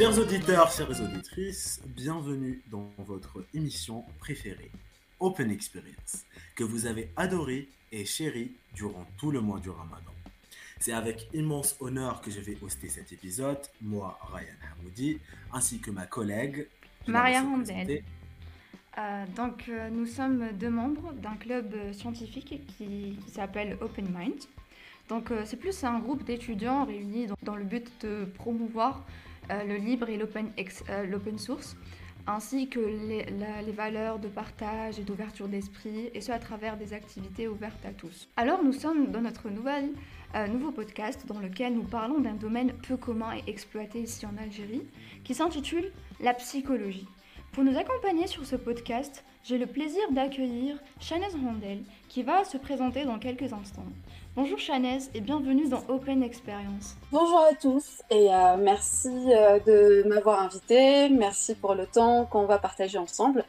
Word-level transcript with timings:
Chers 0.00 0.18
auditeurs, 0.18 0.72
chères 0.72 0.98
auditrices, 1.02 1.82
bienvenue 1.84 2.62
dans 2.70 2.90
votre 2.96 3.44
émission 3.52 4.02
préférée, 4.18 4.70
Open 5.18 5.50
Experience, 5.50 6.24
que 6.56 6.64
vous 6.64 6.86
avez 6.86 7.10
adoré 7.16 7.68
et 7.92 8.06
chéri 8.06 8.52
durant 8.74 9.04
tout 9.18 9.30
le 9.30 9.42
mois 9.42 9.60
du 9.60 9.68
Ramadan. 9.68 10.14
C'est 10.78 10.94
avec 10.94 11.28
immense 11.34 11.76
honneur 11.80 12.22
que 12.22 12.30
je 12.30 12.40
vais 12.40 12.56
hoster 12.62 12.88
cet 12.88 13.12
épisode, 13.12 13.58
moi, 13.82 14.18
Ryan 14.32 14.72
Hamoudi, 14.72 15.18
ainsi 15.52 15.80
que 15.80 15.90
ma 15.90 16.06
collègue 16.06 16.66
Maria 17.06 17.42
Rondel. 17.42 18.02
Euh, 18.96 19.24
donc, 19.36 19.66
euh, 19.68 19.90
nous 19.90 20.06
sommes 20.06 20.52
deux 20.54 20.70
membres 20.70 21.12
d'un 21.12 21.34
club 21.34 21.74
scientifique 21.92 22.62
qui, 22.78 23.18
s'appelle 23.30 23.76
Open 23.82 24.06
Mind. 24.06 24.44
Donc, 25.10 25.30
euh, 25.30 25.42
c'est 25.44 25.58
plus 25.58 25.84
un 25.84 25.98
groupe 25.98 26.24
d'étudiants 26.24 26.86
réunis 26.86 27.26
dans, 27.42 27.56
le 27.56 27.64
but 27.64 27.86
de 28.00 28.24
promouvoir 28.24 29.04
le 29.48 29.76
libre 29.76 30.08
et 30.08 30.16
l'open 30.16 31.38
source, 31.38 31.76
ainsi 32.26 32.68
que 32.68 32.80
les, 32.80 33.72
valeurs 33.72 34.18
de 34.18 34.28
partage 34.28 34.98
et 34.98 35.02
d'ouverture 35.02 35.48
d'esprit, 35.48 36.10
et 36.14 36.20
ce 36.20 36.32
à 36.32 36.38
travers 36.38 36.76
des 36.76 36.92
activités 36.92 37.48
ouvertes 37.48 37.84
à 37.84 37.92
tous. 37.92 38.28
Alors, 38.36 38.62
nous 38.62 38.72
sommes 38.72 39.10
dans 39.10 39.20
notre 39.20 39.48
un 40.32 40.46
nouveau 40.46 40.70
podcast 40.70 41.26
dans 41.26 41.40
lequel 41.40 41.74
nous 41.74 41.82
parlons 41.82 42.20
d'un 42.20 42.34
domaine 42.34 42.72
peu 42.86 42.96
commun 42.96 43.32
et 43.34 43.50
exploité 43.50 44.00
ici 44.00 44.24
en 44.26 44.36
Algérie, 44.40 44.82
qui 45.24 45.34
s'intitule 45.34 45.90
la 46.20 46.34
psychologie. 46.34 47.08
Pour 47.52 47.64
nous 47.64 47.76
accompagner 47.76 48.28
sur 48.28 48.46
ce 48.46 48.54
podcast, 48.54 49.24
j'ai 49.42 49.58
le 49.58 49.66
plaisir 49.66 50.02
d'accueillir 50.12 50.78
Chanez 51.00 51.26
Rondel, 51.42 51.82
qui 52.08 52.22
va 52.22 52.44
se 52.44 52.58
présenter 52.58 53.04
dans 53.04 53.18
quelques 53.18 53.52
instants. 53.52 53.86
Bonjour 54.36 54.60
Chanez 54.60 55.00
et 55.12 55.20
bienvenue 55.20 55.68
dans 55.68 55.82
Open 55.88 56.22
Experience. 56.22 56.94
Bonjour 57.10 57.40
à 57.40 57.52
tous 57.54 58.00
et 58.10 58.32
euh, 58.32 58.56
merci 58.56 59.08
euh, 59.08 59.58
de 59.66 60.08
m'avoir 60.08 60.40
invité, 60.40 61.08
merci 61.08 61.56
pour 61.56 61.74
le 61.74 61.84
temps 61.84 62.26
qu'on 62.26 62.46
va 62.46 62.58
partager 62.58 62.96
ensemble. 62.96 63.44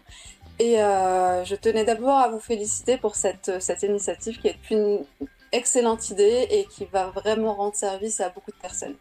Et 0.57 0.81
euh, 0.81 1.45
je 1.45 1.53
tenais 1.53 1.85
d'abord 1.85 2.17
à 2.17 2.29
vous 2.29 2.39
féliciter 2.39 2.97
pour 2.97 3.13
cette, 3.13 3.61
cette 3.61 3.83
initiative 3.83 4.41
qui 4.41 4.47
est 4.47 4.71
une 4.71 5.05
excellente 5.51 6.09
idée 6.09 6.47
et 6.49 6.65
qui 6.65 6.85
va 6.85 7.11
vraiment 7.11 7.53
rendre 7.53 7.75
service 7.75 8.19
à 8.19 8.29
beaucoup 8.29 8.51
de 8.51 8.59
personnes. 8.59 8.95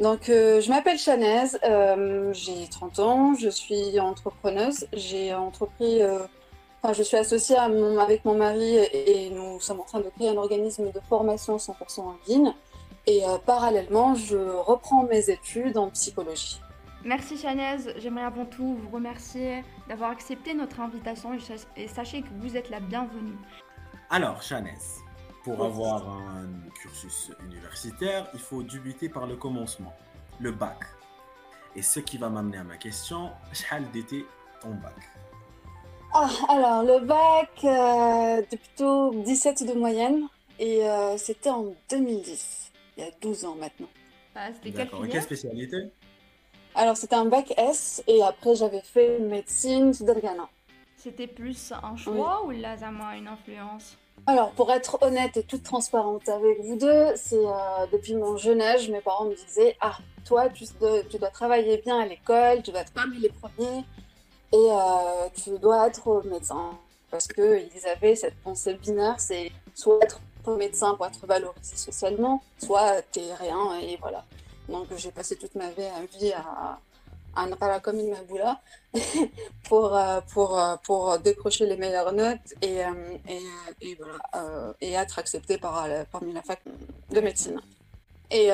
Donc, 0.00 0.24
je 0.26 0.68
m'appelle 0.68 0.98
Chanaise, 0.98 1.58
j'ai 2.32 2.66
30 2.68 2.98
ans, 2.98 3.34
je 3.34 3.48
suis 3.48 3.98
entrepreneuse. 4.00 4.86
J'ai 4.92 5.32
entrepris, 5.32 6.00
enfin, 6.86 6.92
je 6.92 7.02
suis 7.02 7.16
associée 7.16 7.56
avec 7.56 8.24
mon 8.24 8.36
mari 8.36 8.76
et, 8.92 9.30
nous 9.30 9.60
sommes 9.60 9.80
en 9.80 9.84
train 9.84 10.00
de 10.00 10.08
créer 10.10 10.28
un 10.28 10.36
organisme 10.36 10.92
de 10.92 11.00
formation 11.08 11.56
100% 11.56 12.00
en 12.00 12.16
ligne. 12.28 12.54
Et 13.08 13.22
parallèlement, 13.44 14.14
je 14.14 14.36
reprends 14.36 15.04
mes 15.04 15.30
études 15.30 15.78
en 15.78 15.90
psychologie. 15.90 16.60
Merci 17.04 17.38
Chanaise, 17.38 17.92
j'aimerais 17.98 18.24
avant 18.24 18.44
tout 18.44 18.76
vous 18.76 18.88
remercier 18.90 19.64
d'avoir 19.88 20.10
accepté 20.10 20.54
notre 20.54 20.80
invitation 20.80 21.30
et, 21.76 21.88
sachez 21.88 22.22
que 22.22 22.28
vous 22.40 22.56
êtes 22.56 22.70
la 22.70 22.80
bienvenue. 22.80 23.36
Alors, 24.10 24.42
Chanaise, 24.42 25.00
pour 25.44 25.64
avoir 25.64 26.08
un 26.08 26.48
cursus 26.80 27.30
universitaire, 27.44 28.28
il 28.34 28.40
faut 28.40 28.62
débuter 28.62 29.08
par 29.08 29.26
le 29.26 29.36
commencement, 29.36 29.94
le 30.40 30.50
bac. 30.50 30.78
Et 31.76 31.82
ce 31.82 32.00
qui 32.00 32.18
va 32.18 32.28
m'amener 32.28 32.58
à 32.58 32.64
ma 32.64 32.76
question, 32.76 33.30
quel 33.68 33.88
d'été 33.90 34.24
ton 34.60 34.70
bac? 34.70 34.96
Ah, 36.14 36.30
Alors, 36.48 36.82
le 36.82 37.04
bac, 37.04 37.50
euh, 37.64 38.42
plutôt 38.42 39.12
17 39.22 39.66
de 39.66 39.72
moyenne. 39.74 40.28
Et 40.58 40.88
euh, 40.88 41.18
c'était 41.18 41.50
en 41.50 41.74
2010, 41.90 42.72
il 42.96 43.04
y 43.04 43.06
a 43.06 43.10
12 43.20 43.44
ans 43.44 43.56
maintenant. 43.56 43.88
Ah, 44.34 44.48
c'était 44.54 44.72
quelle, 44.72 45.08
quelle 45.10 45.22
spécialité? 45.22 45.90
Alors, 46.74 46.96
c'était 46.96 47.16
un 47.16 47.26
bac 47.26 47.52
S 47.58 48.02
et 48.06 48.22
après, 48.22 48.54
j'avais 48.54 48.80
fait 48.80 49.18
médecine 49.18 49.92
Ghana. 49.92 50.48
C'était 50.96 51.26
plus 51.26 51.72
un 51.82 51.96
choix 51.96 52.44
ou 52.44 52.50
là, 52.50 52.76
ça 52.76 52.90
m'a 52.90 53.16
une 53.16 53.28
influence? 53.28 53.96
Alors, 54.26 54.50
pour 54.52 54.72
être 54.72 54.98
honnête 55.02 55.36
et 55.36 55.42
toute 55.42 55.62
transparente 55.62 56.28
avec 56.28 56.60
vous 56.60 56.76
deux, 56.76 57.12
c'est 57.16 57.36
euh, 57.36 57.86
depuis 57.92 58.14
mon 58.14 58.36
jeune 58.36 58.60
âge, 58.60 58.88
mes 58.88 59.00
parents 59.00 59.26
me 59.26 59.34
disaient 59.34 59.76
Ah, 59.80 59.98
toi, 60.24 60.48
tu, 60.48 60.64
dois 61.18 61.30
travailler 61.30 61.78
bien 61.78 62.00
à 62.00 62.06
l'école, 62.06 62.62
tu 62.62 62.72
dois 62.72 62.80
être 62.80 62.92
parmi 62.92 63.18
les 63.18 63.28
premiers 63.28 63.84
et 64.52 64.56
euh, 64.70 65.28
tu 65.34 65.58
dois 65.58 65.88
être 65.88 66.22
médecin. 66.24 66.70
Parce 67.10 67.28
qu'ils 67.28 67.86
avaient 67.86 68.16
cette 68.16 68.36
pensée 68.42 68.74
binaire 68.74 69.18
c'est 69.18 69.50
soit 69.74 69.98
être 70.02 70.20
médecin 70.56 70.94
pour 70.94 71.06
être 71.06 71.26
valorisé 71.26 71.76
socialement, 71.76 72.42
soit 72.58 73.02
t'es 73.12 73.34
rien 73.34 73.78
et 73.80 73.96
voilà. 74.00 74.24
Donc, 74.68 74.86
j'ai 74.96 75.10
passé 75.10 75.36
toute 75.36 75.54
ma 75.54 75.70
vie 75.70 76.32
à, 76.32 76.78
à 77.34 77.80
comme 77.80 77.98
une 77.98 78.10
Maboula 78.10 78.60
pour, 79.64 79.96
euh, 79.96 80.20
pour, 80.32 80.58
euh, 80.58 80.76
pour 80.84 81.18
décrocher 81.18 81.66
les 81.66 81.76
meilleures 81.76 82.12
notes 82.12 82.54
et, 82.62 82.78
et, 83.28 83.42
et, 83.80 83.94
voilà, 83.96 84.74
et 84.80 84.92
être 84.92 85.18
accepté 85.18 85.58
par, 85.58 85.86
parmi 86.10 86.32
la 86.32 86.42
fac 86.42 86.60
de 87.10 87.20
médecine. 87.20 87.60
Et 88.30 88.48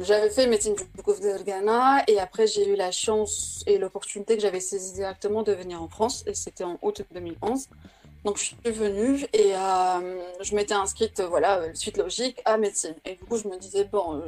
j'avais 0.00 0.30
fait 0.30 0.46
médecine 0.46 0.74
du 0.74 1.02
coup 1.02 1.12
de 1.12 1.42
Ghana 1.42 2.04
et 2.08 2.18
après 2.18 2.46
j'ai 2.46 2.66
eu 2.68 2.74
la 2.74 2.90
chance 2.90 3.62
et 3.66 3.76
l'opportunité 3.76 4.36
que 4.36 4.42
j'avais 4.42 4.60
saisie 4.60 4.94
directement 4.94 5.42
de 5.42 5.52
venir 5.52 5.82
en 5.82 5.88
France 5.88 6.24
et 6.26 6.34
c'était 6.34 6.64
en 6.64 6.78
août 6.80 7.02
2011. 7.12 7.68
Donc 8.24 8.38
je 8.38 8.44
suis 8.44 8.56
venue 8.64 9.26
et 9.34 9.52
je 10.40 10.54
m'étais 10.54 10.74
inscrite, 10.74 11.20
voilà, 11.20 11.62
suite 11.74 11.98
logique 11.98 12.40
à 12.46 12.56
médecine. 12.56 12.94
Et 13.04 13.16
du 13.16 13.24
coup 13.24 13.36
je 13.36 13.46
me 13.46 13.58
disais, 13.58 13.84
bon, 13.84 14.22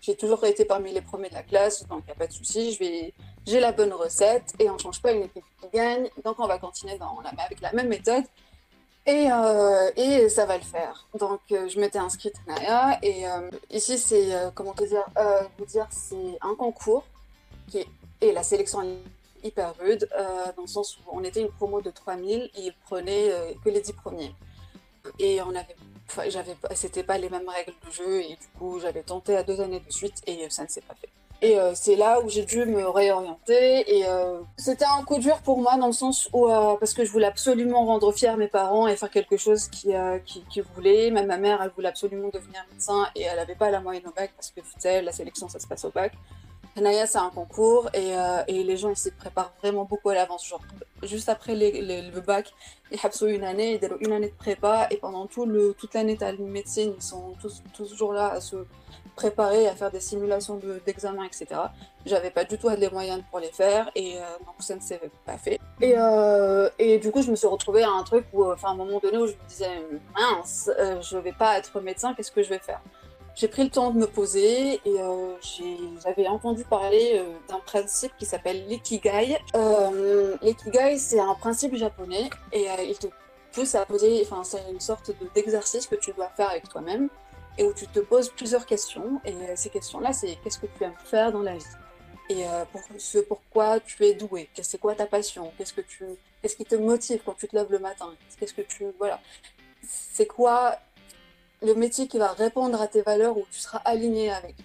j'ai 0.00 0.16
toujours 0.16 0.44
été 0.44 0.64
parmi 0.64 0.92
les 0.92 1.00
premiers 1.00 1.28
de 1.28 1.34
la 1.34 1.44
classe, 1.44 1.86
donc 1.86 2.00
il 2.02 2.06
n'y 2.06 2.12
a 2.12 2.16
pas 2.16 2.26
de 2.26 2.32
souci. 2.32 2.76
J'ai 3.46 3.60
la 3.60 3.70
bonne 3.70 3.92
recette 3.92 4.52
et 4.58 4.68
on 4.68 4.74
ne 4.74 4.78
change 4.78 5.00
pas 5.00 5.12
une 5.12 5.22
équipe 5.22 5.44
qui 5.60 5.68
gagne. 5.72 6.08
Donc 6.24 6.40
on 6.40 6.46
va 6.48 6.58
continuer 6.58 6.98
dans 6.98 7.20
la, 7.22 7.30
avec 7.44 7.60
la 7.60 7.72
même 7.72 7.88
méthode 7.88 8.24
et, 9.06 9.28
euh, 9.30 9.90
et 9.96 10.28
ça 10.28 10.46
va 10.46 10.56
le 10.56 10.62
faire. 10.62 11.06
Donc 11.18 11.40
euh, 11.50 11.68
je 11.68 11.78
m'étais 11.80 11.98
inscrite 11.98 12.34
à 12.46 12.52
Naya 12.52 12.98
et 13.02 13.26
euh, 13.26 13.50
ici 13.70 13.98
c'est 13.98 14.30
comment 14.54 14.74
dire, 14.74 15.04
vous 15.58 15.66
dire 15.66 15.86
c'est 15.90 16.38
un 16.40 16.54
concours 16.54 17.04
qui 17.68 17.78
est, 17.78 17.86
et 18.20 18.32
la 18.32 18.42
sélection 18.42 18.82
est 18.82 19.46
hyper 19.46 19.74
rude 19.78 20.08
dans 20.56 20.62
le 20.62 20.68
sens 20.68 20.98
où 20.98 21.00
on 21.12 21.24
était 21.24 21.40
une 21.40 21.50
promo 21.50 21.80
de 21.80 21.90
3000 21.90 22.50
et 22.54 22.60
ils 22.60 22.74
prenaient 22.84 23.30
que 23.64 23.70
les 23.70 23.80
10 23.80 23.92
premiers 23.94 24.34
et 25.18 25.42
on 25.42 25.50
avait 25.50 25.76
j'avais 26.28 26.54
c'était 26.74 27.02
pas 27.02 27.18
les 27.18 27.28
mêmes 27.28 27.48
règles 27.48 27.72
de 27.84 27.90
jeu 27.90 28.20
et 28.20 28.36
du 28.36 28.46
coup 28.58 28.78
j'avais 28.78 29.02
tenté 29.02 29.36
à 29.36 29.42
deux 29.42 29.60
années 29.60 29.80
de 29.80 29.92
suite 29.92 30.22
et 30.26 30.48
ça 30.50 30.62
ne 30.62 30.68
s'est 30.68 30.82
pas 30.82 30.94
fait. 30.94 31.08
Et 31.44 31.58
euh, 31.58 31.72
c'est 31.74 31.96
là 31.96 32.20
où 32.20 32.28
j'ai 32.28 32.44
dû 32.44 32.64
me 32.66 32.88
réorienter 32.88 33.98
et 33.98 34.06
euh, 34.06 34.40
c'était 34.56 34.84
un 34.84 35.02
coup 35.02 35.18
dur 35.18 35.38
pour 35.42 35.60
moi 35.60 35.76
dans 35.76 35.88
le 35.88 35.92
sens 35.92 36.28
où 36.32 36.48
euh, 36.48 36.76
parce 36.78 36.94
que 36.94 37.04
je 37.04 37.10
voulais 37.10 37.26
absolument 37.26 37.84
rendre 37.84 38.12
fiers 38.12 38.36
mes 38.36 38.46
parents 38.46 38.86
et 38.86 38.94
faire 38.94 39.10
quelque 39.10 39.36
chose 39.36 39.66
qui 39.66 39.92
qui, 40.24 40.44
qui 40.48 40.60
voulait. 40.60 41.10
Même 41.10 41.26
ma 41.26 41.38
mère 41.38 41.60
elle 41.60 41.70
voulait 41.70 41.88
absolument 41.88 42.28
devenir 42.32 42.64
médecin 42.70 43.08
et 43.16 43.22
elle 43.22 43.40
avait 43.40 43.56
pas 43.56 43.72
la 43.72 43.80
moyenne 43.80 44.06
au 44.06 44.12
bac 44.12 44.30
parce 44.36 44.52
que 44.52 44.60
tu 44.60 44.70
sais 44.78 45.02
la 45.02 45.10
sélection 45.10 45.48
ça 45.48 45.58
se 45.58 45.66
passe 45.66 45.84
au 45.84 45.90
bac. 45.90 46.12
Naya, 46.80 47.06
c'est 47.06 47.18
un 47.18 47.30
concours 47.30 47.90
et, 47.92 48.16
euh, 48.16 48.42
les 48.48 48.76
gens 48.76 48.94
s'y 48.94 49.10
préparent 49.10 49.52
vraiment 49.60 49.84
beaucoup 49.84 50.08
à 50.08 50.14
l'avance. 50.14 50.46
Genre, 50.46 50.62
juste 51.02 51.28
après 51.28 51.54
le 51.54 52.20
bac, 52.20 52.52
ils 52.90 53.24
ont 53.24 53.26
une 53.26 53.44
année, 53.44 53.78
ils 53.82 53.90
une 54.00 54.12
année 54.12 54.28
de 54.28 54.34
prépa 54.34 54.86
et 54.90 54.96
pendant 54.96 55.26
toute 55.26 55.94
l'année 55.94 56.16
de 56.16 56.42
médecine, 56.42 56.94
ils 56.96 57.02
sont 57.02 57.34
tous, 57.40 57.62
toujours 57.74 58.14
là 58.14 58.32
à 58.32 58.40
se 58.40 58.56
préparer, 59.16 59.68
à 59.68 59.74
faire 59.74 59.90
des 59.90 60.00
simulations 60.00 60.58
d'examen, 60.86 61.24
etc. 61.24 61.46
J'avais 62.06 62.30
pas 62.30 62.44
du 62.44 62.56
tout 62.56 62.70
les 62.70 62.88
moyens 62.88 63.22
pour 63.30 63.40
les 63.40 63.52
faire 63.52 63.90
et 63.94 64.16
euh, 64.16 64.22
donc 64.46 64.54
ça 64.60 64.74
ne 64.74 64.80
s'est 64.80 65.00
pas 65.26 65.36
fait. 65.36 65.60
Et, 65.82 65.94
euh, 65.98 66.70
et, 66.78 66.98
du 66.98 67.10
coup, 67.10 67.20
je 67.20 67.30
me 67.30 67.36
suis 67.36 67.46
retrouvée 67.46 67.82
à 67.82 67.90
un 67.90 68.02
truc 68.02 68.24
où, 68.32 68.50
enfin, 68.50 68.68
à 68.68 68.70
un 68.70 68.76
moment 68.76 68.98
donné 68.98 69.18
où 69.18 69.26
je 69.26 69.32
me 69.32 69.48
disais, 69.48 69.82
mince, 70.14 70.70
je 70.78 71.18
vais 71.18 71.32
pas 71.32 71.58
être 71.58 71.80
médecin, 71.80 72.14
qu'est-ce 72.14 72.32
que 72.32 72.42
je 72.42 72.48
vais 72.48 72.58
faire? 72.60 72.80
J'ai 73.34 73.48
pris 73.48 73.64
le 73.64 73.70
temps 73.70 73.90
de 73.90 73.98
me 73.98 74.06
poser 74.06 74.74
et 74.74 75.00
euh, 75.00 75.34
j'avais 76.02 76.28
entendu 76.28 76.64
parler 76.64 77.12
euh, 77.14 77.32
d'un 77.48 77.60
principe 77.60 78.12
qui 78.18 78.26
s'appelle 78.26 78.66
l'ikigai. 78.68 79.38
Euh, 79.54 80.36
l'ikigai, 80.42 80.98
c'est 80.98 81.20
un 81.20 81.34
principe 81.34 81.74
japonais 81.76 82.28
et 82.52 82.70
euh, 82.70 82.82
il 82.82 82.98
te 82.98 83.06
pousse 83.52 83.74
à 83.74 83.84
poser, 83.86 84.22
enfin, 84.22 84.44
c'est 84.44 84.62
une 84.70 84.80
sorte 84.80 85.12
d'exercice 85.34 85.86
que 85.86 85.94
tu 85.94 86.12
dois 86.12 86.28
faire 86.36 86.50
avec 86.50 86.68
toi-même 86.68 87.08
et 87.58 87.64
où 87.64 87.72
tu 87.72 87.86
te 87.86 88.00
poses 88.00 88.30
plusieurs 88.30 88.66
questions. 88.66 89.20
Et 89.24 89.34
ces 89.56 89.70
questions-là, 89.70 90.12
c'est 90.12 90.36
qu'est-ce 90.42 90.58
que 90.58 90.66
tu 90.66 90.84
aimes 90.84 90.94
faire 91.04 91.32
dans 91.32 91.42
la 91.42 91.54
vie? 91.54 91.64
Et 92.30 92.44
pour 92.70 92.80
ce 92.96 93.18
pourquoi 93.18 93.78
tu 93.80 94.06
es 94.06 94.14
doué, 94.14 94.48
c'est 94.62 94.78
quoi 94.78 94.94
ta 94.94 95.04
passion, 95.04 95.52
qu'est-ce 95.58 95.74
que 95.74 95.82
tu, 95.82 96.06
qu'est-ce 96.40 96.56
qui 96.56 96.64
te 96.64 96.76
motive 96.76 97.20
quand 97.26 97.34
tu 97.34 97.46
te 97.46 97.54
lèves 97.54 97.70
le 97.70 97.78
matin, 97.78 98.14
qu'est-ce 98.38 98.54
que 98.54 98.62
tu, 98.62 98.86
voilà, 98.98 99.20
c'est 99.86 100.26
quoi 100.26 100.78
le 101.62 101.74
métier 101.74 102.08
qui 102.08 102.18
va 102.18 102.32
répondre 102.32 102.80
à 102.80 102.86
tes 102.86 103.02
valeurs 103.02 103.36
où 103.36 103.44
tu 103.50 103.58
seras 103.58 103.78
aligné 103.84 104.30
avec. 104.30 104.56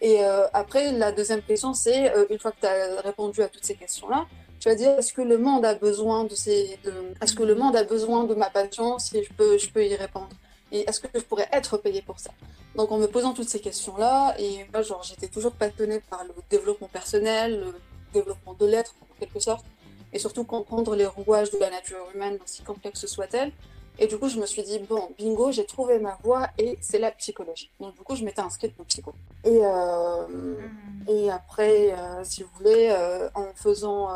Et 0.00 0.24
euh, 0.24 0.46
après, 0.52 0.92
la 0.92 1.12
deuxième 1.12 1.42
question, 1.42 1.74
c'est 1.74 2.10
euh, 2.10 2.26
une 2.30 2.38
fois 2.38 2.50
que 2.50 2.60
tu 2.60 2.66
as 2.66 3.00
répondu 3.02 3.42
à 3.42 3.48
toutes 3.48 3.64
ces 3.64 3.74
questions-là, 3.74 4.26
tu 4.58 4.68
vas 4.68 4.74
dire 4.74 4.90
est-ce 4.98 5.12
que 5.12 5.22
le 5.22 5.38
monde 5.38 5.64
a 5.64 5.74
besoin 5.74 6.24
de 6.24 6.34
ces, 6.34 6.78
est-ce 7.20 7.34
que 7.34 7.42
le 7.42 7.54
monde 7.54 7.76
a 7.76 7.84
besoin 7.84 8.24
de 8.24 8.34
ma 8.34 8.48
passion 8.48 8.98
si 8.98 9.22
je 9.22 9.32
peux, 9.32 9.58
je 9.58 9.68
peux 9.70 9.84
y 9.84 9.94
répondre? 9.94 10.30
Et 10.70 10.88
est-ce 10.88 11.00
que 11.00 11.08
je 11.14 11.20
pourrais 11.20 11.48
être 11.52 11.78
payée 11.78 12.02
pour 12.02 12.18
ça? 12.18 12.30
Donc 12.76 12.90
en 12.90 12.98
me 12.98 13.06
posant 13.06 13.34
toutes 13.34 13.48
ces 13.48 13.60
questions-là, 13.60 14.34
et 14.38 14.64
moi 14.72 14.82
genre 14.82 15.02
j'étais 15.02 15.28
toujours 15.28 15.52
passionnée 15.52 16.00
par 16.08 16.24
le 16.24 16.32
développement 16.48 16.88
personnel, 16.88 17.60
le 17.60 17.74
développement 18.14 18.54
de 18.54 18.66
l'être 18.66 18.94
en 19.02 19.14
quelque 19.18 19.40
sorte, 19.40 19.64
et 20.12 20.18
surtout 20.18 20.44
comprendre 20.44 20.94
les 20.94 21.06
rouages 21.06 21.50
de 21.50 21.58
la 21.58 21.70
nature 21.70 22.06
humaine, 22.14 22.38
aussi 22.42 22.62
complexe 22.62 23.04
soit-elle. 23.06 23.52
Et 23.98 24.06
du 24.06 24.18
coup, 24.18 24.28
je 24.28 24.38
me 24.40 24.46
suis 24.46 24.62
dit, 24.62 24.78
bon, 24.78 25.10
bingo, 25.18 25.52
j'ai 25.52 25.66
trouvé 25.66 25.98
ma 25.98 26.18
voie 26.22 26.48
et 26.58 26.78
c'est 26.80 26.98
la 26.98 27.10
psychologie. 27.10 27.70
Donc, 27.78 27.94
du 27.94 28.00
coup, 28.00 28.16
je 28.16 28.24
m'étais 28.24 28.40
inscrite 28.40 28.74
pour 28.74 28.86
psycho. 28.86 29.12
Et, 29.44 29.60
euh, 29.62 30.26
mm. 30.28 31.08
et 31.08 31.30
après, 31.30 31.92
euh, 31.92 32.24
si 32.24 32.42
vous 32.42 32.48
voulez, 32.56 32.88
euh, 32.90 33.28
en 33.34 33.52
faisant. 33.54 34.08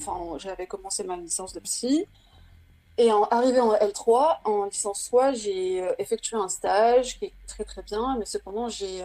Enfin, 0.00 0.38
j'avais 0.38 0.66
commencé 0.66 1.04
ma 1.04 1.16
licence 1.16 1.52
de 1.52 1.60
psy. 1.60 2.06
Et 2.98 3.10
en 3.10 3.24
arrivé 3.24 3.58
en 3.58 3.74
L3, 3.74 4.38
en 4.44 4.64
licence 4.66 5.04
3, 5.06 5.32
j'ai 5.32 5.82
effectué 5.98 6.36
un 6.36 6.48
stage 6.48 7.18
qui 7.18 7.26
est 7.26 7.32
très 7.46 7.64
très 7.64 7.82
bien, 7.82 8.16
mais 8.18 8.26
cependant, 8.26 8.68
j'ai 8.68 9.02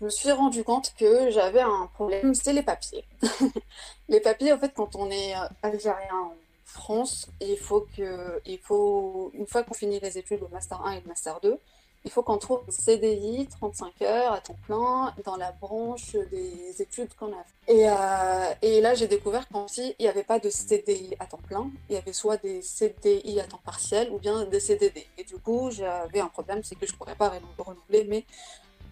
je 0.00 0.06
me 0.06 0.10
suis 0.10 0.32
rendu 0.32 0.64
compte 0.64 0.94
que 0.98 1.30
j'avais 1.30 1.60
un 1.60 1.86
problème, 1.92 2.34
c'est 2.34 2.54
les 2.54 2.62
papiers. 2.62 3.04
les 4.08 4.20
papiers, 4.20 4.52
en 4.52 4.58
fait, 4.58 4.72
quand 4.74 4.96
on 4.96 5.10
est 5.10 5.34
algérien 5.62 6.14
en 6.14 6.34
France, 6.70 7.28
il 7.40 7.56
faut 7.56 7.86
que, 7.96 8.40
faut, 8.62 9.30
une 9.34 9.46
fois 9.46 9.62
qu'on 9.62 9.74
finit 9.74 10.00
les 10.00 10.18
études, 10.18 10.40
le 10.40 10.48
Master 10.48 10.80
1 10.84 10.92
et 10.92 11.00
le 11.00 11.08
Master 11.08 11.40
2, 11.40 11.58
il 12.04 12.10
faut 12.10 12.22
qu'on 12.22 12.38
trouve 12.38 12.62
un 12.66 12.70
CDI 12.70 13.46
35 13.46 14.02
heures 14.02 14.32
à 14.32 14.40
temps 14.40 14.56
plein 14.66 15.14
dans 15.24 15.36
la 15.36 15.52
branche 15.52 16.16
des 16.30 16.80
études 16.80 17.12
qu'on 17.14 17.32
a 17.32 17.44
fait. 17.44 17.74
Et, 17.74 17.88
euh, 17.88 18.80
là, 18.80 18.94
j'ai 18.94 19.06
découvert 19.06 19.46
qu'en 19.48 19.66
il 19.76 19.94
n'y 20.00 20.08
avait 20.08 20.22
pas 20.22 20.38
de 20.38 20.48
CDI 20.48 21.14
à 21.18 21.26
temps 21.26 21.40
plein. 21.46 21.70
Il 21.90 21.94
y 21.94 21.98
avait 21.98 22.14
soit 22.14 22.38
des 22.38 22.62
CDI 22.62 23.40
à 23.40 23.44
temps 23.44 23.60
partiel 23.62 24.10
ou 24.10 24.18
bien 24.18 24.44
des 24.44 24.60
CDD. 24.60 25.06
Et 25.18 25.24
du 25.24 25.36
coup, 25.36 25.70
j'avais 25.70 26.20
un 26.20 26.28
problème, 26.28 26.62
c'est 26.64 26.74
que 26.74 26.86
je 26.86 26.92
ne 26.92 26.96
pourrais 26.96 27.16
pas 27.16 27.32
renouveler, 27.58 28.04
mais 28.08 28.24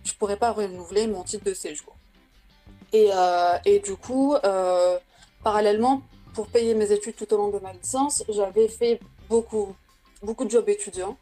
je 0.05 0.13
pourrais 0.15 0.37
pas 0.37 0.53
renouveler 0.53 1.07
mon 1.07 1.23
titre 1.23 1.45
de 1.45 1.55
séjour. 1.55 1.95
Et, 2.93 3.11
euh, 3.13 3.59
du 3.83 3.97
coup, 3.97 4.35
euh, 4.35 4.99
parallèlement, 5.43 6.03
pour 6.35 6.49
payer 6.49 6.75
mes 6.75 6.93
études 6.93 7.17
tout 7.17 7.33
au 7.33 7.37
long 7.37 7.49
de 7.49 7.59
ma 7.59 7.73
licence, 7.73 8.25
j'avais 8.29 8.69
fait 8.69 9.01
beaucoup, 9.29 9.75
beaucoup 10.23 10.45
de 10.45 10.51
jobs 10.51 10.69
étudiants. 10.69 11.17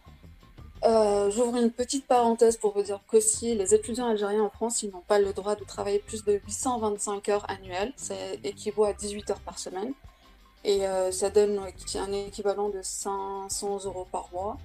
Euh, 0.84 1.30
j'ouvre 1.30 1.56
une 1.56 1.70
petite 1.70 2.06
parenthèse 2.06 2.56
pour 2.58 2.74
vous 2.74 2.82
dire 2.82 3.00
que 3.08 3.18
si 3.18 3.54
les 3.54 3.74
étudiants 3.74 4.08
algériens 4.08 4.42
en 4.42 4.50
France, 4.50 4.82
ils 4.82 4.90
n'ont 4.90 5.00
pas 5.00 5.18
le 5.18 5.32
droit 5.32 5.56
de 5.56 5.64
travailler 5.64 5.98
plus 5.98 6.24
de 6.24 6.34
825 6.34 7.28
heures 7.30 7.50
annuelles, 7.50 7.92
ça 7.96 8.14
équivaut 8.44 8.84
à 8.84 8.92
18 8.92 9.30
heures 9.30 9.40
par 9.40 9.58
semaine. 9.58 9.92
Et 10.64 10.80
ça 11.12 11.30
donne 11.30 11.60
un 11.60 12.12
équivalent 12.12 12.70
de 12.70 12.80
500 12.82 13.84
euros 13.84 14.06
par 14.10 14.28
mois. 14.32 14.58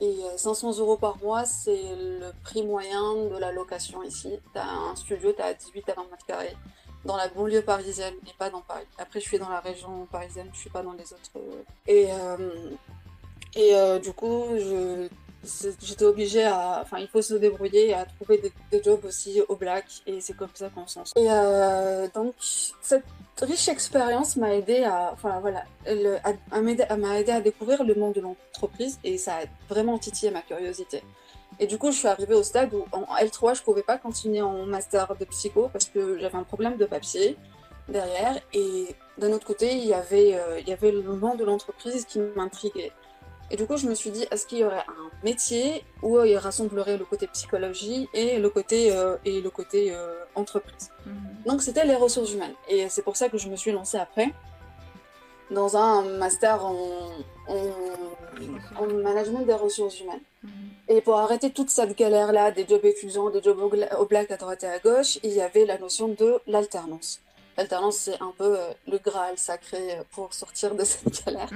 Et 0.00 0.16
500 0.36 0.78
euh, 0.78 0.80
euros 0.80 0.96
par 0.96 1.18
mois, 1.18 1.44
c'est 1.44 1.80
le 1.96 2.32
prix 2.44 2.64
moyen 2.64 3.14
de 3.14 3.36
la 3.38 3.50
location 3.52 4.02
ici. 4.02 4.30
Tu 4.52 4.58
as 4.58 4.68
un 4.68 4.94
studio, 4.94 5.32
tu 5.32 5.42
as 5.42 5.54
18 5.54 5.88
à 5.88 5.94
20 5.94 6.02
mètres 6.10 6.26
carrés 6.26 6.56
dans 7.04 7.16
la 7.16 7.28
banlieue 7.28 7.62
parisienne 7.62 8.14
et 8.26 8.32
pas 8.38 8.50
dans 8.50 8.60
Paris. 8.60 8.86
Après, 8.98 9.20
je 9.20 9.26
suis 9.26 9.38
dans 9.38 9.48
la 9.48 9.60
région 9.60 10.06
parisienne, 10.10 10.48
je 10.52 10.58
suis 10.58 10.70
pas 10.70 10.82
dans 10.82 10.92
les 10.92 11.12
autres. 11.12 11.30
Euh, 11.36 11.62
et, 11.86 12.08
euh, 12.12 13.96
et 13.96 14.00
du 14.00 14.12
coup, 14.12 14.44
j'étais 15.82 16.04
obligée 16.04 16.44
à. 16.44 16.80
Enfin, 16.82 16.98
il 16.98 17.08
faut 17.08 17.22
se 17.22 17.34
débrouiller 17.34 17.88
et 17.88 17.94
à 17.94 18.04
trouver 18.04 18.42
des, 18.70 18.82
jobs 18.82 19.04
aussi 19.04 19.40
au 19.48 19.56
black, 19.56 19.84
et 20.06 20.20
c'est 20.20 20.34
comme 20.34 20.50
ça 20.54 20.68
qu'on 20.68 20.86
s'en 20.86 21.04
sort. 21.04 21.22
Et 21.22 21.30
euh, 21.30 22.08
donc, 22.14 22.34
cette 22.40 23.04
riche 23.40 23.68
expérience 23.68 24.36
m'a 24.36 24.54
aidé 24.54 24.84
à. 24.84 25.10
Enfin, 25.12 25.40
voilà, 25.40 25.64
m'a 25.86 27.20
aidé 27.20 27.32
à 27.32 27.40
découvrir 27.40 27.84
le 27.84 27.94
monde 27.94 28.14
de 28.14 28.20
l'entreprise, 28.20 28.98
et 29.04 29.18
ça 29.18 29.36
a 29.36 29.44
vraiment 29.68 29.98
titillé 29.98 30.30
ma 30.30 30.42
curiosité. 30.42 31.02
Et 31.60 31.66
du 31.66 31.78
coup, 31.78 31.90
je 31.90 31.98
suis 31.98 32.08
arrivée 32.08 32.34
au 32.34 32.42
stade 32.42 32.72
où 32.72 32.84
en 32.92 33.04
L3, 33.16 33.56
je 33.56 33.62
pouvais 33.62 33.82
pas 33.82 33.98
continuer 33.98 34.42
en 34.42 34.64
master 34.64 35.14
de 35.16 35.24
psycho 35.24 35.68
parce 35.72 35.86
que 35.86 36.18
j'avais 36.18 36.36
un 36.36 36.44
problème 36.44 36.76
de 36.76 36.84
papier 36.84 37.36
derrière. 37.88 38.40
Et 38.52 38.94
d'un 39.18 39.32
autre 39.32 39.46
côté, 39.46 39.76
il 39.76 39.86
y 39.86 39.94
avait, 39.94 40.36
euh, 40.36 40.60
il 40.60 40.68
y 40.68 40.72
avait 40.72 40.92
le 40.92 41.02
monde 41.02 41.38
de 41.38 41.44
l'entreprise 41.44 42.04
qui 42.04 42.20
m'intriguait. 42.20 42.92
Et 43.50 43.56
du 43.56 43.66
coup, 43.66 43.76
je 43.76 43.86
me 43.86 43.94
suis 43.94 44.10
dit, 44.10 44.26
est-ce 44.30 44.46
qu'il 44.46 44.58
y 44.58 44.64
aurait 44.64 44.84
un 44.88 45.24
métier 45.24 45.82
où 46.02 46.20
il 46.22 46.36
rassemblerait 46.36 46.98
le 46.98 47.04
côté 47.06 47.26
psychologie 47.28 48.08
et 48.12 48.38
le 48.38 48.50
côté, 48.50 48.92
euh, 48.94 49.16
et 49.24 49.40
le 49.40 49.50
côté 49.50 49.90
euh, 49.90 50.14
entreprise? 50.34 50.90
Mhm. 51.06 51.14
Donc, 51.46 51.62
c'était 51.62 51.86
les 51.86 51.94
ressources 51.94 52.32
humaines. 52.32 52.54
Et 52.68 52.88
c'est 52.90 53.02
pour 53.02 53.16
ça 53.16 53.30
que 53.30 53.38
je 53.38 53.48
me 53.48 53.56
suis 53.56 53.72
lancée 53.72 53.96
après 53.96 54.32
dans 55.50 55.78
un 55.78 56.02
master 56.02 56.62
en, 56.64 57.08
en, 57.48 58.86
management 59.02 59.46
des 59.46 59.54
ressources 59.54 59.98
humaines. 60.00 60.20
Mhm. 60.42 60.50
Et 60.88 61.02
pour 61.02 61.18
arrêter 61.18 61.50
toute 61.50 61.68
cette 61.68 61.96
galère-là, 61.96 62.50
des 62.50 62.66
jobs 62.66 62.84
étudiants, 62.84 63.28
des 63.30 63.42
jobs 63.42 63.60
au 63.60 64.06
black 64.06 64.30
à 64.30 64.36
droite 64.36 64.64
et 64.64 64.68
à 64.68 64.78
gauche, 64.78 65.18
il 65.22 65.32
y 65.32 65.40
avait 65.40 65.66
la 65.66 65.76
notion 65.78 66.08
de 66.08 66.40
l'alternance. 66.46 67.20
L'alternance, 67.58 67.96
c'est 67.96 68.22
un 68.22 68.32
peu 68.38 68.58
euh, 68.58 68.70
le 68.86 68.98
graal 68.98 69.36
sacré 69.36 69.98
pour 70.12 70.32
sortir 70.32 70.74
de 70.74 70.84
cette 70.84 71.24
galère. 71.24 71.50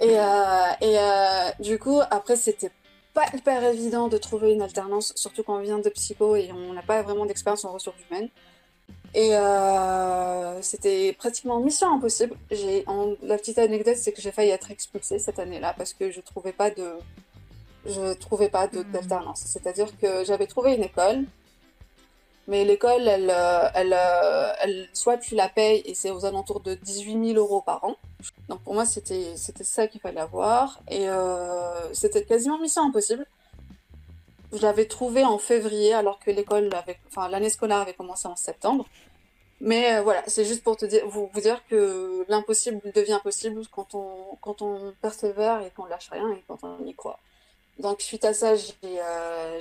Et, 0.00 0.18
euh, 0.18 0.72
euh, 0.82 1.50
du 1.60 1.78
coup, 1.78 2.00
après, 2.10 2.36
c'était 2.36 2.72
pas 3.14 3.26
hyper 3.34 3.62
évident 3.64 4.08
de 4.08 4.16
trouver 4.18 4.52
une 4.52 4.62
alternance, 4.62 5.12
surtout 5.16 5.42
quand 5.42 5.58
on 5.58 5.62
vient 5.62 5.78
de 5.78 5.88
psycho 5.90 6.34
et 6.34 6.50
on 6.52 6.72
n'a 6.72 6.82
pas 6.82 7.02
vraiment 7.02 7.26
d'expérience 7.26 7.64
en 7.64 7.72
ressources 7.72 7.98
humaines. 8.10 8.28
Et 9.14 9.34
euh, 9.34 10.60
c'était 10.62 11.12
pratiquement 11.14 11.60
mission 11.60 11.92
impossible. 11.94 12.36
La 13.22 13.38
petite 13.38 13.58
anecdote, 13.58 13.96
c'est 13.96 14.12
que 14.12 14.20
j'ai 14.20 14.32
failli 14.32 14.50
être 14.50 14.70
expulsée 14.70 15.18
cette 15.18 15.38
année-là 15.38 15.74
parce 15.76 15.94
que 15.94 16.10
je 16.10 16.20
trouvais 16.20 16.52
pas 16.52 16.70
de, 16.70 16.92
je 17.88 18.12
trouvais 18.14 18.48
pas 18.48 18.68
de, 18.68 18.80
hmm. 18.80 18.92
d'alternance. 18.92 19.42
C'est-à-dire 19.46 19.88
que 19.98 20.24
j'avais 20.24 20.46
trouvé 20.46 20.74
une 20.74 20.84
école, 20.84 21.24
mais 22.48 22.64
l'école, 22.64 23.06
elle, 23.06 23.30
euh, 23.30 23.68
elle, 23.74 23.92
euh, 23.92 24.52
elle, 24.62 24.88
soit 24.94 25.18
tu 25.18 25.34
la 25.34 25.50
payes 25.50 25.82
et 25.84 25.94
c'est 25.94 26.10
aux 26.10 26.24
alentours 26.24 26.60
de 26.60 26.74
18 26.74 27.34
000 27.34 27.38
euros 27.38 27.60
par 27.60 27.84
an. 27.84 27.96
Donc 28.48 28.62
pour 28.62 28.72
moi, 28.72 28.86
c'était 28.86 29.36
ça 29.36 29.86
qu'il 29.86 30.00
fallait 30.00 30.20
avoir. 30.20 30.80
Et 30.90 31.10
euh, 31.10 31.92
c'était 31.92 32.24
quasiment 32.24 32.58
mission 32.58 32.82
impossible. 32.82 33.26
Je 34.50 34.62
l'avais 34.62 34.86
trouvé 34.86 35.24
en 35.24 35.36
février 35.36 35.92
alors 35.92 36.18
que 36.18 36.30
l'école 36.30 36.70
enfin 37.08 37.28
l'année 37.28 37.50
scolaire 37.50 37.78
avait 37.78 37.92
commencé 37.92 38.26
en 38.26 38.36
septembre. 38.36 38.86
Mais 39.60 40.00
voilà, 40.00 40.22
c'est 40.26 40.46
juste 40.46 40.62
pour 40.62 40.76
te 40.78 40.86
dire, 40.86 41.06
vous, 41.06 41.28
vous 41.30 41.40
dire 41.40 41.62
que 41.68 42.24
l'impossible 42.28 42.80
devient 42.94 43.20
possible 43.22 43.60
quand 43.70 43.94
on, 43.94 44.36
quand 44.40 44.62
on 44.62 44.94
persévère 45.02 45.60
et 45.62 45.70
qu'on 45.70 45.84
lâche 45.84 46.08
rien 46.10 46.30
et 46.30 46.42
quand 46.46 46.60
on 46.62 46.82
y 46.86 46.94
croit. 46.94 47.18
Donc 47.78 48.00
suite 48.00 48.24
à 48.24 48.34
ça, 48.34 48.56
j'ai 48.56 48.72
euh, 48.98 49.60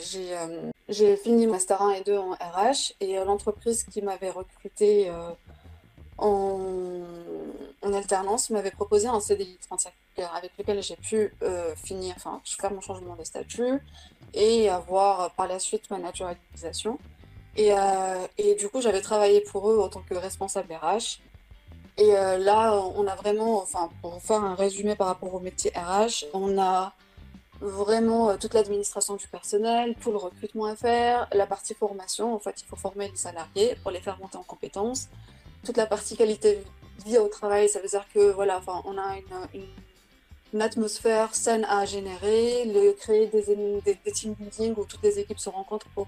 euh, 0.89 1.15
fini 1.17 1.45
Master 1.45 1.81
1 1.81 1.91
et 1.91 2.03
2 2.03 2.17
en 2.17 2.31
RH 2.31 2.93
et 2.99 3.17
euh, 3.17 3.25
l'entreprise 3.25 3.83
qui 3.83 4.01
m'avait 4.01 4.31
recruté 4.31 5.11
en, 6.17 7.03
alternance 7.83 8.49
m'avait 8.49 8.71
proposé 8.71 9.07
un 9.07 9.19
CDI 9.19 9.57
35 9.67 9.93
heures 10.19 10.35
avec 10.35 10.51
lequel 10.57 10.81
j'ai 10.83 10.95
pu 10.95 11.31
finir, 11.83 12.13
enfin 12.17 12.41
faire 12.43 12.71
mon 12.71 12.81
changement 12.81 13.15
de 13.15 13.23
statut 13.23 13.79
et 14.33 14.67
avoir 14.69 15.31
par 15.31 15.47
la 15.47 15.57
suite 15.57 15.89
ma 15.89 15.97
naturalisation. 15.97 16.99
Et 17.55 18.55
du 18.59 18.67
coup, 18.69 18.81
j'avais 18.81 19.01
travaillé 19.01 19.41
pour 19.41 19.69
eux 19.69 19.79
en 19.79 19.89
tant 19.89 20.01
que 20.01 20.15
responsable 20.15 20.73
RH. 20.73 21.19
Et 21.97 22.11
là, 22.11 22.73
on 22.95 23.07
a 23.07 23.15
vraiment, 23.15 23.61
enfin, 23.61 23.89
pour 24.01 24.21
faire 24.21 24.43
un 24.43 24.55
résumé 24.55 24.95
par 24.95 25.07
rapport 25.07 25.33
au 25.33 25.39
métier 25.39 25.71
RH, 25.75 26.25
on 26.33 26.59
a 26.59 26.93
vraiment 27.61 28.29
euh, 28.29 28.37
toute 28.37 28.53
l'administration 28.53 29.15
du 29.15 29.27
personnel, 29.27 29.95
tout 30.01 30.11
le 30.11 30.17
recrutement 30.17 30.65
à 30.65 30.75
faire, 30.75 31.27
la 31.33 31.45
partie 31.45 31.73
formation, 31.73 32.33
en 32.33 32.39
fait 32.39 32.61
il 32.61 32.65
faut 32.65 32.75
former 32.75 33.09
les 33.09 33.15
salariés 33.15 33.75
pour 33.81 33.91
les 33.91 33.99
faire 33.99 34.17
monter 34.19 34.37
en 34.37 34.43
compétences, 34.43 35.09
toute 35.63 35.77
la 35.77 35.85
partie 35.85 36.15
qualité 36.15 36.55
de 36.99 37.09
vie 37.09 37.17
au 37.17 37.27
travail, 37.27 37.69
ça 37.69 37.79
veut 37.79 37.87
dire 37.87 38.05
que 38.13 38.31
voilà, 38.31 38.61
on 38.85 38.97
a 38.97 39.17
une, 40.53 40.61
atmosphère 40.61 41.35
saine 41.35 41.65
à 41.65 41.85
générer, 41.85 42.65
le, 42.65 42.93
créer 42.93 43.27
des, 43.27 43.43
des, 43.85 44.11
team 44.11 44.33
building 44.33 44.73
où 44.77 44.85
toutes 44.85 45.03
les 45.03 45.19
équipes 45.19 45.39
se 45.39 45.49
rencontrent 45.49 45.89
pour 45.93 46.07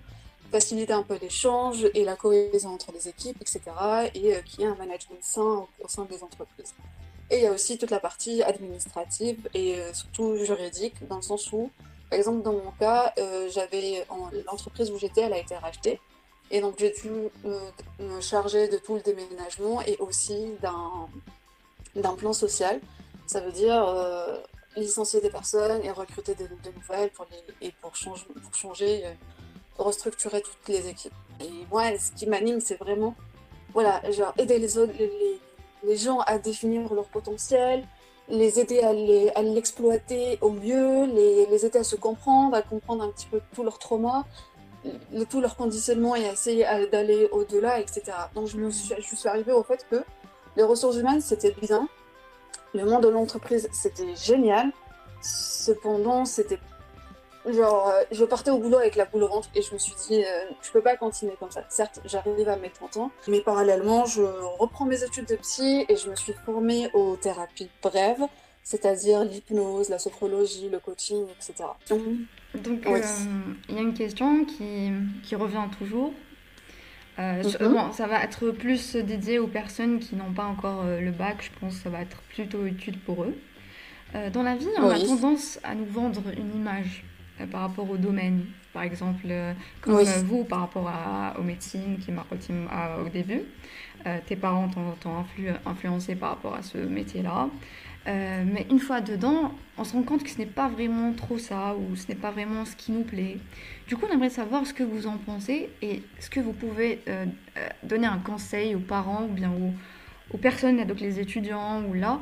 faciliter 0.52 0.94
un 0.94 1.04
peu 1.04 1.18
l'échange 1.22 1.86
et 1.94 2.04
la 2.04 2.16
cohésion 2.16 2.74
entre 2.74 2.92
les 2.92 3.08
équipes, 3.08 3.38
etc. 3.42 3.62
Et 4.16 4.36
euh, 4.36 4.42
qui 4.42 4.64
est 4.64 4.66
un 4.66 4.76
management 4.76 5.20
sain 5.22 5.68
au 5.80 5.88
sein 5.88 6.06
des 6.06 6.24
entreprises. 6.24 6.74
Et 7.32 7.38
il 7.38 7.44
y 7.44 7.48
a 7.48 7.52
aussi 7.52 7.78
toute 7.78 7.92
la 7.92 8.00
partie 8.00 8.42
administrative 8.42 9.48
et 9.54 9.80
euh, 9.80 9.94
surtout 9.94 10.36
juridique, 10.44 10.96
dans 11.08 11.18
le 11.18 11.22
sens 11.22 11.52
où, 11.54 11.70
par 12.10 12.18
exemple, 12.18 12.42
dans 12.42 12.54
mon 12.54 12.72
cas, 12.80 13.14
euh, 13.20 13.50
j'avais 13.52 14.06
l'entreprise 14.48 14.90
où 14.90 14.98
j'étais, 14.98 15.22
elle 15.22 15.34
a 15.34 15.38
été 15.38 15.56
rachetée. 15.56 16.00
Et 16.50 16.62
donc, 16.62 16.76
j'ai 16.80 16.92
dû 16.92 17.12
me, 17.44 18.22
charger 18.22 18.68
de 18.68 18.78
tout 18.78 18.96
le 18.96 19.02
déménagement 19.02 19.82
et 19.84 19.96
aussi 20.00 20.56
d'un 21.94 22.16
plan 22.16 22.34
social. 22.34 22.82
Ça 23.28 23.42
veut 23.42 23.52
dire 23.52 23.88
euh, 23.88 24.40
licencier 24.76 25.22
des 25.22 25.30
personnes 25.30 25.84
et 25.84 25.92
recruter 25.92 26.34
de, 26.34 26.48
nouvelles 26.76 27.12
pour 27.12 27.28
les, 27.30 27.68
et 27.68 27.72
pour, 27.80 27.96
changer, 27.96 29.04
restructurer 29.78 30.42
toutes 30.42 30.68
les 30.68 30.88
équipes. 30.88 31.14
Et 31.40 31.50
moi, 31.70 31.96
ce 32.00 32.12
qui 32.14 32.26
m'anime, 32.26 32.60
c'est 32.60 32.80
vraiment 32.80 33.16
voilà, 33.74 34.02
genre 34.12 34.34
aider 34.38 34.58
les 34.58 34.78
autres, 34.78 34.94
les 35.84 35.98
gens 35.98 36.20
à 36.20 36.38
définir 36.38 36.94
leur 36.94 37.06
potentiel, 37.06 37.84
les 38.28 38.60
aider 38.60 38.82
à 38.82 39.42
l'exploiter 39.42 40.38
au 40.42 40.52
mieux, 40.52 41.06
les, 41.06 41.66
aider 41.66 41.80
à 41.80 41.84
se 41.84 41.96
comprendre, 41.96 42.56
à 42.56 42.62
comprendre 42.62 43.04
un 43.04 43.10
petit 43.10 43.26
peu 43.26 43.42
tout 43.54 43.64
leur 43.64 43.80
trauma, 43.80 44.26
tout 45.30 45.42
leur 45.42 45.56
conditionnement 45.56 46.16
et 46.16 46.22
essayer 46.22 46.66
d'aller 46.92 47.28
au-delà, 47.32 47.80
etc. 47.80 48.04
Donc 48.36 48.48
je, 48.48 48.58
me 48.58 48.70
suis, 48.70 48.94
je 48.98 49.16
suis 49.16 49.28
arrivée 49.28 49.52
au 49.52 49.64
fait 49.64 49.86
que 49.90 50.04
les 50.56 50.64
ressources 50.64 50.98
humaines, 50.98 51.22
c'était 51.22 51.56
bien, 51.62 51.88
le 52.74 52.86
monde 52.86 53.04
de 53.04 53.10
l'entreprise, 53.10 53.68
c'était 53.72 54.16
génial, 54.16 54.72
cependant, 55.22 56.26
c'était 56.26 56.60
Genre, 57.48 57.88
euh, 57.88 58.04
je 58.12 58.26
partais 58.26 58.52
au 58.52 58.60
boulot 58.60 58.78
avec 58.78 58.96
la 58.96 59.06
boule 59.06 59.24
au 59.24 59.30
ventre 59.30 59.50
et 59.56 59.62
je 59.62 59.74
me 59.74 59.80
suis 59.80 59.94
dit, 60.08 60.24
euh, 60.24 60.46
je 60.62 60.72
peux 60.72 60.82
pas 60.82 60.98
continuer 60.98 61.34
comme 61.40 61.52
ça. 61.52 61.64
Certes, 61.70 62.02
j'arrive 62.06 62.50
à 62.50 62.58
mes 62.58 62.70
30 62.70 62.98
ans, 62.98 63.12
mais 63.28 63.40
parallèlement, 63.40 64.06
je 64.06 64.22
reprends 64.60 64.86
mes 64.86 65.04
études 65.04 65.26
de 65.26 65.36
psy 65.38 65.86
et 65.88 65.96
je 65.96 66.10
me 66.10 66.16
suis 66.16 66.34
formée 66.46 66.90
aux 66.94 67.16
thérapies 67.16 67.70
brèves, 67.82 68.24
c'est-à-dire 68.64 69.24
l'hypnose, 69.24 69.90
la 69.90 70.00
sophrologie, 70.00 70.70
le 70.70 70.80
coaching, 70.80 71.26
etc. 71.30 71.70
Donc, 72.56 72.86
euh, 72.86 73.02
il 73.70 73.76
y 73.76 73.78
a 73.78 73.82
une 73.82 73.94
question 73.94 74.44
qui, 74.44 74.92
qui 75.24 75.36
revient 75.36 75.68
toujours. 75.78 76.12
Mhm. 77.18 77.74
bon, 77.74 77.92
ça 77.92 78.08
va 78.08 78.24
être 78.24 78.52
plus 78.52 78.96
dédié 78.96 79.40
aux 79.40 79.48
personnes 79.48 80.00
qui 80.00 80.16
n'ont 80.16 80.32
pas 80.32 80.46
encore 80.46 80.86
le 80.86 81.12
bac, 81.12 81.38
je 81.42 81.60
pense 81.60 81.76
que 81.76 81.84
ça 81.84 81.90
va 81.90 82.02
être 82.02 82.22
plutôt 82.34 82.66
utile 82.66 82.98
pour 82.98 83.24
eux. 83.24 83.36
dans 84.32 84.44
la 84.44 84.56
vie, 84.56 84.70
on 84.78 84.90
a 84.90 84.98
tendance 84.98 85.60
à 85.64 85.76
nous 85.76 85.86
vendre 85.86 86.22
une 86.38 86.56
image 86.56 87.04
euh, 87.04 87.09
par 87.48 87.62
rapport 87.62 87.90
au 87.90 87.98
domaine. 87.98 88.46
Par 88.74 88.84
exemple, 88.84 89.26
euh, 89.30 89.54
comme 89.82 89.96
euh, 89.96 90.22
vous, 90.26 90.44
par 90.44 90.60
rapport 90.62 90.88
à, 90.88 91.40
aux 91.40 91.44
médecines 91.44 91.98
qui 91.98 92.12
m'a 92.12 92.26
au 93.04 93.10
début, 93.10 93.42
tes 94.28 94.38
parents 94.38 94.70
t'ont 94.70 95.26
influencé 95.66 96.16
par 96.16 96.30
rapport 96.30 96.56
à 96.56 96.62
ce 96.62 96.78
métier-là. 96.78 97.50
mais 98.06 98.66
une 98.70 98.80
fois 98.80 99.02
dedans, 99.02 99.54
on 99.78 99.84
se 99.84 99.94
rend 99.94 100.04
compte 100.04 100.24
que 100.24 100.30
ce 100.30 100.38
n'est 100.38 100.46
pas 100.46 100.70
vraiment 100.70 101.12
trop 101.12 101.38
ça, 101.38 101.76
ou 101.76 101.98
ce 101.98 102.08
n'est 102.08 102.16
pas 102.16 102.32
vraiment 102.32 102.64
ce 102.64 102.78
qui 102.78 102.94
nous 102.94 103.04
plaît. 103.04 103.38
Du 103.88 103.98
coup, 103.98 104.06
on 104.10 104.14
aimerait 104.14 104.30
savoir 104.30 104.66
ce 104.66 104.74
que 104.74 104.84
vous 104.84 105.06
en 105.06 105.18
pensez 105.18 105.70
et 105.82 106.02
ce 106.20 106.30
que 106.30 106.40
vous 106.40 106.54
pouvez 106.54 107.02
donner 107.84 108.08
un 108.08 108.20
conseil 108.20 108.74
aux 108.74 108.80
parents 108.80 109.26
ou 109.26 109.34
bien 109.34 109.52
aux, 109.52 109.74
aux 110.34 110.38
personnes, 110.38 110.82
donc 110.86 111.02
les 111.02 111.20
étudiants 111.20 111.84
ou 111.84 111.94
là, 111.94 112.22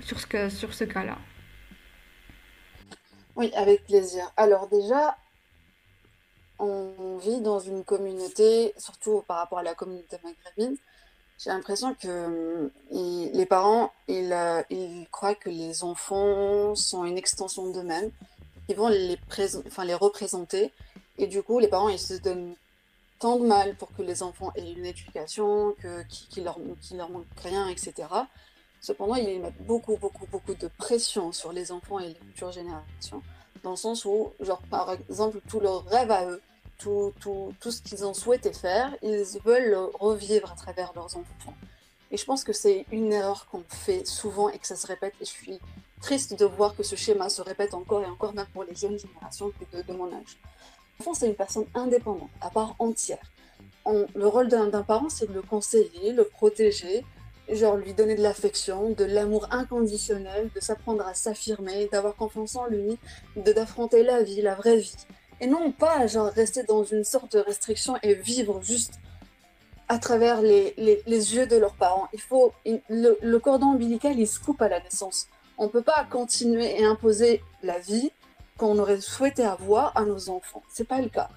sur 0.00 0.18
ce, 0.18 0.26
que, 0.26 0.48
sur 0.48 0.74
ce 0.74 0.82
cas-là. 0.84 1.18
Oui, 3.36 3.50
avec 3.54 3.84
plaisir. 3.84 4.30
Alors 4.36 4.68
déjà, 4.68 5.16
on 6.58 7.16
vit 7.18 7.40
dans 7.40 7.58
une 7.58 7.84
communauté, 7.84 8.74
surtout 8.78 9.24
par 9.26 9.38
rapport 9.38 9.58
à 9.58 9.62
la 9.62 9.74
communauté 9.74 10.16
maghrébine, 10.22 10.76
j'ai 11.38 11.50
l'impression 11.50 11.94
que 11.94 12.26
hum, 12.26 12.70
les 13.34 13.46
parents, 13.46 13.92
ils, 14.06 14.34
ils, 14.70 15.06
croient 15.10 15.34
que 15.34 15.50
les 15.50 15.82
enfants 15.82 16.74
sont 16.74 17.04
une 17.04 17.18
extension 17.18 17.70
d'eux-mêmes, 17.70 18.10
ils 18.68 18.76
vont 18.76 18.88
les, 18.88 19.18
enfin, 19.66 19.84
les 19.84 19.94
représenter, 19.94 20.70
et 21.18 21.26
du 21.26 21.42
coup, 21.42 21.58
les 21.58 21.68
parents, 21.68 21.88
ils 21.88 21.98
se 21.98 22.14
donnent 22.14 22.54
tant 23.18 23.36
de 23.38 23.46
mal 23.46 23.74
pour 23.76 23.94
que 23.94 24.02
les 24.02 24.22
enfants 24.22 24.52
aient 24.54 24.72
une 24.72 24.86
éducation, 24.86 25.74
que, 25.80 26.02
qui, 26.04 26.40
leur, 26.40 26.58
qui 26.80 26.96
leur 26.96 27.10
manque 27.10 27.26
rien, 27.42 27.68
etc. 27.68 28.08
Cependant, 28.82 29.14
ils 29.14 29.40
mettent 29.40 29.62
beaucoup, 29.62 29.96
beaucoup, 29.96 30.26
beaucoup 30.26 30.54
de 30.54 30.66
pression 30.76 31.30
sur 31.30 31.52
les 31.52 31.70
enfants 31.70 32.00
et 32.00 32.08
les 32.08 32.14
futures 32.14 32.50
générations, 32.50 33.22
dans 33.62 33.70
le 33.70 33.76
sens 33.76 34.04
où, 34.04 34.32
genre, 34.40 34.60
par 34.70 34.92
exemple, 34.92 35.38
tout 35.48 35.60
leur 35.60 35.84
rêve 35.84 36.10
à 36.10 36.26
eux, 36.26 36.42
tout, 36.78 37.12
tout, 37.20 37.54
tout 37.60 37.70
ce 37.70 37.80
qu'ils 37.80 38.04
ont 38.04 38.12
souhaité 38.12 38.52
faire, 38.52 38.92
ils 39.02 39.24
veulent 39.44 39.78
revivre 40.00 40.50
à 40.50 40.56
travers 40.56 40.92
leurs 40.96 41.16
enfants. 41.16 41.54
Et 42.10 42.16
je 42.16 42.24
pense 42.24 42.42
que 42.42 42.52
c'est 42.52 42.84
une 42.90 43.12
erreur 43.12 43.46
qu'on 43.46 43.62
fait 43.68 44.04
souvent 44.04 44.48
et 44.48 44.58
que 44.58 44.66
ça 44.66 44.74
se 44.74 44.88
répète. 44.88 45.14
Et 45.20 45.24
je 45.24 45.30
suis 45.30 45.60
triste 46.00 46.36
de 46.38 46.44
voir 46.44 46.74
que 46.74 46.82
ce 46.82 46.96
schéma 46.96 47.28
se 47.28 47.40
répète 47.40 47.74
encore 47.74 48.02
et 48.02 48.06
encore, 48.06 48.34
même 48.34 48.46
pour 48.52 48.64
les 48.64 48.74
jeunes 48.74 48.98
générations 48.98 49.52
de, 49.72 49.82
de 49.82 49.92
mon 49.92 50.08
âge. 50.08 50.38
L'enfant, 50.98 51.14
c'est 51.14 51.28
une 51.28 51.36
personne 51.36 51.66
indépendante, 51.74 52.30
à 52.40 52.50
part 52.50 52.74
entière. 52.80 53.30
le 53.86 54.26
rôle 54.26 54.48
d'un 54.48 54.82
parent, 54.82 55.08
c'est 55.08 55.28
de 55.28 55.34
le 55.34 55.42
conseiller, 55.42 56.12
le 56.12 56.24
protéger, 56.24 57.04
genre 57.50 57.76
lui 57.76 57.94
donner 57.94 58.14
de 58.14 58.22
l'affection, 58.22 58.90
de 58.90 59.04
l'amour 59.04 59.48
inconditionnel, 59.50 60.50
de 60.54 60.60
s'apprendre 60.60 61.06
à 61.06 61.14
s'affirmer, 61.14 61.88
d'avoir 61.90 62.14
confiance 62.16 62.56
en 62.56 62.66
lui, 62.66 62.98
de 63.36 63.52
d'affronter 63.52 64.02
la 64.02 64.22
vie, 64.22 64.42
la 64.42 64.54
vraie 64.54 64.78
vie. 64.78 64.96
Et 65.40 65.46
non 65.46 65.72
pas 65.72 66.06
genre 66.06 66.30
rester 66.30 66.62
dans 66.62 66.84
une 66.84 67.04
sorte 67.04 67.32
de 67.32 67.40
restriction 67.40 67.96
et 68.02 68.14
vivre 68.14 68.62
juste 68.62 68.94
à 69.88 69.98
travers 69.98 70.40
les, 70.40 70.72
les, 70.78 71.02
les 71.06 71.34
yeux 71.34 71.46
de 71.46 71.56
leurs 71.56 71.74
parents. 71.74 72.08
Il 72.12 72.20
faut 72.20 72.52
le, 72.64 73.38
cordon 73.38 73.72
ombilical 73.72 74.18
il 74.18 74.26
se 74.26 74.40
coupe 74.40 74.62
à 74.62 74.68
la 74.68 74.80
naissance. 74.80 75.26
On 75.58 75.64
ne 75.64 75.68
peut 75.68 75.82
pas 75.82 76.06
continuer 76.10 76.80
et 76.80 76.84
imposer 76.84 77.42
la 77.62 77.78
vie 77.78 78.10
qu'on 78.56 78.78
aurait 78.78 79.00
souhaité 79.00 79.44
avoir 79.44 79.96
à 79.96 80.04
nos 80.04 80.30
enfants. 80.30 80.62
C'est 80.68 80.86
pas 80.86 81.00
le 81.00 81.08
cas. 81.08 81.28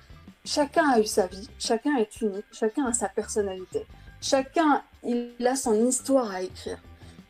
Chacun 0.45 0.87
a 0.89 0.99
eu 0.99 1.05
sa 1.05 1.25
vie, 1.25 1.49
chacun 1.57 1.97
est 1.97 2.21
unique, 2.21 2.45
chacun 2.51 2.85
a 2.85 2.93
sa 2.93 3.09
personnalité. 3.09 3.85
Chacun, 4.21 4.83
il 5.05 5.33
a 5.45 5.55
son 5.55 5.87
histoire 5.87 6.31
à 6.31 6.41
écrire. 6.41 6.79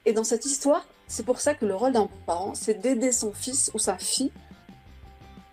Et 0.05 0.13
dans 0.13 0.23
cette 0.23 0.45
histoire, 0.45 0.85
c'est 1.07 1.25
pour 1.25 1.39
ça 1.39 1.53
que 1.53 1.65
le 1.65 1.75
rôle 1.75 1.91
d'un 1.91 2.09
parent, 2.25 2.53
c'est 2.55 2.75
d'aider 2.75 3.11
son 3.11 3.31
fils 3.31 3.71
ou 3.73 3.79
sa 3.79 3.97
fille 3.97 4.31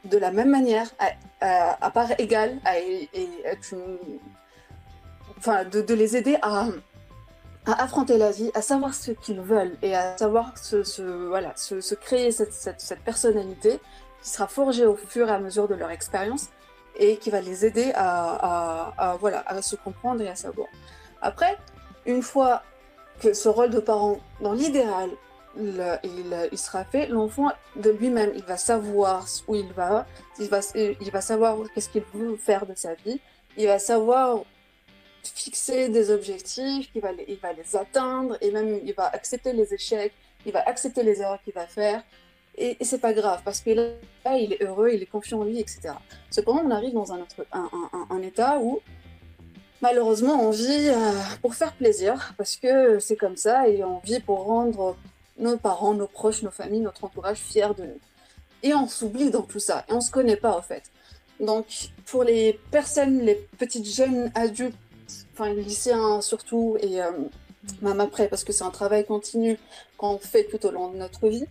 de 0.04 0.18
la 0.18 0.32
même 0.32 0.50
manière, 0.50 0.88
à, 1.40 1.90
part 1.90 2.10
égale, 2.18 2.58
à, 2.64 2.74
de, 5.64 5.94
les 5.94 6.16
aider 6.16 6.36
à, 6.42 6.68
affronter 7.66 8.18
la 8.18 8.30
vie, 8.30 8.50
à 8.54 8.62
savoir 8.62 8.94
ce 8.94 9.12
qu'ils 9.12 9.40
veulent 9.40 9.76
et 9.82 9.94
à 9.94 10.16
savoir 10.16 10.58
se, 10.58 11.02
voilà, 11.28 11.52
se, 11.56 11.94
créer 11.94 12.32
cette, 12.32 12.52
cette, 12.52 13.00
personnalité 13.04 13.80
qui 14.22 14.28
sera 14.28 14.48
forgée 14.48 14.86
au 14.86 14.96
fur 14.96 15.28
et 15.28 15.32
à 15.32 15.38
mesure 15.38 15.68
de 15.68 15.74
leur 15.74 15.90
expérience 15.90 16.48
et 16.96 17.16
qui 17.16 17.30
va 17.30 17.40
les 17.40 17.64
aider 17.64 17.92
à, 17.94 19.16
voilà, 19.20 19.44
à 19.46 19.62
se 19.62 19.76
comprendre 19.76 20.20
et 20.22 20.28
à 20.28 20.34
savoir. 20.34 20.68
Après, 21.20 21.56
une 22.06 22.22
fois 22.22 22.62
que 23.20 23.32
ce 23.32 23.48
rôle 23.48 23.70
de 23.70 23.80
parent, 23.80 24.18
dans 24.40 24.52
l'idéal, 24.52 25.10
il, 25.56 26.58
sera 26.58 26.84
fait, 26.84 27.06
l'enfant 27.06 27.50
de 27.76 27.90
lui-même, 27.90 28.32
il 28.34 28.42
va 28.44 28.56
savoir 28.56 29.26
où 29.48 29.54
il 29.54 29.72
va, 29.72 30.06
il 30.38 30.48
va, 30.48 31.20
savoir 31.20 31.58
qu'est-ce 31.74 31.88
qu'il 31.88 32.02
veut 32.14 32.36
faire 32.36 32.66
de 32.66 32.74
sa 32.74 32.94
vie, 32.94 33.20
il 33.56 33.66
va 33.66 33.78
savoir 33.78 34.42
fixer 35.22 35.88
des 35.88 36.10
objectifs, 36.10 36.88
il 36.94 37.00
va, 37.00 37.12
les, 37.12 37.76
atteindre, 37.76 38.36
et 38.40 38.50
même 38.50 38.80
il 38.84 38.94
va 38.94 39.06
accepter 39.08 39.52
les 39.52 39.72
échecs, 39.74 40.12
il 40.46 40.52
va 40.52 40.62
accepter 40.66 41.02
les 41.02 41.20
erreurs 41.20 41.40
qu'il 41.42 41.52
va 41.52 41.66
faire, 41.66 42.02
et, 42.56 42.76
et 42.80 42.84
c'est 42.84 42.98
pas 42.98 43.12
grave, 43.12 43.42
parce 43.44 43.60
que 43.60 43.70
là, 43.70 44.36
il 44.38 44.54
est 44.54 44.62
heureux, 44.62 44.90
il 44.92 45.02
est 45.02 45.06
confiant 45.06 45.40
en 45.40 45.44
lui, 45.44 45.60
etc. 45.60 45.94
Cependant, 46.30 46.62
on 46.64 46.70
arrive 46.70 46.94
dans 46.94 47.12
un, 47.12 47.20
autre, 47.20 47.46
un 47.52 48.22
état 48.22 48.58
où 48.58 48.80
malheureusement, 49.82 50.40
on 50.40 50.50
vit 50.50 50.88
euh, 50.88 51.12
pour 51.42 51.54
faire 51.54 51.72
plaisir, 51.74 52.32
parce 52.38 52.56
que 52.56 52.98
c'est 53.00 53.16
comme 53.16 53.36
ça, 53.36 53.68
et 53.68 53.84
on 53.84 53.98
vit 53.98 54.20
pour 54.20 54.44
rendre 54.44 54.96
nos 55.38 55.58
parents, 55.58 55.92
nos 55.92 56.06
proches, 56.06 56.42
nos 56.42 56.50
familles, 56.50 56.80
notre 56.80 57.04
entourage 57.04 57.38
fiers 57.38 57.74
de 57.76 57.82
nous. 57.84 58.00
Et 58.62 58.72
on 58.74 58.86
s'oublie 58.86 59.30
dans 59.30 59.42
tout 59.42 59.58
ça, 59.58 59.84
et 59.88 59.92
on 59.92 60.00
se 60.00 60.10
connaît 60.10 60.36
pas 60.36 60.56
en 60.56 60.62
fait. 60.62 60.84
Donc, 61.40 61.66
pour 62.06 62.22
les 62.22 62.60
personnes, 62.70 63.20
les 63.20 63.34
petites 63.58 63.86
jeunes 63.86 64.30
adultes, 64.34 64.76
enfin 65.32 65.52
les 65.52 65.62
lycéens 65.62 66.20
surtout, 66.20 66.76
et 66.80 67.02
euh, 67.02 67.10
même 67.80 68.00
après, 68.00 68.28
parce 68.28 68.44
que 68.44 68.52
c'est 68.52 68.64
un 68.64 68.70
travail 68.70 69.04
continu 69.04 69.58
qu'on 69.98 70.18
fait 70.18 70.44
tout 70.44 70.64
au 70.64 70.70
long 70.70 70.90
de 70.90 70.96
notre 70.96 71.28
vie, 71.28 71.46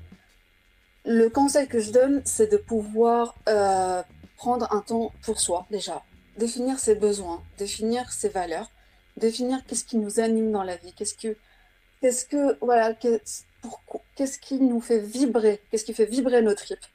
le 1.03 1.29
conseil 1.29 1.67
que 1.67 1.79
je 1.79 1.91
donne, 1.91 2.21
c'est 2.25 2.49
de 2.49 2.57
pouvoir 2.57 3.35
euh, 3.49 4.01
prendre 4.37 4.71
un 4.71 4.81
temps 4.81 5.11
pour 5.23 5.39
soi 5.39 5.65
déjà, 5.71 6.01
définir 6.37 6.79
ses 6.79 6.95
besoins, 6.95 7.41
définir 7.57 8.11
ses 8.11 8.29
valeurs, 8.29 8.69
définir 9.17 9.63
qu'est-ce 9.65 9.83
qui 9.83 9.97
nous 9.97 10.19
anime 10.19 10.51
dans 10.51 10.63
la 10.63 10.75
vie, 10.77 10.93
qu'est-ce 10.93 11.15
que, 11.15 11.35
qu'est-ce 12.01 12.25
que, 12.25 12.57
voilà, 12.61 12.93
qu'est-ce 12.93 14.39
qui 14.39 14.59
nous 14.59 14.81
fait 14.81 14.99
vibrer, 14.99 15.61
qu'est-ce 15.69 15.85
qui 15.85 15.93
fait 15.93 16.05
vibrer 16.05 16.41
nos 16.41 16.53
tripes. 16.53 16.85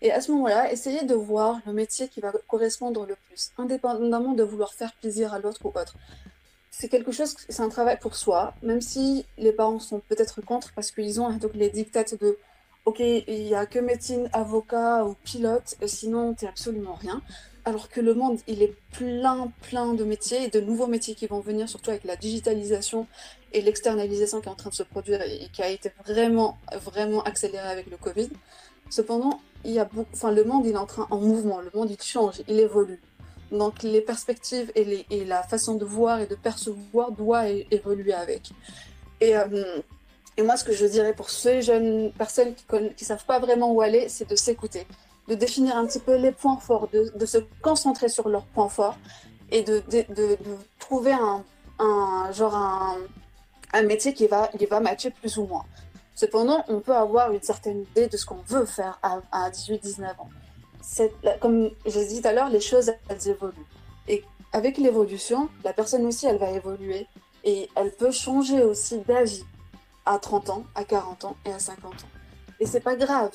Et 0.00 0.10
à 0.10 0.20
ce 0.20 0.32
moment-là, 0.32 0.72
essayez 0.72 1.04
de 1.04 1.14
voir 1.14 1.60
le 1.64 1.72
métier 1.72 2.08
qui 2.08 2.20
va 2.20 2.32
correspondre 2.48 3.06
le 3.06 3.16
plus, 3.28 3.52
indépendamment 3.56 4.32
de 4.32 4.42
vouloir 4.42 4.74
faire 4.74 4.92
plaisir 4.94 5.32
à 5.32 5.38
l'autre 5.38 5.64
ou 5.64 5.68
autre. 5.68 5.96
C'est 6.70 6.88
quelque 6.88 7.12
chose, 7.12 7.36
c'est 7.48 7.62
un 7.62 7.68
travail 7.68 7.98
pour 8.00 8.16
soi, 8.16 8.54
même 8.62 8.80
si 8.80 9.24
les 9.38 9.52
parents 9.52 9.78
sont 9.78 10.00
peut-être 10.00 10.40
contre 10.40 10.72
parce 10.74 10.90
qu'ils 10.90 11.20
ont 11.20 11.30
donc 11.34 11.54
les 11.54 11.70
dictates 11.70 12.18
de 12.20 12.38
ok, 12.84 12.98
il 12.98 13.44
n'y 13.44 13.54
a 13.54 13.66
que 13.66 13.78
médecine, 13.78 14.28
avocat 14.32 15.04
ou 15.04 15.14
pilote, 15.22 15.76
sinon, 15.86 16.34
tu 16.34 16.46
absolument 16.46 16.94
rien 16.94 17.22
alors 17.64 17.88
que 17.88 18.00
le 18.00 18.14
monde, 18.14 18.38
il 18.46 18.62
est 18.62 18.74
plein, 18.92 19.52
plein 19.62 19.94
de 19.94 20.04
métiers 20.04 20.44
et 20.44 20.48
de 20.48 20.60
nouveaux 20.60 20.86
métiers 20.88 21.14
qui 21.14 21.26
vont 21.26 21.40
venir, 21.40 21.68
surtout 21.68 21.90
avec 21.90 22.04
la 22.04 22.16
digitalisation 22.16 23.06
et 23.52 23.60
l'externalisation 23.60 24.40
qui 24.40 24.48
est 24.48 24.52
en 24.52 24.56
train 24.56 24.70
de 24.70 24.74
se 24.74 24.82
produire 24.82 25.22
et 25.22 25.48
qui 25.52 25.62
a 25.62 25.68
été 25.68 25.92
vraiment, 26.06 26.58
vraiment 26.84 27.22
accélérée 27.22 27.68
avec 27.68 27.90
le 27.90 27.96
Covid. 27.96 28.30
Cependant, 28.90 29.40
il 29.64 29.72
y 29.72 29.78
a 29.78 29.88
enfin, 30.12 30.32
le 30.32 30.44
monde, 30.44 30.66
il 30.66 30.72
est 30.72 30.76
en 30.76 30.86
train 30.86 31.06
en 31.10 31.18
mouvement, 31.18 31.60
le 31.60 31.70
monde, 31.72 31.90
il 31.90 32.02
change, 32.02 32.42
il 32.48 32.58
évolue. 32.58 33.00
Donc, 33.50 33.82
les 33.82 34.00
perspectives 34.00 34.72
et 34.74 35.24
la 35.24 35.42
façon 35.42 35.74
de 35.74 35.84
voir 35.84 36.20
et 36.20 36.26
de 36.26 36.34
percevoir 36.34 37.12
doit 37.12 37.48
évoluer 37.48 38.14
avec. 38.14 38.50
Et 39.20 39.36
euh, 39.36 39.80
Et 40.38 40.42
moi, 40.42 40.56
ce 40.56 40.64
que 40.64 40.72
je 40.72 40.86
dirais 40.86 41.12
pour 41.12 41.28
ces 41.28 41.60
jeunes 41.60 42.10
personnes 42.12 42.54
qui 42.54 43.04
ne 43.04 43.06
savent 43.06 43.26
pas 43.26 43.38
vraiment 43.38 43.70
où 43.72 43.82
aller, 43.82 44.08
c'est 44.08 44.28
de 44.28 44.36
s'écouter, 44.36 44.86
de 45.28 45.34
définir 45.34 45.76
un 45.76 45.86
petit 45.86 46.00
peu 46.00 46.16
les 46.16 46.32
points 46.32 46.58
forts, 46.58 46.88
de, 46.92 47.12
de 47.14 47.26
se 47.26 47.38
concentrer 47.62 48.08
sur 48.08 48.28
leurs 48.28 48.44
points 48.46 48.68
forts 48.68 48.96
et 49.50 49.62
de, 49.62 49.82
de, 49.90 50.04
de 50.14 50.38
trouver 50.78 51.12
un, 51.12 51.44
un, 51.78 52.30
genre 52.32 52.54
un, 52.54 52.96
un, 53.72 53.82
métier 53.82 54.14
qui 54.14 54.26
va, 54.26 54.48
qui 54.48 54.66
va 54.66 54.80
matcher 54.80 55.10
plus 55.10 55.36
ou 55.36 55.46
moins. 55.46 55.64
Cependant, 56.14 56.64
on 56.68 56.80
peut 56.80 56.94
avoir 56.94 57.32
une 57.32 57.42
certaine 57.42 57.82
idée 57.82 58.08
de 58.08 58.16
ce 58.16 58.26
qu'on 58.26 58.42
veut 58.46 58.66
faire 58.66 58.98
à, 59.02 59.20
à 59.30 59.50
18-19 59.50 60.04
ans. 60.18 60.28
Comme 61.40 61.70
j'ai 61.86 62.06
dit 62.06 62.20
tout 62.20 62.28
à 62.28 62.32
l'heure, 62.32 62.48
les 62.48 62.60
choses, 62.60 62.92
elles 63.08 63.28
évoluent. 63.28 63.66
Et 64.08 64.24
avec 64.52 64.78
l'évolution, 64.78 65.48
la 65.64 65.72
personne 65.72 66.04
aussi, 66.04 66.26
elle 66.26 66.38
va 66.38 66.50
évoluer 66.50 67.06
et 67.44 67.68
elle 67.74 67.92
peut 67.92 68.10
changer 68.10 68.62
aussi 68.62 68.98
d'avis 68.98 69.44
à 70.04 70.18
30 70.18 70.50
ans, 70.50 70.64
à 70.74 70.84
40 70.84 71.24
ans 71.24 71.36
et 71.46 71.52
à 71.52 71.58
50 71.58 71.92
ans. 71.92 72.11
Et 72.62 72.66
c'est 72.66 72.78
pas 72.78 72.94
grave, 72.94 73.32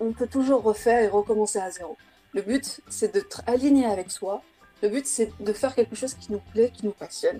on, 0.00 0.10
peut 0.10 0.26
toujours 0.26 0.64
refaire 0.64 1.00
et 1.00 1.06
recommencer 1.06 1.60
à 1.60 1.70
zéro. 1.70 1.96
Le 2.32 2.42
but, 2.42 2.80
c'est 2.88 3.14
d'être 3.14 3.42
aligné 3.46 3.86
avec 3.86 4.10
soi. 4.10 4.42
Le 4.82 4.88
but, 4.88 5.06
c'est 5.06 5.30
de 5.38 5.52
faire 5.52 5.72
quelque 5.72 5.94
chose 5.94 6.14
qui 6.14 6.32
nous 6.32 6.42
plaît, 6.52 6.72
qui 6.74 6.84
nous 6.84 6.90
passionne 6.90 7.38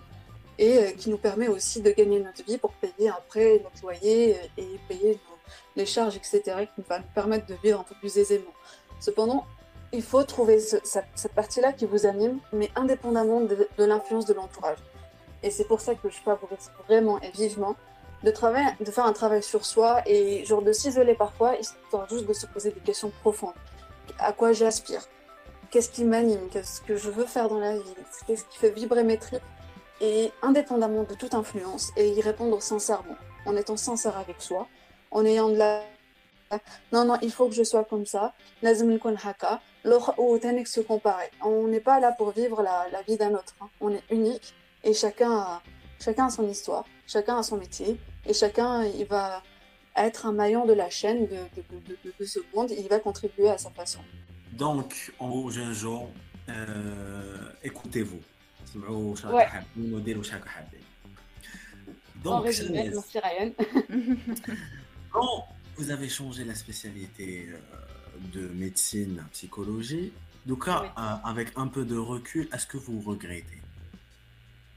et 0.57 0.79
euh, 0.79 0.91
qui 0.93 1.11
nous 1.11 1.19
permet 1.19 1.49
aussi 1.49 1.83
de 1.83 1.91
gagner 1.91 2.21
notre 2.21 2.45
vie 2.45 2.59
pour 2.59 2.71
payer 2.75 3.09
après 3.09 3.61
notre 3.65 3.83
loyer 3.83 4.37
et 4.57 4.79
payer 4.89 5.19
les 5.75 5.85
charges, 5.85 6.15
etc., 6.15 6.69
qui 6.77 6.83
va 6.89 7.01
nous 7.01 7.13
permettre 7.13 7.47
de 7.47 7.57
vivre 7.61 7.81
un 7.81 7.83
peu 7.83 7.97
plus 7.97 8.17
aisément. 8.19 8.55
Cependant, 9.01 9.47
il 9.93 10.03
faut 10.03 10.23
trouver 10.23 10.61
ce, 10.61 10.77
cette, 10.85 11.07
cette 11.17 11.33
partie-là 11.35 11.73
qui 11.73 11.87
vous 11.87 12.07
anime, 12.07 12.39
mais 12.53 12.71
indépendamment 12.77 13.41
de, 13.41 13.69
de 13.77 13.85
l'influence 13.85 14.27
de 14.27 14.35
l'entourage. 14.35 14.79
Et 15.43 15.51
c'est 15.51 15.65
pour 15.65 15.81
ça 15.81 15.97
que 15.97 16.09
je 16.09 16.19
favorise 16.19 16.71
vraiment 16.87 17.21
et 17.21 17.33
vivement 17.33 17.75
de, 18.23 18.33
faire 18.33 19.07
un 19.07 19.13
travail 19.13 19.43
sur 19.43 19.65
soi 19.65 20.03
et 20.07 20.45
genre 20.45 20.63
de 20.63 20.73
s'isoler 20.73 21.15
parfois, 21.15 21.57
histoire 21.57 22.09
juste 22.09 22.27
de 22.27 22.33
se 22.33 22.47
poser 22.47 22.71
des 22.71 22.81
questions 22.81 23.13
profondes. 23.21 23.55
À 24.19 24.33
quoi 24.33 24.53
j'aspire? 24.53 25.03
Qu'est-ce 25.71 25.91
qui 25.91 26.05
m'anime? 26.05 26.49
Qu'est-ce 26.51 26.81
que 26.81 26.97
je 26.97 27.11
veux 27.11 27.27
faire 27.27 27.49
dans 27.49 27.59
la 27.59 27.77
vie? 27.77 27.95
Qu'est-ce 28.27 28.45
qui 28.45 28.59
fait 28.59 28.71
vibrer 28.71 29.05
mes 29.05 29.19
tripes? 29.19 29.43
Et 30.01 30.31
indépendamment 30.43 31.05
de 31.05 31.15
toute 31.15 31.35
influence, 31.35 31.91
et 31.97 32.09
y 32.09 32.21
répondre 32.21 32.63
sincèrement, 32.63 33.17
en 33.47 33.57
étant 33.57 33.77
sincère 33.77 34.17
avec 34.19 34.41
soi, 34.41 34.69
en 35.11 35.25
ayant 35.25 35.49
de 35.49 35.57
la 35.57 35.83
non, 36.93 37.05
non, 37.05 37.17
il 37.23 37.33
faut 37.33 37.49
que 37.49 37.55
je 37.55 37.65
sois 37.65 37.85
comme 37.85 38.07
ça. 38.07 38.33
Se 38.63 38.85
comparer. 40.81 41.31
On 41.43 41.67
n'est 41.67 41.81
pas 41.81 42.01
là 42.01 42.13
pour 42.13 42.31
vivre 42.31 42.63
la, 42.63 42.87
la 42.93 43.03
vie 43.03 43.17
d'un 43.17 43.35
autre. 43.35 43.57
Hein. 43.61 43.69
On 43.81 43.93
est 43.93 44.05
unique 44.11 44.55
et 44.85 44.95
chacun 44.95 45.33
a, 45.33 45.61
chacun 46.01 46.27
a 46.27 46.31
son 46.31 46.49
histoire, 46.49 46.85
chacun 47.07 47.39
a 47.39 47.43
son 47.43 47.57
métier 47.57 47.99
et 48.27 48.33
chacun 48.35 48.85
il 48.85 49.05
va 49.07 49.43
être 49.97 50.27
un 50.27 50.33
maillon 50.33 50.67
de 50.67 50.73
la 50.75 50.91
chaîne 50.91 51.27
de, 51.27 51.37
de, 51.57 51.63
de, 51.71 51.97
de, 52.05 52.15
de 52.19 52.25
ce 52.25 52.39
monde. 52.55 52.71
Il 52.71 52.87
va 52.89 52.99
contribuer 52.99 53.49
à 53.49 53.59
sa 53.59 53.71
façon. 53.71 54.01
Donc, 54.53 55.13
en 55.19 55.29
gros, 55.29 55.51
jeunes 55.51 55.73
gens, 55.73 56.11
euh, 56.49 57.49
écoutez-vous. 57.63 58.21
Ouais. 59.33 59.47
Donc, 62.23 62.35
en 62.35 62.41
résumé, 62.41 62.91
merci 62.93 63.19
Ryan. 63.19 63.53
quand 65.11 65.47
vous 65.77 65.91
avez 65.91 66.09
changé 66.09 66.45
la 66.45 66.55
spécialité 66.55 67.49
euh, 67.51 67.59
de 68.35 68.49
médecine, 68.49 69.25
psychologie, 69.33 70.13
donc 70.47 70.67
Oui. 70.67 70.73
euh, 70.75 71.01
avec 71.25 71.49
un 71.57 71.69
peu 71.69 71.85
de 71.85 71.97
recul, 71.97 72.49
est-ce 72.53 72.67
que 72.67 72.77
vous 72.77 73.01
regrettez? 73.01 73.61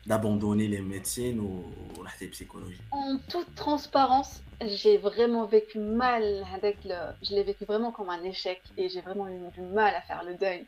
D'abandonner 0.06 0.68
les 0.68 0.82
médecines 0.82 1.40
ou, 1.40 1.64
la 2.04 2.28
psychologie 2.32 2.80
En 2.92 3.18
toute 3.30 3.54
transparence, 3.56 4.42
j'ai 4.62 4.98
vraiment 4.98 5.46
vécu 5.46 5.80
mal 5.80 6.44
avec 6.54 6.78
le. 6.84 6.96
Je 7.22 7.36
l'ai 7.36 7.44
vécu 7.44 7.66
vraiment 7.66 7.92
comme 7.92 8.10
un 8.10 8.24
échec 8.24 8.62
et 8.78 8.90
j'ai 8.90 9.02
vraiment 9.02 9.28
eu 9.30 9.40
du 9.54 9.62
mal 9.62 9.94
à 9.96 10.02
faire 10.02 10.24
le 10.24 10.36
deuil. 10.36 10.66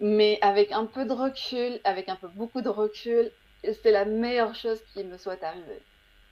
Mais 0.00 0.38
avec 0.40 0.72
un 0.72 0.86
peu 0.86 1.04
de 1.04 1.12
recul, 1.12 1.80
avec 1.84 2.08
un 2.08 2.16
peu 2.16 2.28
beaucoup 2.28 2.62
de 2.62 2.68
recul, 2.68 3.30
c'était 3.62 3.92
la 3.92 4.04
meilleure 4.04 4.54
chose 4.54 4.80
qui 4.92 5.04
me 5.04 5.16
soit 5.18 5.42
arrivée. 5.44 5.82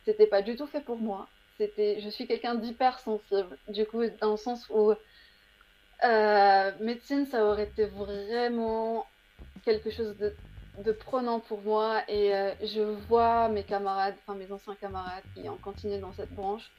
C'était 0.05 0.27
pas 0.27 0.43
du 0.43 0.57
tout 0.57 0.67
fait 0.67 0.81
pour 0.81 0.97
moi. 0.97 1.29
C'était, 1.59 2.01
je 2.01 2.09
suis 2.09 2.27
quelqu'un 2.27 2.55
d'hyper 2.55 2.99
sensible. 2.99 3.59
Du 3.69 3.85
coup, 3.85 4.03
dans 4.21 4.33
le 4.33 4.37
sens 4.37 4.67
où 4.71 4.93
euh, 6.03 6.73
médecine, 6.81 7.27
ça 7.27 7.45
aurait 7.45 7.65
été 7.65 7.85
vraiment 7.85 9.07
quelque 9.65 9.91
chose 9.91 10.17
de, 10.17 10.35
de 10.81 10.93
prenant 10.93 11.41
pour 11.41 11.61
moi. 11.63 12.03
Et 12.09 12.35
euh, 12.35 12.53
je 12.63 12.83
vois 13.09 13.49
mes 13.49 13.65
camarades, 13.65 14.15
enfin 14.23 14.37
mes 14.39 14.51
anciens 14.53 14.77
camarades 14.77 15.25
qui 15.35 15.49
ont 15.49 15.59
continué 15.59 15.99
dans 15.99 16.13
cette 16.13 16.33
branche. 16.33 16.71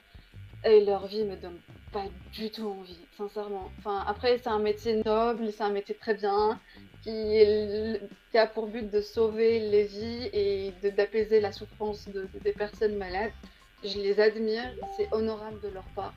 Et 0.64 0.86
leur 0.86 1.08
vie 1.08 1.24
me 1.26 1.36
donne 1.36 1.60
pas 1.92 2.06
du 2.34 2.52
tout 2.52 2.68
envie, 2.68 3.08
sincèrement. 3.18 3.70
Enfin, 3.80 4.04
après, 4.08 4.38
c'est 4.38 4.50
un 4.50 4.60
métier 4.60 5.02
noble, 5.06 5.52
c'est 5.52 5.64
un 5.64 5.72
métier 5.72 5.96
très 5.96 6.14
bien, 6.14 6.60
qui, 7.02 8.38
a 8.38 8.48
pour 8.48 8.68
but 8.68 8.90
de 8.90 9.02
sauver 9.02 9.60
les 9.60 9.86
vies 9.86 10.30
et 10.34 10.72
d'apaiser 10.92 11.42
la 11.42 11.52
souffrance 11.52 12.08
de, 12.08 12.22
de, 12.34 12.40
des 12.40 12.54
personnes 12.54 12.96
malades. 12.98 13.32
Je 13.84 13.98
les 14.00 14.20
admire, 14.20 14.72
c'est 14.96 15.08
honorable 15.12 15.60
de 15.62 15.70
leur 15.70 15.86
part. 15.96 16.14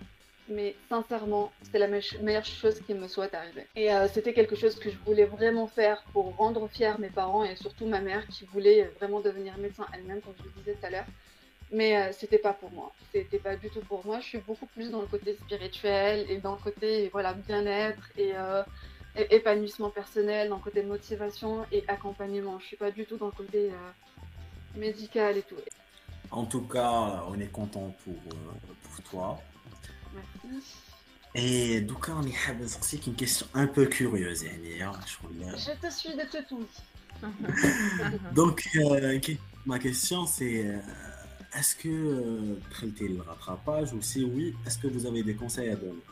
Mais 0.48 0.76
sincèrement, 0.88 1.52
c'est 1.70 1.78
la 1.78 1.88
me 1.88 2.00
meilleure 2.22 2.44
chose 2.44 2.78
qui 2.80 2.92
me 2.92 3.09
soit 3.09 3.35
arrivée. 3.35 3.66
Et 3.76 3.92
euh, 3.92 4.09
c'était 4.09 4.35
quelque 4.35 4.57
chose 4.57 4.78
que 4.78 4.90
je 4.90 4.98
voulais 5.07 5.24
vraiment 5.24 5.66
faire 5.66 6.02
pour 6.12 6.37
rendre 6.37 6.68
fiers 6.68 6.98
mes 6.98 7.09
parents 7.09 7.44
et 7.44 7.57
surtout 7.57 7.87
ma 7.87 8.00
mère 8.00 8.26
qui 8.28 8.44
voulait 8.44 8.85
vraiment 8.98 9.20
devenir 9.20 9.57
médecin 9.59 9.87
elle-même, 9.94 10.20
comme 10.20 10.35
je 10.38 10.44
le 10.44 10.50
disais 10.50 10.74
tout 10.74 10.87
à 10.87 10.90
l'heure 10.90 11.07
mais 11.74 11.96
euh, 11.96 12.12
c'était 12.12 12.38
pas 12.38 12.52
pour 12.52 12.70
moi. 12.70 12.92
C'était 13.12 13.38
pas 13.38 13.57
du 13.57 13.68
tout 13.68 13.80
pour 13.80 14.04
moi. 14.07 14.20
Je 14.20 14.26
suis 14.26 14.38
beaucoup 14.38 14.66
plus 14.66 14.90
dans 14.90 15.00
le 15.00 15.07
côté 15.07 15.37
spirituel 15.37 16.26
et 16.30 16.38
dans 16.38 16.52
le 16.52 16.59
côté 16.62 17.09
voilà 17.12 17.35
bien-être 17.35 18.02
et, 18.16 18.33
euh, 18.35 18.62
et, 19.16 19.35
épanouissement 19.37 19.90
personnel, 19.90 20.48
dans 20.48 20.57
le 20.57 20.62
côté 20.62 20.83
motivation 20.83 21.64
et 21.72 21.85
accompagnement. 21.88 22.59
Je 22.61 22.66
suis 22.66 22.76
pas 22.76 22.90
du 22.90 23.04
tout 23.04 23.16
dans 23.16 23.26
le 23.26 23.33
côté 23.33 23.70
euh, 23.70 24.78
médical 24.78 25.37
et 25.37 25.42
tout. 25.42 25.57
En 26.30 26.44
tout 26.44 26.62
cas, 26.62 27.24
on 27.28 27.38
est 27.38 27.52
content 27.52 27.94
pour, 28.04 28.14
pour 28.83 29.04
toi. 29.11 29.40
Merci. 30.14 30.64
Et 31.35 31.81
donc, 31.81 32.09
on 32.09 32.22
est 32.22 33.07
une 33.07 33.14
question 33.14 33.46
un 33.55 33.66
peu 33.66 33.87
curieuse. 33.87 34.44
Je 34.44 35.87
te 35.87 35.92
suis 35.92 36.11
de 36.11 36.48
tout. 36.48 36.66
donc, 38.35 38.68
ma 39.66 39.79
question 39.79 40.27
c'est 40.27 40.81
est-ce 41.57 41.77
que 41.77 41.88
euh, 41.88 42.61
traiter 42.70 43.09
le 43.09 43.22
rattrapage 43.22 43.92
ou 43.92 44.03
si 44.03 44.24
oui, 44.24 44.55
est-ce 44.66 44.77
que 44.77 44.88
vous 44.88 45.07
avez 45.07 45.22
des 45.22 45.35
conseils 45.35 45.70
à 45.70 45.77
donner? 45.77 46.03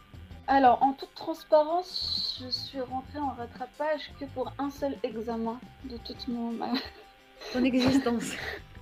Alors, 0.47 0.83
en 0.83 0.93
toute 0.93 1.15
transparence, 1.15 2.41
je 2.43 2.49
suis 2.49 2.81
rentrée 2.81 3.19
en 3.19 3.31
rattrapage 3.31 4.13
que 4.21 4.25
pour 4.27 4.53
un 4.59 4.71
seul 4.71 4.97
examen 5.03 5.59
de 5.85 5.97
toute 5.99 6.29
mon 6.29 6.53
Ton 7.53 7.65
existence. 7.65 8.33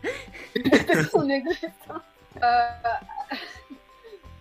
Son 1.10 1.28
existence. 1.28 2.02
Euh... 2.42 2.68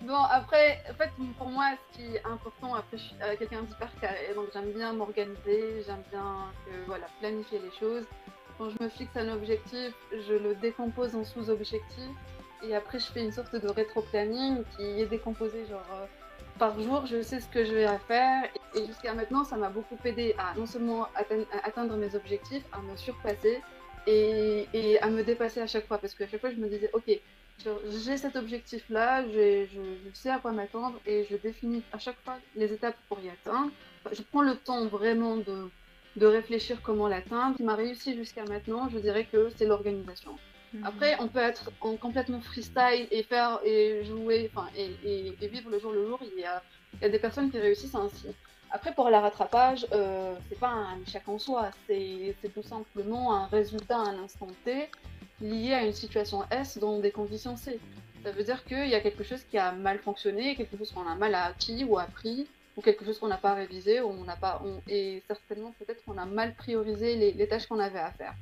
Bon, 0.02 0.24
après, 0.32 0.82
en 0.90 0.94
fait, 0.94 1.10
pour 1.38 1.50
moi, 1.50 1.72
ce 1.76 1.98
qui 1.98 2.16
est 2.16 2.26
important, 2.26 2.74
après, 2.74 2.98
je 2.98 3.04
suis 3.04 3.16
euh, 3.22 3.36
quelqu'un 3.38 3.64
d'hyper 3.64 3.90
donc 4.34 4.48
j'aime 4.54 4.72
bien 4.72 4.94
m'organiser, 4.94 5.84
j'aime 5.86 6.04
bien 6.10 6.52
voilà, 6.88 7.06
planifier 7.20 7.60
les 7.60 7.72
choses. 7.78 8.06
Quand 8.58 8.70
je 8.70 8.84
me 8.84 8.90
fixe 8.90 9.16
un 9.16 9.30
objectif, 9.30 9.94
je 10.12 10.34
le 10.34 10.56
décompose 10.56 11.16
en 11.16 11.24
sous-objectifs 11.24 12.12
et 12.62 12.76
après 12.76 13.00
je 13.00 13.06
fais 13.06 13.24
une 13.24 13.32
sorte 13.32 13.56
de 13.56 13.68
rétro-planning 13.68 14.64
qui 14.76 14.84
est 15.02 15.06
décomposé 15.06 15.66
genre 15.66 15.86
euh, 15.94 16.06
par 16.58 16.78
jour, 16.78 17.06
je 17.06 17.22
sais 17.22 17.40
ce 17.40 17.48
que 17.48 17.64
je 17.64 17.74
vais 17.74 17.88
faire 18.00 18.44
et 18.76 18.86
jusqu'à 18.86 19.14
maintenant 19.14 19.46
ça 19.46 19.56
m'a 19.56 19.70
beaucoup 19.70 19.98
aidé 20.04 20.36
à 20.38 20.54
non 20.58 20.66
seulement 20.66 21.08
atteindre, 21.64 21.96
mes 21.96 22.14
objectifs, 22.16 22.66
à 22.74 22.80
me 22.82 22.98
surpasser 22.98 23.62
et, 24.08 25.00
à 25.02 25.10
me 25.10 25.24
dépasser 25.24 25.62
à 25.62 25.68
chaque 25.68 25.88
fois 25.88 25.98
parce 25.98 26.14
qu'à 26.14 26.28
chaque 26.28 26.42
fois 26.42 26.52
je 26.52 26.58
me 26.58 26.68
disais 26.68 26.90
ok 26.92 27.18
j'ai 28.04 28.18
cet 28.18 28.36
objectif 28.36 28.84
là, 28.90 29.24
je, 29.28 29.66
je, 29.74 30.14
sais 30.14 30.30
à 30.30 30.40
quoi 30.40 30.52
m'attendre 30.52 31.00
et 31.06 31.26
je 31.30 31.36
définis 31.36 31.84
à 31.92 32.00
chaque 32.00 32.20
fois 32.24 32.38
les 32.56 32.72
étapes 32.72 32.98
pour 33.08 33.20
y 33.20 33.30
atteindre. 33.30 33.72
Je 34.12 34.22
prends 34.22 34.42
le 34.42 34.56
temps 34.56 34.86
vraiment 34.88 35.38
de 35.38 35.70
de 36.16 36.26
réfléchir 36.26 36.82
comment 36.82 37.08
l'atteindre. 37.08 37.54
Ce 37.54 37.58
qui 37.58 37.64
m'a 37.64 37.76
réussi 37.76 38.16
jusqu'à 38.16 38.44
maintenant, 38.46 38.90
je 38.90 39.00
dirais 39.00 39.26
que 39.32 39.50
c'est 39.56 39.66
l'organisation. 39.66 40.36
Mmh. 40.74 40.84
Après, 40.84 41.16
on 41.20 41.28
peut 41.28 41.40
être 41.40 41.72
en 41.82 41.96
complètement 41.96 42.42
freestyle 42.42 43.08
et 43.10 43.24
faire 43.24 43.60
et 43.64 44.04
jouer, 44.06 44.52
et, 44.76 44.92
et, 45.04 45.38
et, 45.42 45.48
vivre 45.48 45.70
le 45.70 45.80
jour 45.80 45.92
le 45.92 46.06
jour. 46.08 46.20
Il 46.22 46.40
y 46.40 46.46
a, 46.46 46.62
il 46.96 47.02
y 47.02 47.06
a 47.06 47.10
des 47.10 47.20
personnes 47.20 47.50
qui 47.50 47.60
réussissent 47.60 47.96
ainsi. 47.96 48.28
Après, 48.72 48.94
pour 48.94 49.10
la 49.10 49.20
rattrapage, 49.20 49.88
euh, 49.94 50.36
c'est 50.48 50.60
pas 50.60 50.70
un 50.70 51.02
échec 51.02 51.24
en 51.28 51.40
soi, 51.40 51.72
c'est 51.88 52.36
tout 52.54 52.62
simplement 52.62 53.36
un 53.36 53.48
résultat 53.48 53.98
à 53.98 54.10
un 54.10 54.24
instant 54.24 54.48
T 54.64 54.92
lié 55.42 55.74
à 55.74 55.86
une 55.86 55.94
situation 55.94 56.44
S 56.52 56.78
dans 56.78 57.00
des 57.00 57.12
conditions 57.12 57.56
C. 57.56 57.80
Ça 58.24 58.32
veut 58.32 58.44
dire 58.44 58.64
qu'il 58.66 58.88
y 58.88 58.96
a 58.96 59.00
quelque 59.00 59.24
chose 59.24 59.44
qui 59.50 59.58
a 59.58 59.72
mal 59.72 60.00
fonctionné, 60.00 60.56
quelque 60.56 60.78
chose 60.78 60.92
qu'on 60.92 61.08
a 61.08 61.16
mal 61.16 61.36
acquis 61.36 61.86
ou 61.86 61.98
appris, 61.98 62.48
ou 62.76 62.82
quelque 62.82 63.06
chose 63.06 63.20
qu'on 63.20 63.28
n'a 63.28 63.38
pas 63.38 63.54
révisé, 63.54 64.02
ou 64.02 64.10
on 64.10 64.24
n'a 64.24 64.36
pas, 64.36 64.62
on, 64.64 64.82
et 64.88 65.24
certainement 65.28 65.74
peut-être 65.80 66.04
qu'on 66.04 66.18
a 66.18 66.26
mal 66.26 66.54
priorisé 66.56 67.16
les, 67.16 67.32
les 67.32 67.48
tâches 67.48 67.68
qu'on 67.68 67.80
avait 67.80 68.00
à 68.00 68.12
faire. 68.12 68.34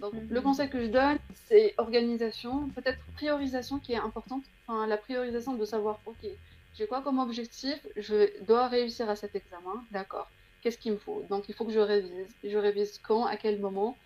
Donc, 0.00 0.14
le 0.28 0.40
conseil 0.40 0.68
que 0.68 0.80
je 0.80 0.86
donne, 0.86 1.18
c'est 1.46 1.74
organisation, 1.78 2.68
peut-être 2.70 2.98
priorisation 3.14 3.78
qui 3.78 3.92
est 3.92 3.98
importante. 3.98 4.42
Enfin, 4.66 4.86
la 4.86 4.96
priorisation 4.96 5.54
de 5.54 5.64
savoir, 5.64 6.00
ok, 6.04 6.28
j'ai 6.76 6.86
quoi 6.86 7.02
comme 7.02 7.18
objectif 7.20 7.86
Je 7.96 8.44
dois 8.44 8.68
réussir 8.68 9.08
à 9.08 9.16
cet 9.16 9.34
examen, 9.36 9.84
d'accord. 9.92 10.28
Qu'est-ce 10.60 10.78
qu'il 10.78 10.92
me 10.92 10.98
faut? 10.98 11.24
Donc, 11.30 11.48
il 11.48 11.54
faut 11.54 11.64
que 11.64 11.72
je 11.72 11.78
révise. 11.78 12.28
Je 12.42 12.58
révise 12.58 13.00
quand, 13.02 13.24
à 13.26 13.36
quel 13.36 13.60
moment 13.60 13.96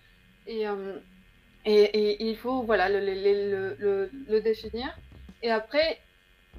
Et, 0.46 0.66
et, 1.68 2.28
il 2.28 2.36
faut 2.36 2.62
voilà, 2.62 2.88
le, 2.88 4.40
définir. 4.40 4.96
Et 5.42 5.50
après, 5.50 6.00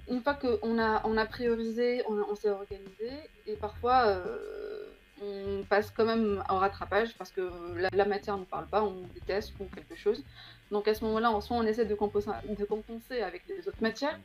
une 0.09 0.21
fois 0.21 0.35
qu'on 0.35 0.79
a, 0.79 1.01
on 1.05 1.17
a 1.17 1.25
priorisé, 1.25 2.03
on, 2.07 2.35
s'est 2.35 2.49
organisé, 2.49 3.11
et 3.47 3.53
parfois 3.53 4.05
euh, 4.05 4.85
on 5.21 5.63
passe 5.63 5.91
quand 5.91 6.05
même 6.05 6.43
en 6.47 6.57
rattrapage 6.57 7.15
parce 7.17 7.31
que 7.31 7.49
la, 7.91 8.05
matière 8.05 8.37
ne 8.37 8.45
parle 8.45 8.67
pas, 8.67 8.83
on 8.83 9.03
déteste 9.13 9.53
ou 9.59 9.65
quelque 9.75 9.95
chose. 9.95 10.23
Donc 10.71 10.87
à 10.87 10.93
ce 10.93 11.03
moment-là, 11.05 11.31
en 11.31 11.41
soi, 11.41 11.57
on 11.57 11.63
essaie 11.63 11.85
de 11.85 11.95
compenser, 11.95 13.21
avec 13.21 13.43
les 13.47 13.67
autres 13.67 13.81
matières. 13.81 14.19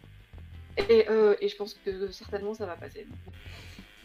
Euh, 0.91 1.37
et, 1.41 1.49
je 1.49 1.57
pense 1.57 1.75
que 1.75 2.11
certainement 2.11 2.53
ça 2.53 2.67
va 2.67 2.77
passer. 2.77 3.07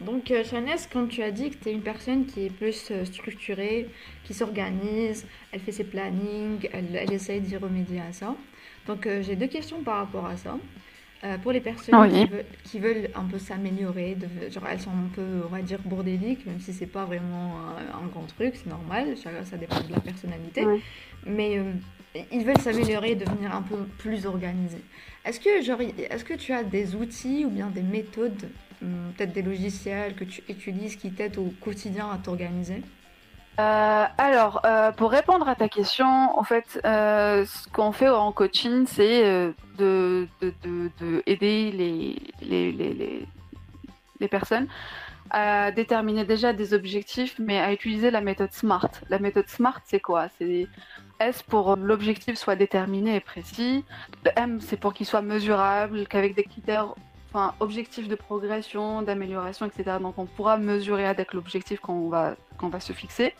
Donc, 0.00 0.30
euh, 0.30 0.42
quand 0.90 1.06
tu 1.08 1.22
as 1.22 1.30
dit 1.30 1.50
que 1.50 1.56
tu 1.56 1.68
es 1.68 1.72
une 1.72 1.82
personne 1.82 2.24
qui 2.24 2.46
est 2.46 2.50
plus 2.50 2.90
euh, 2.90 3.04
structurée, 3.04 3.88
qui 4.24 4.32
s'organise, 4.32 5.26
elle 5.52 5.60
fait 5.60 5.72
ses 5.72 5.84
plannings, 5.84 6.68
elle, 6.72 6.96
elle 6.96 7.12
essaye 7.12 7.40
d'y 7.40 7.56
remédier 7.56 8.00
à 8.00 8.12
ça. 8.12 8.34
Donc, 8.86 9.06
euh, 9.06 9.22
j'ai 9.22 9.36
deux 9.36 9.46
questions 9.46 9.82
par 9.82 9.98
rapport 9.98 10.24
à 10.24 10.36
ça. 10.36 10.56
Euh, 11.22 11.36
pour 11.36 11.52
les 11.52 11.60
personnes 11.60 11.94
qui, 12.64 12.78
veulent, 12.78 13.10
un 13.14 13.24
peu 13.24 13.38
s'améliorer, 13.38 14.16
genre 14.50 14.66
elles 14.70 14.80
sont 14.80 14.88
un 14.90 15.10
peu, 15.14 15.42
on 15.44 15.48
va 15.48 15.60
dire, 15.60 15.78
bordéliques, 15.84 16.46
même 16.46 16.60
si 16.60 16.72
c'est 16.72 16.86
pas 16.86 17.04
vraiment 17.04 17.56
un, 17.92 18.06
grand 18.06 18.24
truc, 18.24 18.54
c'est 18.54 18.70
normal, 18.70 19.18
ça, 19.18 19.56
dépend 19.58 19.80
de 19.80 19.92
la 19.92 20.00
personnalité. 20.00 20.64
Mais 21.26 21.60
ils 22.32 22.42
veulent 22.42 22.56
s'améliorer, 22.56 23.16
devenir 23.16 23.54
un 23.54 23.60
peu 23.60 23.76
plus 23.98 24.24
organisés. 24.24 24.80
Est-ce 25.26 25.40
que, 25.40 25.60
genre, 25.60 25.82
est-ce 25.82 26.24
que 26.24 26.32
tu 26.32 26.54
as 26.54 26.64
des 26.64 26.94
outils 26.94 27.44
ou 27.44 27.50
bien 27.50 27.66
des 27.66 27.82
méthodes 27.82 28.48
peut-être 28.80 29.32
des 29.32 29.42
logiciels 29.42 30.14
que 30.14 30.24
tu 30.24 30.42
utilises 30.48 30.96
qui 30.96 31.10
t'aident 31.12 31.38
au 31.38 31.52
quotidien 31.60 32.10
à 32.10 32.18
t'organiser 32.18 32.82
euh, 33.60 34.06
alors, 34.16 34.62
euh, 34.64 34.90
pour 34.92 35.10
répondre 35.10 35.46
à 35.46 35.54
ta 35.54 35.68
question, 35.68 36.06
en 36.06 36.44
fait, 36.44 36.80
euh, 36.86 37.44
ce 37.44 37.68
qu'on 37.68 37.92
fait 37.92 38.08
en 38.08 38.32
coaching, 38.32 38.86
c'est 38.86 39.52
de, 39.76 40.26
de, 40.40 41.22
aider 41.26 41.70
les, 42.40 44.28
personnes 44.28 44.66
à 45.30 45.70
déterminer 45.72 46.24
déjà 46.24 46.52
des 46.52 46.72
objectifs, 46.74 47.38
mais 47.38 47.58
à 47.60 47.72
utiliser 47.72 48.10
la 48.10 48.20
méthode 48.20 48.52
SMART. 48.52 48.90
La 49.10 49.18
méthode 49.18 49.48
SMART, 49.48 49.80
c'est 49.84 50.00
quoi? 50.00 50.28
C'est 50.38 50.66
S 51.20 51.42
pour 51.42 51.76
l'objectif 51.76 52.36
soit 52.36 52.56
déterminé 52.56 53.16
et 53.16 53.20
précis. 53.20 53.84
M, 54.36 54.58
c'est 54.60 54.78
pour 54.78 54.94
qu'il 54.94 55.06
soit 55.06 55.22
mesurable, 55.22 56.06
qu'avec 56.08 56.34
des 56.34 56.44
critères 56.44 56.94
enfin, 57.32 57.54
objectif 57.60 58.08
de 58.08 58.14
progression, 58.14 59.02
d'amélioration, 59.02 59.66
etc. 59.66 59.98
Donc 60.00 60.18
on 60.18 60.26
pourra 60.26 60.56
mesurer 60.56 61.06
avec 61.06 61.32
l'objectif 61.32 61.80
qu'on 61.80 62.08
va, 62.08 62.34
va 62.60 62.80
se 62.80 62.92
fixer. 62.92 63.34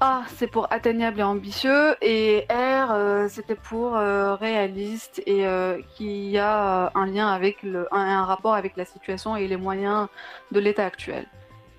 A, 0.00 0.22
c'est 0.34 0.48
pour 0.48 0.66
atteignable 0.72 1.20
et 1.20 1.22
ambitieux, 1.22 1.94
et 2.02 2.46
R, 2.50 2.90
euh, 2.90 3.28
c'était 3.28 3.54
pour 3.54 3.96
euh, 3.96 4.34
réaliste 4.34 5.22
et 5.24 5.46
euh, 5.46 5.80
qui 5.94 6.36
a 6.36 6.90
un 6.96 7.06
lien 7.06 7.28
avec 7.28 7.62
le, 7.62 7.86
un, 7.94 8.24
rapport 8.24 8.54
avec 8.54 8.76
la 8.76 8.84
situation 8.84 9.36
et 9.36 9.46
les 9.46 9.56
moyens 9.56 10.08
de 10.50 10.58
l'état 10.58 10.84
actuel. 10.84 11.26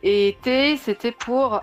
Et 0.02 0.38
T, 0.44 0.78
c'était 0.78 1.12
pour, 1.12 1.62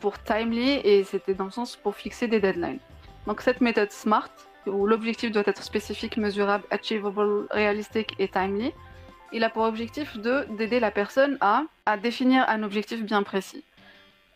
pour 0.00 0.18
timely 0.22 0.80
et 0.84 1.04
c'était 1.04 1.34
dans 1.34 1.46
le 1.46 1.50
sens 1.50 1.76
pour 1.76 1.94
fixer 1.94 2.28
des 2.28 2.40
deadlines. 2.40 2.80
Donc 3.26 3.40
cette 3.40 3.60
méthode 3.60 3.90
SMART, 3.90 4.30
où 4.66 4.86
l'objectif 4.86 5.32
doit 5.32 5.44
être 5.46 5.62
spécifique, 5.62 6.16
mesurable, 6.16 6.64
achievable, 6.70 7.46
réalistique 7.50 8.14
et 8.18 8.28
timely. 8.28 8.72
Il 9.32 9.44
a 9.44 9.50
pour 9.50 9.64
objectif 9.64 10.16
de 10.16 10.46
d'aider 10.56 10.80
la 10.80 10.90
personne 10.90 11.36
à, 11.40 11.64
à, 11.86 11.96
définir 11.96 12.44
un 12.48 12.62
objectif 12.62 13.02
bien 13.02 13.22
précis. 13.22 13.64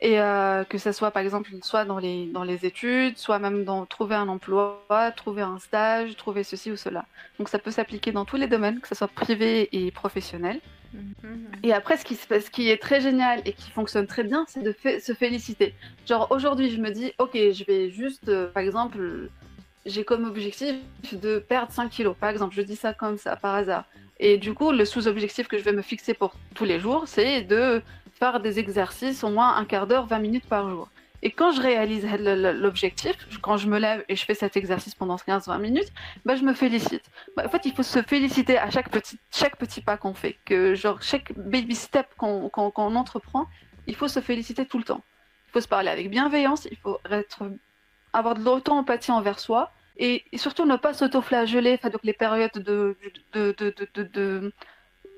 Et 0.01 0.21
euh, 0.21 0.65
que 0.65 0.79
ce 0.79 0.91
soit 0.91 1.13
par 1.13 1.23
exemple 1.23 1.51
soit 1.63 1.85
dans 1.85 1.99
les, 1.99 2.27
dans 2.27 2.43
les 2.43 2.67
études, 2.67 3.17
soit 3.19 3.39
même 3.39 3.65
dans 3.65 3.87
trouver 3.87 4.17
un 4.17 4.29
emploi, 4.29 4.85
trouver 5.17 5.43
un 5.43 5.59
stage, 5.59 6.17
trouver 6.17 6.43
ceci 6.43 6.73
ou 6.73 6.77
cela. 6.77 7.07
Donc 7.39 7.49
ça 7.49 7.61
peut 7.61 7.71
s'appliquer 7.71 8.11
dans 8.11 8.25
tous 8.25 8.37
les 8.37 8.49
domaines, 8.49 8.81
que 8.81 8.89
ce 8.89 8.97
soit 8.97 9.09
privé 9.09 9.69
et 9.73 9.93
professionnel. 9.93 10.61
Mhm. 10.93 11.47
Et 11.63 11.73
après, 11.73 11.97
ce 11.97 12.05
qui, 12.05 12.17
ce 12.17 12.51
qui 12.51 12.69
est 12.69 12.77
très 12.83 13.01
génial 13.01 13.43
et 13.45 13.53
qui 13.53 13.71
fonctionne 13.71 14.07
très 14.07 14.25
bien, 14.25 14.45
c'est 14.49 14.63
de 14.63 14.75
se 15.01 15.15
féliciter. 15.15 15.75
Genre 16.07 16.27
aujourd'hui, 16.31 16.71
je 16.71 16.81
me 16.81 16.91
dis, 16.91 17.13
ok, 17.19 17.33
je 17.35 17.65
vais 17.65 17.91
juste, 17.91 18.29
euh, 18.29 18.49
par 18.49 18.63
exemple, 18.63 19.31
j'ai 19.87 20.05
comme 20.05 20.25
objectif 20.25 20.77
de 21.13 21.39
perdre 21.39 21.73
5 21.73 21.89
kilos. 21.89 22.17
Par 22.19 22.31
exemple, 22.31 22.55
je 22.55 22.63
dis 22.63 22.77
ça 22.77 22.95
comme 22.95 23.19
ça, 23.19 23.37
par 23.37 23.55
hasard. 23.55 23.85
Et 24.21 24.39
du 24.39 24.55
coup, 24.55 24.71
le 24.71 24.85
sous-objectif 24.85 25.49
que 25.49 25.59
je 25.59 25.65
vais 25.65 25.73
me 25.73 25.83
fixer 25.83 26.15
pour 26.15 26.35
tous 26.55 26.65
les 26.65 26.79
jours, 26.79 27.05
c'est 27.07 27.43
de 27.43 27.83
faire 28.13 28.41
des 28.41 28.59
exercices 28.59 29.25
au 29.25 29.31
moins 29.31 29.57
un 29.57 29.65
quart 29.65 29.87
d'heure, 29.87 30.07
20 30.07 30.19
minutes 30.21 30.47
par 30.47 30.71
jour. 30.71 30.89
Et 31.25 31.31
quand 31.31 31.53
je 31.53 31.61
réalise 31.61 32.05
l'objectif, 32.19 33.17
quand 33.41 33.57
je 33.57 33.69
me 33.69 33.79
lève 33.79 34.05
et 34.09 34.17
je 34.17 34.25
fais 34.25 34.35
cet 34.35 34.57
exercice 34.57 34.95
pendant 34.95 35.17
15-20 35.17 35.61
minutes, 35.61 35.93
bah, 36.25 36.35
je 36.35 36.43
me 36.43 36.53
félicite. 36.53 37.05
Bah, 37.37 37.45
en 37.47 37.49
fait, 37.49 37.65
il 37.65 37.73
faut 37.73 37.85
se 37.85 38.03
féliciter 38.03 38.59
à 38.59 38.71
chaque 38.71 38.91
petit, 38.91 39.19
chaque 39.31 39.57
petit 39.57 39.81
pas 39.81 39.97
qu'on 39.97 40.15
fait. 40.15 40.37
Que, 40.45 40.75
genre, 40.75 41.01
chaque 41.01 41.33
baby 41.37 41.77
step 41.77 42.07
qu'on 42.17 42.51
entreprend, 42.77 43.47
il 43.87 43.95
faut 43.95 44.09
se 44.09 44.19
féliciter 44.21 44.67
tout 44.67 44.79
le 44.79 44.85
temps. 44.85 45.03
Il 45.49 45.53
faut 45.53 45.61
se 45.61 45.69
parler 45.69 45.91
avec 45.91 46.11
bienveillance, 46.11 46.67
il 46.71 46.77
faut 46.77 46.99
être 47.09 47.45
avoir 48.13 48.35
de 48.35 48.45
l'auto-empathie 48.45 49.11
envers 49.11 49.39
soi 49.39 49.71
et, 49.99 50.25
surtout 50.35 50.65
ne 50.65 50.77
pas 50.77 50.95
s'auto-flageller, 50.95 51.79
donc 51.85 52.03
les 52.03 52.13
périodes 52.13 52.53
de, 52.55 52.97
de, 53.33 53.55
de, 53.59 54.53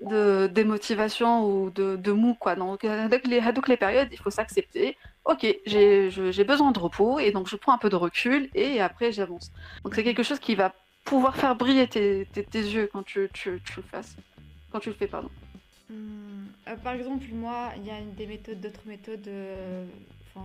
de, 0.02 0.46
démotivation 0.48 1.46
ou 1.46 1.70
de, 1.70 1.96
de 1.96 2.12
mou 2.12 2.34
quoi. 2.34 2.56
Donc 2.56 2.84
avec 2.84 3.26
les, 3.26 3.40
donc 3.52 3.68
les 3.68 3.76
périodes 3.76 4.08
il 4.12 4.18
faut 4.18 4.30
s'accepter. 4.30 4.96
Ok 5.24 5.46
j'ai 5.66 6.44
besoin 6.46 6.72
de 6.72 6.78
repos 6.78 7.18
et 7.18 7.32
donc 7.32 7.48
je 7.48 7.56
prends 7.56 7.72
un 7.72 7.78
peu 7.78 7.88
de 7.88 7.96
recul 7.96 8.50
et 8.54 8.80
après 8.80 9.12
j'avance. 9.12 9.52
Donc 9.84 9.94
c'est 9.94 10.04
quelque 10.04 10.22
chose 10.22 10.38
qui 10.38 10.54
va 10.54 10.74
pouvoir 11.04 11.36
faire 11.36 11.54
briller 11.54 11.86
tes, 11.86 12.26
tes, 12.32 12.58
yeux 12.58 12.88
quand 12.92 13.02
tu, 13.04 13.28
tu, 13.32 13.62
tu, 13.64 13.76
le 13.76 13.82
fasses. 13.82 14.16
Quand 14.72 14.80
tu 14.80 14.88
le 14.88 14.94
fais 14.94 15.06
pardon. 15.06 15.30
Hmm, 15.88 16.46
euh, 16.68 16.76
par 16.76 16.94
exemple 16.94 17.24
moi 17.32 17.72
il 17.76 17.86
y 17.86 17.90
a 17.90 18.00
des 18.16 18.26
méthodes 18.26 18.60
d'autres 18.60 18.86
méthodes 18.86 19.28
euh, 19.28 19.84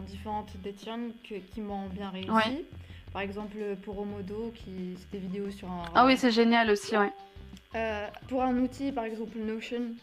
différentes 0.07 0.55
des 0.63 0.73
tiennes 0.73 1.11
qui 1.23 1.61
m'ont 1.61 1.87
bien 1.87 2.09
réussi. 2.09 2.65
Par 3.11 3.23
exemple, 3.23 3.57
pour 3.83 3.99
Omodo, 3.99 4.53
qui 4.55 4.95
c'est 4.97 5.11
des 5.11 5.19
vidéos 5.19 5.49
sur 5.49 5.69
un. 5.69 5.85
Ah 5.95 6.05
oui, 6.05 6.15
c'est 6.17 6.31
génial 6.31 6.69
aussi, 6.69 6.95
ouais. 6.95 7.11
Euh, 7.75 8.07
pour 8.27 8.43
un 8.43 8.57
outil, 8.57 8.91
par 8.91 9.05
exemple 9.05 9.37
Notion, 9.37 9.93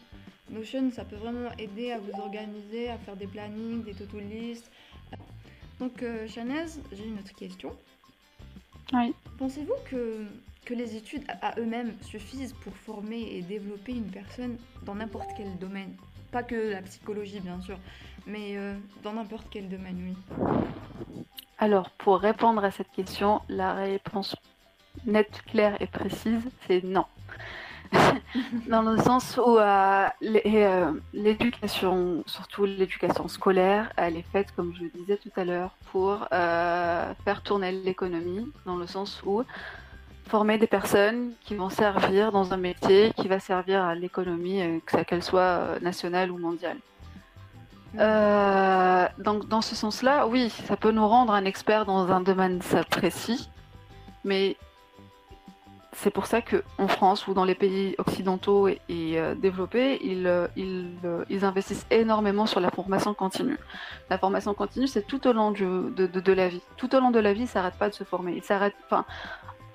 Notion, 0.49 0.91
ça 0.91 1.03
peut 1.03 1.15
vraiment 1.15 1.49
aider 1.57 1.91
à 1.91 1.99
vous 1.99 2.11
organiser, 2.19 2.89
à 2.89 2.97
faire 2.97 3.15
des 3.15 3.27
plannings, 3.27 3.83
des 3.83 3.93
to-do 3.93 4.19
lists. 4.19 4.69
Donc, 5.79 6.01
euh, 6.01 6.27
j'ai 6.27 7.05
une 7.05 7.19
autre 7.19 7.35
question. 7.35 7.71
Oui. 8.93 9.13
Pensez-vous 9.37 9.75
que, 9.89 10.25
que 10.65 10.73
les 10.73 10.95
études 10.95 11.23
à 11.41 11.59
eux-mêmes 11.59 11.93
suffisent 12.01 12.53
pour 12.53 12.73
former 12.75 13.37
et 13.37 13.41
développer 13.41 13.91
une 13.91 14.09
personne 14.09 14.57
dans 14.83 14.95
n'importe 14.95 15.29
quel 15.37 15.57
domaine? 15.59 15.93
Pas 16.31 16.43
que 16.43 16.71
la 16.71 16.81
psychologie, 16.81 17.39
bien 17.41 17.61
sûr, 17.61 17.77
mais 18.27 18.57
euh, 18.57 18.75
dans 19.03 19.13
n'importe 19.13 19.47
quel 19.49 19.69
domaine, 19.69 19.97
oui. 20.03 21.23
Alors, 21.57 21.89
pour 21.91 22.19
répondre 22.19 22.63
à 22.63 22.71
cette 22.71 22.91
question, 22.91 23.41
la 23.49 23.73
réponse 23.73 24.35
nette, 25.05 25.41
claire 25.47 25.81
et 25.81 25.87
précise, 25.87 26.43
c'est 26.67 26.83
non. 26.83 27.05
dans 28.69 28.81
le 28.81 28.97
sens 28.97 29.37
où 29.37 29.57
euh, 29.57 30.07
euh, 30.21 30.91
l'éducation, 31.13 32.23
surtout 32.25 32.65
l'éducation 32.65 33.29
scolaire, 33.29 33.91
elle 33.95 34.17
est 34.17 34.25
faite, 34.33 34.51
comme 34.55 34.75
je 34.75 34.83
le 34.83 34.89
disais 34.89 35.17
tout 35.17 35.31
à 35.37 35.45
l'heure, 35.45 35.71
pour 35.91 36.27
faire 36.29 37.41
tourner 37.43 37.71
l'économie, 37.71 38.51
dans 38.65 38.75
le 38.75 38.87
sens 38.87 39.23
où 39.25 39.43
former 40.27 40.57
des 40.57 40.67
personnes 40.67 41.31
qui 41.45 41.55
vont 41.55 41.69
servir 41.69 42.33
dans 42.33 42.53
un 42.53 42.57
métier 42.57 43.13
qui 43.15 43.29
va 43.29 43.39
servir 43.39 43.81
à 43.85 43.95
l'économie, 43.95 44.81
qu'elle 45.07 45.23
soit 45.23 45.79
nationale 45.79 46.29
ou 46.29 46.37
mondiale. 46.37 46.77
Euh, 47.97 49.07
donc 49.17 49.47
dans 49.47 49.61
ce 49.61 49.75
sens-là, 49.75 50.27
oui, 50.27 50.49
ça 50.49 50.77
peut 50.77 50.91
nous 50.91 51.07
rendre 51.07 51.33
un 51.33 51.45
expert 51.45 51.85
dans 51.85 52.11
un 52.11 52.21
domaine 52.21 52.59
précis, 52.89 53.49
mais 54.23 54.57
c'est 55.93 56.11
pour 56.11 56.27
ça 56.27 56.41
qu'en 56.41 56.87
France 56.87 57.27
ou 57.27 57.33
dans 57.33 57.43
les 57.43 57.55
pays 57.55 57.95
occidentaux 57.97 58.67
et, 58.67 58.77
euh, 58.89 59.33
développés, 59.33 59.99
ils, 60.03 60.27
euh, 60.27 60.47
ils, 60.55 61.43
investissent 61.43 61.87
énormément 61.89 62.45
sur 62.45 62.59
la 62.59 62.69
formation 62.69 63.15
continue. 63.15 63.57
La 64.11 64.19
formation 64.19 64.53
continue, 64.53 64.85
c'est 64.85 65.07
tout 65.07 65.25
au 65.27 65.33
long 65.33 65.49
de, 65.51 65.89
de, 65.89 66.33
la 66.33 66.49
vie. 66.49 66.61
Tout 66.77 66.95
au 66.95 66.99
long 66.99 67.09
de 67.09 67.19
la 67.19 67.33
vie, 67.33 67.47
ça 67.47 67.59
n'arrête 67.59 67.79
pas 67.79 67.89
de 67.89 67.95
se 67.95 68.03
former. 68.03 68.33
Il 68.35 68.43
s'arrête, 68.43 68.75
enfin, 68.85 69.05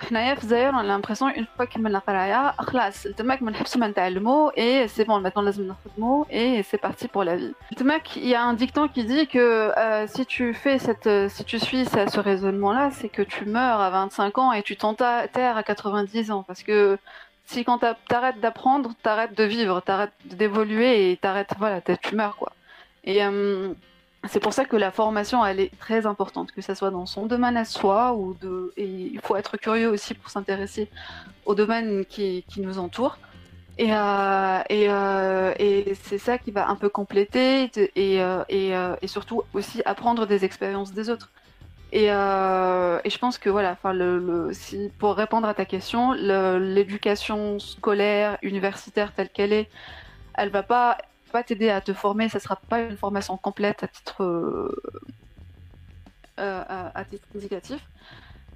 حنايا 0.01 0.36
في 0.36 0.43
الجزائر 0.43 0.69
انا 0.69 0.82
لامبريسيون 0.82 1.32
اون 1.32 1.47
فوا 1.58 1.65
كملنا 1.65 1.99
قرايه 1.99 2.51
خلاص 2.51 3.03
تماك 3.03 3.41
ما 3.43 3.51
نحبسو 3.51 3.80
ما 3.80 3.88
نتعلمو 3.88 4.49
اي 4.49 4.88
سي 4.88 5.03
بون 5.03 5.30
maintenant 5.30 5.38
لازم 5.38 5.67
نخدمو 5.67 6.25
et 6.30 6.63
c'est 6.63 6.82
parti 6.82 7.08
pour 7.08 7.23
la 7.23 7.36
vie. 7.36 7.53
تماك 7.77 8.17
il 8.17 8.27
y 8.27 8.36
a 8.36 8.43
un 8.43 8.53
dicton 8.53 8.88
qui 8.88 9.03
dit 9.03 9.27
que 9.27 9.71
euh, 9.77 10.08
si 10.08 10.25
tu 10.25 10.53
fais 10.53 10.77
cette 10.80 11.10
si 11.36 11.43
tu 11.43 11.60
suis 11.60 11.86
ça, 11.86 12.08
ce 12.08 12.19
raisonnement 12.19 12.73
là, 12.73 12.91
c'est 12.91 13.10
que 13.10 13.21
tu 13.21 13.45
meurs 13.45 13.80
à 13.82 13.89
25 13.89 14.38
ans 14.38 14.51
et 14.53 14.62
tu 14.63 14.75
t'enterres 14.77 15.58
à 15.58 15.63
90 15.63 16.32
ans 16.32 16.43
parce 16.43 16.63
que 16.63 16.97
si 17.45 17.63
quand 17.63 17.80
t'arrêtes 18.10 18.39
d'apprendre, 18.39 18.89
t'arrêtes 19.03 19.36
de 19.38 19.43
vivre, 19.43 19.82
t'arrêtes 19.82 20.13
d'évoluer 20.25 21.12
et 21.12 21.17
t'arrêtes 21.17 21.53
voilà, 21.58 21.82
tu 21.82 22.15
meurs 22.15 22.36
quoi. 22.36 22.51
Et 23.03 23.23
euh, 23.23 23.73
c'est 24.28 24.40
pour 24.40 24.52
ça 24.52 24.64
que 24.64 24.76
la 24.76 24.90
formation, 24.90 25.44
elle 25.44 25.61
est 25.61 25.76
très 25.78 26.06
importante, 26.06 26.52
que 26.52 26.62
ce 26.62 26.74
soit 26.74 26.90
dans 26.90 27.06
son 27.06 27.26
domaine 27.26 27.56
à 27.56 27.64
soi 27.64 28.14
ou 28.14 28.35
de. 28.35 28.72
Et 28.76 28.87
il 28.87 29.20
faut 29.20 29.37
être 29.37 29.56
curieux 29.56 29.88
aussi 29.88 30.14
pour 30.14 30.30
s'intéresser 30.30 30.88
au 31.44 31.54
domaine 31.54 32.04
qui, 32.04 32.44
qui 32.48 32.61
nous 32.61 32.78
entoure. 32.78 33.18
Et, 33.78 33.88
euh, 33.90 34.62
et, 34.68 34.87
euh, 34.88 35.54
et 35.58 35.94
c'est 36.02 36.18
ça 36.18 36.37
qui 36.38 36.50
va 36.50 36.68
un 36.68 36.76
peu 36.76 36.88
compléter 36.88 37.70
et, 37.96 38.22
euh, 38.22 38.44
et, 38.48 38.72
et, 39.00 39.06
surtout 39.06 39.42
aussi 39.54 39.82
apprendre 39.87 40.26
des 40.26 40.44
expériences 40.44 40.92
des 40.92 41.08
autres. 41.08 41.30
Et, 41.92 42.06
je 42.06 43.18
pense 43.18 43.38
que 43.38 43.50
voilà, 43.50 43.72
enfin 43.72 43.92
le, 43.92 44.50
pour 44.98 45.14
répondre 45.16 45.48
à 45.48 45.54
ta 45.54 45.64
question, 45.64 46.12
l'éducation 46.12 47.58
scolaire, 47.58 48.38
universitaire 48.42 49.12
telle 49.12 49.30
qu'elle 49.30 49.52
est, 49.52 49.68
elle 50.35 50.50
va 50.50 50.62
pas 50.62 50.98
pas 51.33 51.42
t'aider 51.42 51.71
à 51.71 51.81
te 51.81 51.92
former, 51.92 52.29
ça 52.29 52.38
sera 52.38 52.57
pas 52.57 52.81
une 52.81 52.97
formation 52.97 53.37
complète 53.37 53.83
à 53.83 53.88
titre, 53.88 54.23
euh, 54.23 54.83
euh, 56.38 56.62
à, 56.95 57.05
titre 57.05 57.27
indicatif, 57.35 57.81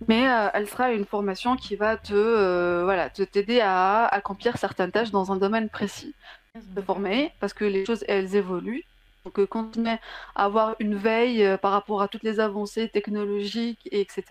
mais 0.08 0.28
euh, 0.28 0.48
elle 0.54 0.68
sera 0.68 0.92
une 0.92 1.04
formation 1.04 1.56
qui 1.56 1.74
va 1.76 1.96
te, 1.96 2.82
voilà, 2.84 3.10
te 3.10 3.22
t'aider 3.22 3.60
à 3.60 4.06
accomplir 4.06 4.56
certaines 4.58 4.92
tâches 4.92 5.10
dans 5.10 5.32
un 5.32 5.36
domaine 5.36 5.68
précis. 5.68 6.14
Te 6.74 6.80
former 6.80 7.32
parce 7.40 7.52
que 7.52 7.64
les 7.64 7.84
choses 7.84 8.04
elles 8.08 8.34
évoluent. 8.36 8.84
Donc 9.24 9.44
continuer 9.46 9.98
à 10.36 10.44
avoir 10.44 10.76
une 10.78 10.94
veille 10.94 11.58
par 11.60 11.72
rapport 11.72 12.00
à 12.00 12.08
toutes 12.08 12.22
les 12.22 12.38
avancées 12.40 12.88
technologiques, 12.88 13.88
etc. 13.90 14.22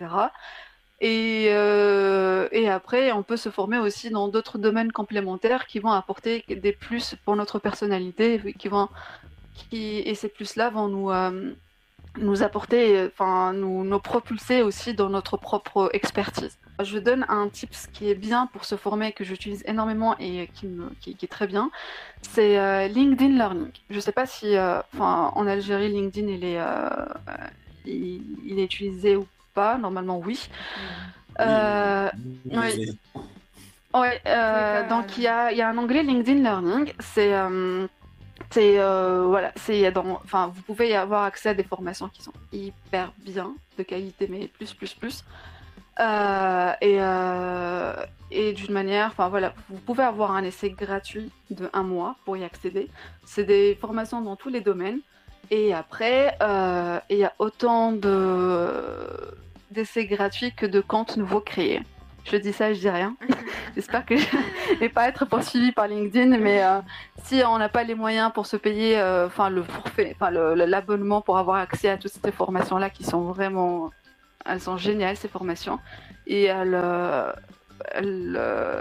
Et, 1.00 1.48
euh, 1.50 2.48
et, 2.52 2.68
après, 2.70 3.12
on 3.12 3.22
peut 3.22 3.36
se 3.36 3.50
former 3.50 3.78
aussi 3.78 4.08
dans 4.08 4.28
d'autres 4.28 4.56
domaines 4.56 4.92
complémentaires 4.92 5.66
qui 5.66 5.78
vont 5.78 5.90
apporter 5.90 6.44
des 6.48 6.72
plus 6.72 7.16
pour 7.24 7.36
notre 7.36 7.58
personnalité, 7.58 8.40
qui 8.58 8.68
vont, 8.68 8.88
et 9.72 10.14
ces 10.14 10.28
plus-là 10.28 10.70
vont 10.70 10.88
nous, 10.88 11.10
euh, 11.10 11.52
nous 12.16 12.42
apporter, 12.42 13.10
enfin, 13.12 13.52
nous, 13.52 13.98
propulser 14.00 14.62
aussi 14.62 14.94
dans 14.94 15.10
notre 15.10 15.36
propre 15.36 15.90
expertise. 15.92 16.56
Je 16.82 16.98
donne 16.98 17.26
un 17.28 17.48
tip 17.48 17.70
qui 17.92 18.10
est 18.10 18.14
bien 18.14 18.46
pour 18.46 18.64
se 18.64 18.76
former, 18.76 19.12
que 19.12 19.24
j'utilise 19.24 19.62
énormément 19.66 20.16
et 20.18 20.48
qui, 20.54 21.22
est 21.22 21.30
très 21.30 21.46
bien, 21.46 21.70
c'est 22.22 22.58
euh, 22.58 22.88
LinkedIn 22.88 23.34
Learning. 23.34 23.72
Je 23.90 23.96
ne 23.96 24.00
sais 24.00 24.12
pas 24.12 24.24
si, 24.24 24.56
en 24.98 25.46
Algérie, 25.46 25.90
LinkedIn 25.90 26.28
il 26.28 26.44
est, 26.44 26.58
il, 27.84 28.58
est 28.58 28.64
utilisé 28.64 29.16
ou 29.16 29.26
normalement 29.78 30.18
oui. 30.18 30.48
Euh, 31.40 32.10
oui. 32.44 32.98
Ouais, 33.94 34.20
euh, 34.26 34.88
donc 34.88 35.16
il 35.16 35.22
y 35.22 35.26
a, 35.26 35.52
y 35.52 35.62
a, 35.62 35.68
un 35.68 35.78
onglet 35.78 36.02
LinkedIn 36.02 36.42
Learning. 36.42 36.92
C'est 36.98 37.32
euh, 37.34 37.86
c'est 38.50 38.76
voilà, 38.76 39.52
c'est 39.56 39.90
dans, 39.90 40.20
enfin 40.24 40.52
vous 40.54 40.62
pouvez 40.62 40.90
y 40.90 40.94
avoir 40.94 41.24
accès 41.24 41.50
à 41.50 41.54
des 41.54 41.64
formations 41.64 42.08
qui 42.08 42.22
sont 42.22 42.32
hyper 42.52 43.12
bien, 43.18 43.54
de 43.78 43.82
qualité 43.82 44.28
mais 44.30 44.48
plus 44.48 44.74
plus 44.74 44.94
plus. 44.94 45.24
et 45.98 46.98
et 48.32 48.52
d'une 48.54 48.72
manière, 48.72 49.06
enfin 49.06 49.28
voilà, 49.28 49.54
vous 49.70 49.78
pouvez 49.78 50.02
avoir 50.02 50.32
un 50.32 50.42
essai 50.42 50.70
gratuit 50.70 51.30
de 51.50 51.70
un 51.72 51.84
mois 51.84 52.16
pour 52.24 52.36
y 52.36 52.44
accéder. 52.44 52.88
C'est 53.24 53.44
des 53.44 53.76
formations 53.80 54.20
dans 54.20 54.36
tous 54.36 54.48
les 54.48 54.60
domaines. 54.60 55.00
Et 55.50 55.72
après, 55.72 56.36
il 57.08 57.16
y 57.16 57.24
a 57.24 57.32
autant 57.38 57.92
de 57.92 59.36
d'essais 59.70 60.06
gratuits 60.06 60.52
que 60.52 60.66
de 60.66 60.80
comptes 60.80 61.16
nouveaux 61.16 61.40
créés. 61.40 61.82
Je 62.30 62.36
dis 62.36 62.52
ça, 62.52 62.72
je 62.72 62.80
dis 62.80 62.90
rien. 62.90 63.16
J'espère 63.74 64.04
que 64.04 64.16
je 64.16 64.26
ne 64.36 64.74
vais 64.80 64.88
pas 64.88 65.08
être 65.08 65.24
poursuivi 65.26 65.70
par 65.70 65.86
LinkedIn, 65.86 66.38
mais 66.38 66.62
euh, 66.64 66.80
si 67.22 67.42
on 67.46 67.58
n'a 67.58 67.68
pas 67.68 67.84
les 67.84 67.94
moyens 67.94 68.32
pour 68.32 68.46
se 68.46 68.56
payer 68.56 68.98
euh, 68.98 69.26
enfin 69.26 69.48
le 69.48 69.62
forfait, 69.62 70.16
enfin 70.18 70.30
l'abonnement 70.30 71.20
pour 71.20 71.38
avoir 71.38 71.58
accès 71.58 71.88
à 71.88 71.96
toutes 71.96 72.12
ces 72.12 72.32
formations-là 72.32 72.90
qui 72.90 73.04
sont 73.04 73.22
vraiment, 73.22 73.90
elles 74.44 74.60
sont 74.60 74.76
géniales 74.76 75.16
ces 75.16 75.28
formations 75.28 75.78
et 76.26 76.44
elles, 76.44 76.74
euh, 76.74 77.32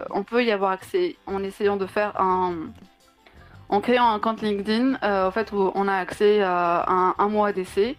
on 0.10 0.24
peut 0.24 0.44
y 0.44 0.52
avoir 0.52 0.72
accès 0.72 1.16
en 1.28 1.44
essayant 1.44 1.78
de 1.78 1.86
faire 1.86 2.20
un, 2.20 2.54
en 3.70 3.80
créant 3.80 4.10
un 4.10 4.20
compte 4.20 4.42
LinkedIn, 4.42 4.98
en 5.04 5.32
fait 5.32 5.52
on 5.54 5.88
a 5.88 5.94
accès 5.94 6.42
à 6.42 6.86
un, 6.88 7.16
un 7.20 7.28
mois 7.28 7.52
d'essai 7.52 7.96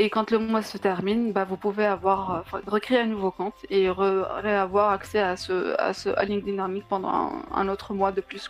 et 0.00 0.10
quand 0.10 0.30
le 0.30 0.38
mois 0.38 0.62
se 0.62 0.78
termine, 0.78 1.32
bah, 1.32 1.44
vous 1.44 1.56
pouvez 1.56 1.84
avoir, 1.84 2.44
euh, 2.54 2.60
recréer 2.68 3.00
un 3.00 3.06
nouveau 3.06 3.32
compte 3.32 3.54
et 3.68 3.88
avoir 3.88 4.90
accès 4.90 5.18
à, 5.18 5.36
ce, 5.36 5.74
à, 5.80 5.92
ce, 5.92 6.08
LinkedIn 6.24 6.52
Dynamic 6.52 6.84
pendant 6.88 7.32
un, 7.52 7.68
autre 7.68 7.94
mois 7.94 8.12
de 8.12 8.20
plus. 8.20 8.48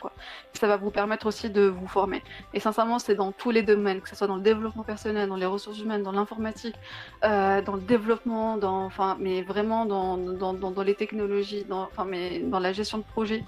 Ça 0.53 0.67
va 0.67 0.77
vous 0.77 0.91
permettre 0.91 1.27
aussi 1.27 1.49
de 1.49 1.63
vous 1.63 1.89
former. 1.89 2.23
Et 2.53 2.61
sincèrement, 2.61 2.99
c'est 2.99 3.15
dans 3.15 3.33
tous 3.33 3.51
les 3.51 3.63
domaines, 3.63 4.03
que 4.03 4.11
ce 4.11 4.15
soit 4.15 4.27
dans 4.27 4.37
le 4.37 4.43
développement 4.43 4.83
personnel, 4.83 5.27
dans 5.27 5.37
les 5.37 5.47
ressources 5.47 5.81
humaines, 5.81 6.03
dans 6.03 6.13
l'informatique, 6.13 6.77
euh, 7.25 7.63
dans 7.63 7.77
le 7.77 7.81
développement, 7.81 8.59
dans, 8.59 8.85
enfin, 8.85 9.17
mais 9.19 9.41
vraiment 9.41 9.87
dans, 9.87 10.19
dans 10.19 10.83
les 10.83 10.95
technologies, 10.95 11.65
dans, 11.65 11.85
enfin, 11.85 12.05
mais 12.05 12.41
dans 12.41 12.61
la 12.61 12.75
gestion 12.75 12.99
de 12.99 13.05
projet 13.05 13.43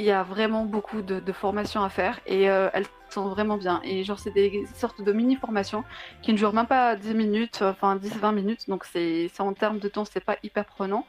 il 0.00 0.06
y 0.06 0.10
a 0.10 0.22
vraiment 0.22 0.64
beaucoup 0.64 1.02
de, 1.02 1.32
formations 1.32 1.84
à 1.84 1.90
faire 1.90 2.20
et 2.26 2.48
euh, 2.48 2.70
elles 2.72 2.86
sont 3.10 3.28
vraiment 3.28 3.58
bien. 3.58 3.82
Et 3.84 4.02
genre, 4.02 4.18
c'est 4.18 4.30
des 4.30 4.64
sortes 4.74 5.02
de 5.02 5.12
mini-formations 5.12 5.84
qui 6.22 6.32
ne 6.32 6.38
durent 6.38 6.54
même 6.54 6.66
pas 6.66 6.96
10 6.96 7.14
minutes, 7.14 7.60
enfin 7.60 7.96
10-20 7.96 8.34
minutes, 8.34 8.66
donc 8.66 8.86
c'est 8.86 9.30
en 9.38 9.52
termes 9.52 9.78
de 9.78 9.88
temps, 9.88 10.06
c'est 10.06 10.24
pas 10.24 10.38
hyper 10.42 10.64
prenant. 10.64 11.04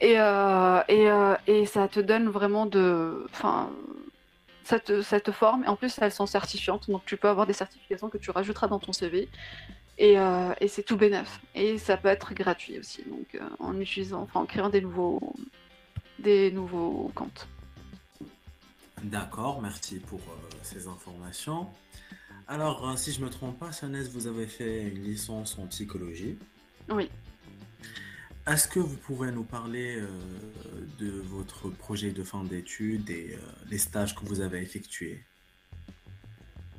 Et, 0.00 0.20
euh, 0.20 0.82
et, 0.88 1.10
euh, 1.10 1.34
et, 1.46 1.64
ça 1.64 1.88
te 1.88 1.98
donne 1.98 2.28
vraiment 2.28 2.66
de. 2.66 3.26
Enfin, 3.30 3.70
ça 4.64 4.78
te, 4.78 5.00
ça 5.00 5.18
te 5.18 5.32
forme. 5.32 5.64
Et 5.64 5.68
en 5.68 5.76
plus, 5.76 5.98
elles 6.02 6.12
sont 6.12 6.26
certifiantes, 6.26 6.90
donc 6.90 7.02
tu 7.06 7.16
peux 7.16 7.28
avoir 7.28 7.46
des 7.46 7.54
certifications 7.54 8.10
que 8.10 8.18
tu 8.18 8.30
rajouteras 8.30 8.68
dans 8.68 8.78
ton 8.80 8.92
CV. 8.92 9.30
Et, 9.96 10.16
et 10.60 10.68
c'est 10.68 10.82
tout 10.82 10.96
bénef. 10.96 11.40
Et 11.54 11.78
ça 11.78 11.96
peut 11.96 12.08
être 12.08 12.34
gratuit 12.34 12.78
aussi, 12.78 13.02
donc 13.04 13.38
en 13.58 13.78
utilisant, 13.80 14.22
enfin 14.22 14.40
en 14.40 14.46
créant 14.46 14.70
des 14.70 14.80
nouveaux, 14.82 15.34
des 16.18 16.50
nouveaux 16.50 17.10
comptes. 17.14 17.48
D'accord, 19.04 19.62
merci 19.62 19.98
pour 19.98 20.20
euh, 20.20 20.56
ces 20.62 20.86
informations. 20.86 21.68
Alors, 22.46 22.88
euh, 22.88 22.96
si 22.96 23.12
je 23.12 23.20
ne 23.20 23.26
me 23.26 23.30
trompe 23.30 23.58
pas, 23.58 23.72
Sanès, 23.72 24.08
vous 24.10 24.26
avez 24.26 24.46
fait 24.46 24.82
une 24.82 25.02
licence 25.02 25.58
en 25.58 25.66
psychologie. 25.66 26.38
Oui. 26.90 27.10
Est-ce 28.46 28.68
que 28.68 28.80
vous 28.80 28.96
pouvez 28.96 29.30
nous 29.30 29.44
parler 29.44 29.96
euh, 29.96 30.08
de 30.98 31.10
votre 31.20 31.70
projet 31.70 32.10
de 32.10 32.22
fin 32.22 32.44
d'études 32.44 33.08
et 33.10 33.38
les 33.70 33.78
stages 33.78 34.14
que 34.14 34.24
vous 34.24 34.40
avez 34.40 34.60
effectués? 34.60 35.24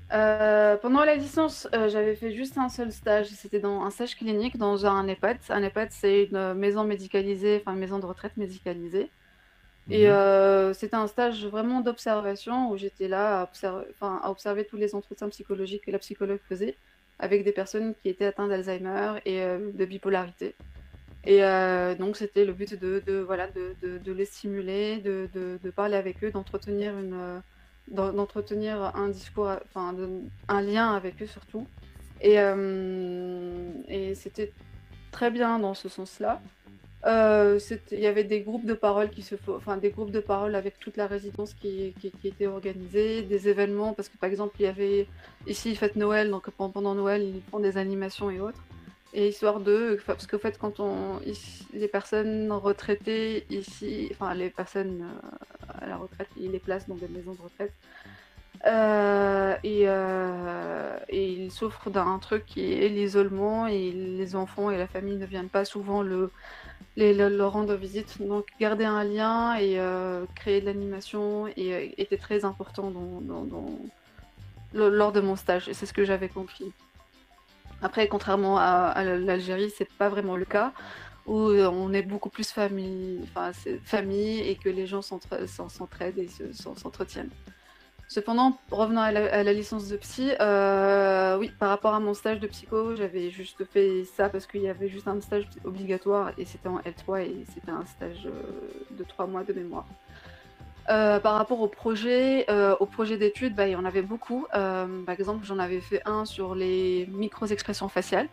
Pendant 0.10 1.06
la 1.06 1.16
licence, 1.16 1.70
j'avais 1.72 2.16
fait 2.16 2.34
juste 2.36 2.58
un 2.58 2.68
seul 2.68 2.92
stage. 2.92 3.28
C'était 3.28 3.62
dans 3.62 3.84
un 3.84 3.90
stage 3.92 4.16
clinique 4.16 4.58
dans 4.58 4.86
un 4.86 5.08
EHPAD. 5.08 5.38
Un 5.50 5.64
EHPAD, 5.64 5.88
c'est 5.92 6.26
une 6.26 6.54
maison 6.56 6.84
médicalisée, 6.84 7.62
enfin 7.62 7.74
une 7.74 7.80
maison 7.80 7.98
de 7.98 8.06
retraite 8.06 8.36
médicalisée. 8.36 9.10
Et 9.90 10.06
mhm. 10.06 10.14
euh, 10.14 10.74
c'était 10.74 10.96
un 10.96 11.08
stage 11.08 11.46
vraiment 11.46 11.82
d'observation 11.82 12.70
où 12.70 12.78
j'étais 12.78 13.08
là 13.08 13.42
à 13.42 13.44
observer, 13.44 13.86
à 14.02 14.30
observer, 14.30 14.66
tous 14.66 14.78
les 14.78 14.94
entretiens 14.96 15.30
psychologiques 15.30 15.86
que 15.86 15.92
la 15.92 16.00
psychologue 16.00 16.40
faisait 16.48 16.78
avec 17.20 17.44
des 17.44 17.52
personnes 17.52 17.94
qui 18.02 18.10
étaient 18.10 18.26
atteintes 18.26 18.50
d'Alzheimer 18.50 19.14
et 19.26 19.42
euh, 19.42 19.72
de 19.74 19.86
bipolarité. 19.86 20.56
Et 21.24 21.44
euh, 21.44 21.94
donc 21.96 22.18
c'était 22.18 22.46
le 22.46 22.54
but 22.54 22.80
de, 22.80 23.02
de 23.06 23.20
voilà, 23.20 23.48
de, 23.48 23.76
de, 23.82 24.00
de, 24.00 24.12
les 24.12 24.26
stimuler, 24.26 24.98
de, 24.98 25.30
de, 25.34 25.70
parler 25.70 25.96
avec 25.96 26.24
eux, 26.24 26.32
d'entretenir 26.32 26.98
une 26.98 27.42
d'entretenir 27.88 28.96
un 28.96 29.10
discours, 29.10 29.52
enfin 29.66 29.96
un 30.48 30.62
lien 30.62 30.94
avec 30.94 31.22
eux 31.22 31.28
surtout. 31.28 31.68
Et, 32.22 32.38
et 33.88 34.16
c'était 34.16 34.52
très 35.12 35.30
bien 35.30 35.60
dans 35.60 35.74
ce 35.74 35.90
sens-là. 35.90 36.42
Euh, 37.06 37.60
il 37.92 38.00
y 38.00 38.06
avait 38.06 38.24
des 38.24 38.42
groupes 38.42 38.66
de 38.66 38.76
parole 38.76 39.10
qui 39.10 39.24
se 39.24 39.34
enfin 39.48 39.78
des 39.78 39.90
groupes 39.90 40.12
de 40.12 40.20
parole 40.20 40.54
avec 40.54 40.78
toute 40.78 40.98
la 40.98 41.08
résidence 41.08 41.56
qui, 41.56 41.96
qui, 42.00 42.12
qui 42.12 42.28
était 42.28 42.46
organisée, 42.46 43.24
des 43.24 43.50
événements 43.50 43.94
parce 43.94 44.08
que 44.08 44.18
par 44.18 44.30
exemple 44.30 44.56
il 44.60 44.64
y 44.64 44.68
avait 44.68 45.08
ici 45.48 45.76
fête 45.76 45.96
Noël 45.96 46.30
donc 46.30 46.48
pendant 46.52 46.94
Noël 46.94 47.24
ils 47.24 47.42
font 47.50 47.60
des 47.60 47.78
animations 47.78 48.30
et 48.30 48.40
autres. 48.40 48.62
Et 49.14 49.28
histoire 49.30 49.60
de 49.60 50.00
parce 50.06 50.28
qu'en 50.28 50.38
fait 50.38 50.60
quand 50.60 50.80
on 50.80 51.20
les 51.74 51.88
personnes 51.88 52.52
retraitées 52.52 53.46
ici 53.50 54.10
enfin 54.12 54.36
les 54.36 54.52
personnes 54.52 55.02
euh, 55.02 55.84
à 55.84 55.88
la 55.88 55.98
retraite 55.98 56.30
ils 56.38 56.52
les 56.52 56.60
placent 56.60 56.88
dans 56.88 56.96
des 56.96 57.08
maisons 57.08 57.34
de 57.34 57.42
retraite 57.42 57.74
Euh, 58.68 59.56
et, 59.64 59.84
et, 61.10 61.32
il 61.32 61.52
souffre 61.52 61.90
d'un 61.90 62.20
truc 62.20 62.46
qui 62.46 62.74
est 62.74 62.90
l'isolement 62.90 63.66
et 63.68 63.92
les 63.92 64.36
enfants 64.36 64.70
et 64.70 64.78
la 64.78 64.88
famille 64.88 65.18
ne 65.18 65.26
viennent 65.26 65.50
pas 65.50 65.66
souvent 65.66 66.04
le, 66.04 66.32
les, 66.96 67.14
le, 67.14 67.46
rendre 67.46 67.74
visite. 67.76 68.22
Donc 68.22 68.46
garder 68.60 68.86
un 68.86 69.04
lien 69.04 69.56
et 69.56 69.80
créer 70.36 70.62
de 70.62 70.68
l'animation 70.68 71.48
était 71.48 72.18
très 72.18 72.46
important 72.46 72.92
lors 74.74 75.12
de 75.12 75.22
mon 75.22 75.36
stage 75.36 75.68
et 75.68 75.74
c'est 75.74 75.88
ce 75.88 75.94
que 75.94 76.06
j'avais 76.06 76.30
compris. 76.30 76.72
Après, 77.82 78.08
contrairement 78.08 78.58
à, 78.60 79.04
l'Algérie, 79.04 79.72
c'est 79.76 79.92
pas 79.92 80.10
vraiment 80.10 80.38
le 80.38 80.46
cas 80.46 80.72
où 81.26 81.36
on 81.36 81.94
est 81.94 82.02
beaucoup 82.04 82.30
plus 82.30 82.52
famille, 82.52 83.20
enfin, 83.24 83.52
famille 83.84 84.40
et 84.40 84.56
que 84.56 84.70
les 84.70 84.86
gens 84.86 85.02
s'entraident 85.02 86.18
et 86.18 86.30
s'entretiennent. 86.54 87.32
Cependant, 88.12 88.58
revenant 88.72 89.04
à 89.04 89.12
la, 89.14 89.54
licence 89.54 89.88
de 89.88 89.96
psy, 89.96 90.32
euh, 90.42 91.38
oui, 91.38 91.50
par 91.58 91.70
rapport 91.70 91.94
à 91.94 92.02
mon 92.02 92.14
stage 92.14 92.42
de 92.42 92.48
psycho, 92.48 92.94
j'avais 92.94 93.30
juste 93.30 93.64
fait 93.64 94.04
ça 94.04 94.28
parce 94.28 94.46
qu'il 94.46 94.62
y 94.64 94.68
avait 94.68 94.90
juste 94.90 95.08
un 95.08 95.22
stage 95.22 95.46
obligatoire 95.64 96.34
et 96.38 96.44
c'était 96.44 96.68
en 96.68 96.80
L3 96.80 97.22
et 97.22 97.46
c'était 97.54 97.72
un 97.72 97.86
stage 97.86 98.26
euh, 98.26 98.98
de 98.98 99.06
trois 99.06 99.28
mois 99.28 99.46
de 99.46 99.54
mémoire. 99.54 99.86
Euh, 100.90 101.22
par 101.22 101.36
rapport 101.36 101.62
au 101.62 101.70
projet, 101.70 102.44
euh, 102.50 102.76
au 102.82 103.06
d'études, 103.06 103.56
bah, 103.56 103.70
il 103.70 103.72
y 103.72 103.76
en 103.78 103.86
avait 103.86 104.02
beaucoup. 104.02 104.46
Par 104.52 105.16
exemple, 105.18 105.46
j'en 105.46 105.60
avais 105.60 105.80
fait 105.80 106.02
un 106.04 106.26
sur 106.26 106.54
les 106.54 107.08
micro-expressions 107.14 107.88
faciales, 107.88 108.28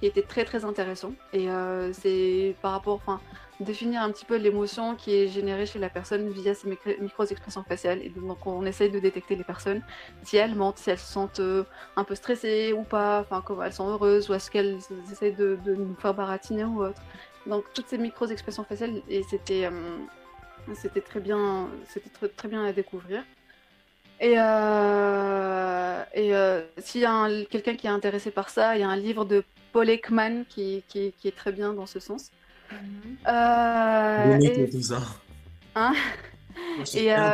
qui 0.00 0.06
était 0.06 0.22
très 0.22 0.44
très 0.44 0.64
intéressant. 0.64 1.12
Et 1.32 1.46
c'est 1.92 2.56
par 2.62 2.72
rapport, 2.72 2.96
enfin, 2.96 3.20
définir 3.60 4.02
un 4.02 4.10
petit 4.10 4.24
peu 4.24 4.36
l'émotion 4.36 4.96
qui 4.96 5.14
est 5.14 5.28
générée 5.28 5.66
chez 5.66 5.78
la 5.78 5.88
personne 5.88 6.28
via 6.30 6.54
ces 6.54 6.68
micro-expressions 6.68 7.62
faciales. 7.64 8.02
Et 8.02 8.08
donc, 8.08 8.46
on 8.46 8.64
essaye 8.66 8.90
de 8.90 8.98
détecter 8.98 9.36
les 9.36 9.44
personnes, 9.44 9.82
si 10.22 10.36
elles 10.36 10.54
mentent, 10.54 10.78
si 10.78 10.90
elles 10.90 10.98
se 10.98 11.12
sentent 11.12 11.40
un 11.96 12.04
peu 12.04 12.14
stressées 12.14 12.72
ou 12.72 12.82
pas, 12.82 13.20
enfin, 13.20 13.42
comment 13.44 13.62
elles 13.62 13.72
sont 13.72 13.88
heureuses, 13.88 14.28
ou 14.28 14.34
est-ce 14.34 14.50
qu'elles 14.50 14.78
essayent 15.12 15.34
de, 15.34 15.58
nous 15.66 15.94
faire 15.96 16.14
baratiner 16.14 16.64
ou 16.64 16.82
autre. 16.82 17.00
Donc, 17.46 17.64
toutes 17.74 17.88
ces 17.88 17.98
micro-expressions 17.98 18.64
faciales, 18.64 19.02
et 19.08 19.22
c'était 19.22 19.68
c'était 20.74 21.02
très 21.02 21.20
bien, 21.20 21.68
c'était 21.88 22.28
très, 22.28 22.48
bien 22.48 22.64
à 22.64 22.72
découvrir. 22.72 23.22
Et, 24.20 24.34
euh, 24.38 26.02
euh, 26.16 26.62
s'il 26.78 27.02
y 27.02 27.04
a 27.04 27.28
quelqu'un 27.50 27.74
qui 27.74 27.86
est 27.86 27.90
intéressé 27.90 28.30
par 28.30 28.48
ça, 28.48 28.76
il 28.76 28.80
y 28.80 28.84
a 28.84 28.88
un 28.88 28.96
livre 28.96 29.24
de 29.24 29.44
Paul 29.72 29.90
Ekman 29.90 30.44
qui 30.48 30.82
est 30.94 31.36
très 31.36 31.52
bien 31.52 31.74
dans 31.74 31.86
ce 31.86 32.00
sens. 32.00 32.30
-hmm. 33.26 34.44
et... 34.44 34.70
tout 34.70 34.82
ça. 34.82 35.00
Hein 35.74 35.94
et, 36.94 37.12
euh, 37.12 37.30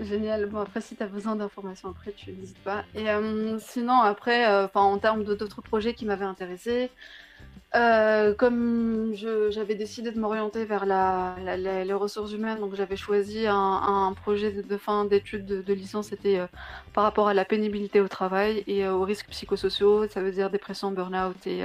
Génial. 0.00 0.46
Bon, 0.46 0.60
après, 0.60 0.80
si 0.80 0.94
tu 0.96 1.02
as 1.02 1.06
besoin 1.06 1.36
d'informations, 1.36 1.88
après, 1.88 2.12
tu 2.12 2.32
n'hésites 2.32 2.62
pas. 2.62 2.84
Et 2.94 3.06
sinon, 3.60 4.00
après, 4.00 4.46
en 4.74 4.98
termes 4.98 5.24
d'autres 5.24 5.62
projets 5.62 5.94
qui 5.94 6.04
m'avaient 6.04 6.26
intéressé, 6.26 6.90
euh, 7.74 8.32
comme 8.34 9.12
j'avais 9.50 9.74
décidé 9.74 10.10
de 10.10 10.18
m'orienter 10.18 10.64
vers 10.64 10.86
la, 10.86 11.36
les 11.56 11.92
ressources 11.92 12.32
humaines, 12.32 12.60
donc 12.60 12.74
j'avais 12.74 12.96
choisi 12.96 13.46
un, 13.46 14.14
projet 14.22 14.50
de, 14.50 14.76
fin 14.78 15.04
d'études 15.04 15.44
de, 15.44 15.72
licence, 15.74 16.08
c'était 16.08 16.38
euh, 16.38 16.46
par 16.94 17.04
rapport 17.04 17.28
à 17.28 17.34
la 17.34 17.44
pénibilité 17.44 18.00
au 18.00 18.08
travail 18.08 18.64
et 18.66 18.86
euh, 18.86 18.94
aux 18.94 19.02
risques 19.02 19.28
psychosociaux, 19.28 20.08
ça 20.08 20.22
veut 20.22 20.32
dire 20.32 20.48
dépression, 20.48 20.90
burn-out 20.90 21.46
et, 21.46 21.64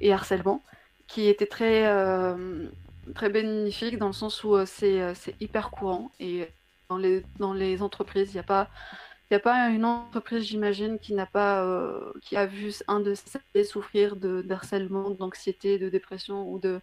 et, 0.00 0.12
harcèlement, 0.12 0.62
qui 1.10 1.26
était 1.28 1.46
très, 1.46 1.84
très 3.14 3.30
bénéfique 3.30 3.98
dans 3.98 4.08
le 4.08 4.12
sens 4.12 4.44
où 4.44 4.56
c'est 4.66 5.14
hyper 5.40 5.70
courant 5.70 6.10
et 6.20 6.48
dans 6.88 6.98
les, 6.98 7.22
dans 7.38 7.52
les 7.52 7.82
entreprises, 7.82 8.30
il 8.30 8.34
n'y 8.34 8.40
a 8.40 8.44
pas 8.44 8.68
il 9.30 9.34
n'y 9.34 9.36
a 9.36 9.40
pas 9.40 9.68
une 9.68 9.84
entreprise, 9.84 10.44
j'imagine, 10.44 10.98
qui 10.98 11.14
n'a 11.14 11.26
pas, 11.26 11.62
euh, 11.64 12.12
qui 12.20 12.36
a 12.36 12.46
vu 12.46 12.72
un 12.88 12.98
de 12.98 13.14
ses 13.14 13.62
souffrir 13.64 14.16
de 14.16 14.44
harcèlement, 14.50 15.10
d'anxiété, 15.10 15.78
de 15.78 15.88
dépression 15.88 16.50
ou 16.50 16.58
de, 16.58 16.80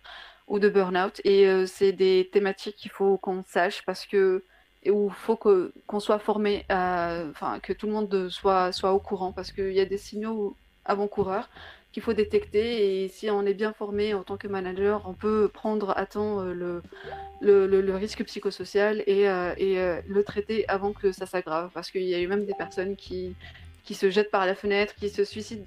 ou 0.47 0.57
de 0.57 0.69
burn-out. 0.69 1.19
Et 1.25 1.45
euh, 1.47 1.65
c'est 1.65 1.91
des 1.91 2.29
thématiques 2.31 2.77
qu'il 2.77 2.91
faut 2.91 3.17
qu'on 3.17 3.43
sache 3.45 3.83
parce 3.85 4.05
que 4.05 4.45
il 4.83 5.09
faut 5.11 5.35
que 5.35 5.73
qu'on 5.87 5.99
soit 5.99 6.19
formé, 6.19 6.65
enfin 6.69 7.59
que 7.61 7.73
tout 7.73 7.87
le 7.87 7.93
monde 7.93 8.29
soit 8.29 8.71
soit 8.71 8.93
au 8.93 8.99
courant 8.99 9.33
parce 9.33 9.51
qu'il 9.51 9.73
y 9.73 9.81
a 9.81 9.85
des 9.85 9.97
signaux 9.97 10.55
avant-coureurs 10.85 11.49
qu'il 11.97 12.03
faut 12.03 12.13
détecter 12.13 13.03
et 13.03 13.07
si 13.07 13.27
on 13.31 13.43
est 13.43 13.55
bien 13.55 13.73
formé 13.73 14.13
en 14.13 14.21
tant 14.21 14.37
que 14.37 14.47
manager, 14.47 15.01
on 15.07 15.13
peut 15.13 15.49
prendre 15.51 15.97
à 15.97 16.05
temps 16.05 16.41
euh, 16.41 16.53
le, 17.41 17.65
le, 17.65 17.95
risque 17.95 18.23
psychosocial 18.23 19.01
et, 19.07 19.27
euh, 19.27 19.55
euh, 19.59 19.99
le 20.07 20.23
traiter 20.23 20.69
avant 20.69 20.93
que 20.93 21.11
ça 21.11 21.25
s'aggrave. 21.25 21.71
Parce 21.73 21.89
qu'il 21.89 22.03
y 22.03 22.13
a 22.13 22.19
eu 22.19 22.27
même 22.27 22.45
des 22.45 22.53
personnes 22.53 22.95
qui, 22.95 23.35
qui 23.83 23.95
se 23.95 24.11
jettent 24.11 24.29
par 24.29 24.45
la 24.45 24.53
fenêtre, 24.53 24.93
qui 24.93 25.09
se 25.09 25.23
suicident 25.23 25.65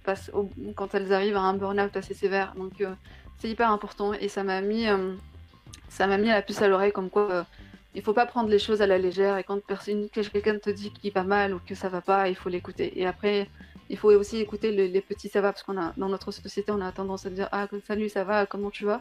quand 0.77 0.95
elles 0.95 1.13
arrivent 1.13 1.37
à 1.37 1.41
un 1.41 1.55
burn-out 1.55 1.97
assez 1.97 2.15
sévère. 2.15 2.55
Donc 2.57 2.75
c'est 3.39 3.49
hyper 3.49 3.73
important 3.73 4.13
et 4.13 4.29
ça 4.29 4.45
m'a 4.45 4.61
mis, 4.61 4.87
ça 5.89 6.07
m'a 6.07 6.17
mis 6.17 6.29
la 6.29 6.43
puce 6.43 6.63
à 6.63 6.69
l'oreille 6.69 6.93
comme 6.93 7.11
quoi 7.11 7.45
il 7.95 8.03
faut 8.03 8.13
pas 8.13 8.27
prendre 8.27 8.49
les 8.49 8.59
choses 8.59 8.83
à 8.83 8.87
la 8.87 8.99
légère 8.99 9.37
et 9.39 9.45
quand 9.45 9.61
quelqu'un 9.67 10.59
te 10.59 10.71
dit 10.71 10.93
qu'il 10.93 11.13
va 11.13 11.25
mal 11.25 11.55
ou 11.55 11.61
que 11.67 11.75
ça 11.75 11.89
va 11.89 12.01
pas, 12.01 12.29
il 12.29 12.37
faut 12.37 12.49
l'écouter. 12.49 12.99
Et 12.99 13.07
après, 13.07 13.49
il 13.89 13.97
faut 13.97 14.11
aussi 14.13 14.39
écouter 14.39 14.71
les, 14.71 15.01
petits 15.01 15.29
ça 15.29 15.41
va 15.41 15.53
parce 15.53 15.65
qu'on 15.65 15.77
a 15.77 15.93
dans 15.97 16.09
notre 16.09 16.31
société 16.31 16.71
on 16.71 16.81
a 16.81 16.93
tendance 16.93 17.27
à 17.27 17.31
dire 17.31 17.49
ah 17.51 17.67
salut 17.87 18.09
ça 18.09 18.23
va 18.23 18.47
comment 18.47 18.71
tu 18.71 18.85
vas? 18.85 19.01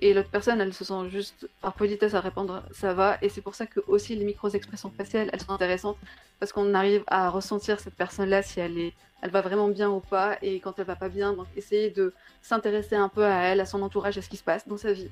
Et 0.00 0.12
l'autre 0.12 0.28
personne 0.30 0.60
elle 0.60 0.74
se 0.74 0.84
sent 0.84 1.08
juste 1.08 1.48
par 1.62 1.72
politesse 1.72 2.14
à 2.14 2.20
répondre 2.20 2.62
ça 2.70 2.92
va. 2.92 3.16
Et 3.22 3.30
c'est 3.30 3.40
pour 3.40 3.54
ça 3.54 3.66
que 3.66 3.80
aussi 3.86 4.14
les 4.14 4.26
micro 4.26 4.48
expressions 4.50 4.90
faciales 4.90 5.30
elles 5.32 5.40
sont 5.40 5.52
intéressantes 5.52 5.96
parce 6.38 6.52
qu'on 6.52 6.74
arrive 6.74 7.04
à 7.06 7.30
ressentir 7.30 7.80
cette 7.80 7.94
personne 7.94 8.28
là 8.28 8.42
si 8.42 8.60
elle 8.60 8.78
est 8.78 8.92
elle 9.22 9.30
va 9.30 9.40
vraiment 9.40 9.68
bien 9.68 9.90
ou 9.90 10.00
pas. 10.00 10.36
Et 10.42 10.60
quand 10.60 10.78
elle 10.78 10.84
va 10.84 10.96
pas 10.96 11.08
bien 11.08 11.32
donc 11.32 11.46
essayer 11.56 11.88
de 11.90 12.12
s'intéresser 12.42 12.96
un 12.96 13.08
peu 13.08 13.24
à 13.24 13.44
elle 13.44 13.60
à 13.60 13.66
son 13.66 13.80
entourage 13.80 14.18
à 14.18 14.22
ce 14.22 14.28
qui 14.28 14.36
se 14.36 14.44
passe 14.44 14.68
dans 14.68 14.76
sa 14.76 14.92
vie 14.92 15.10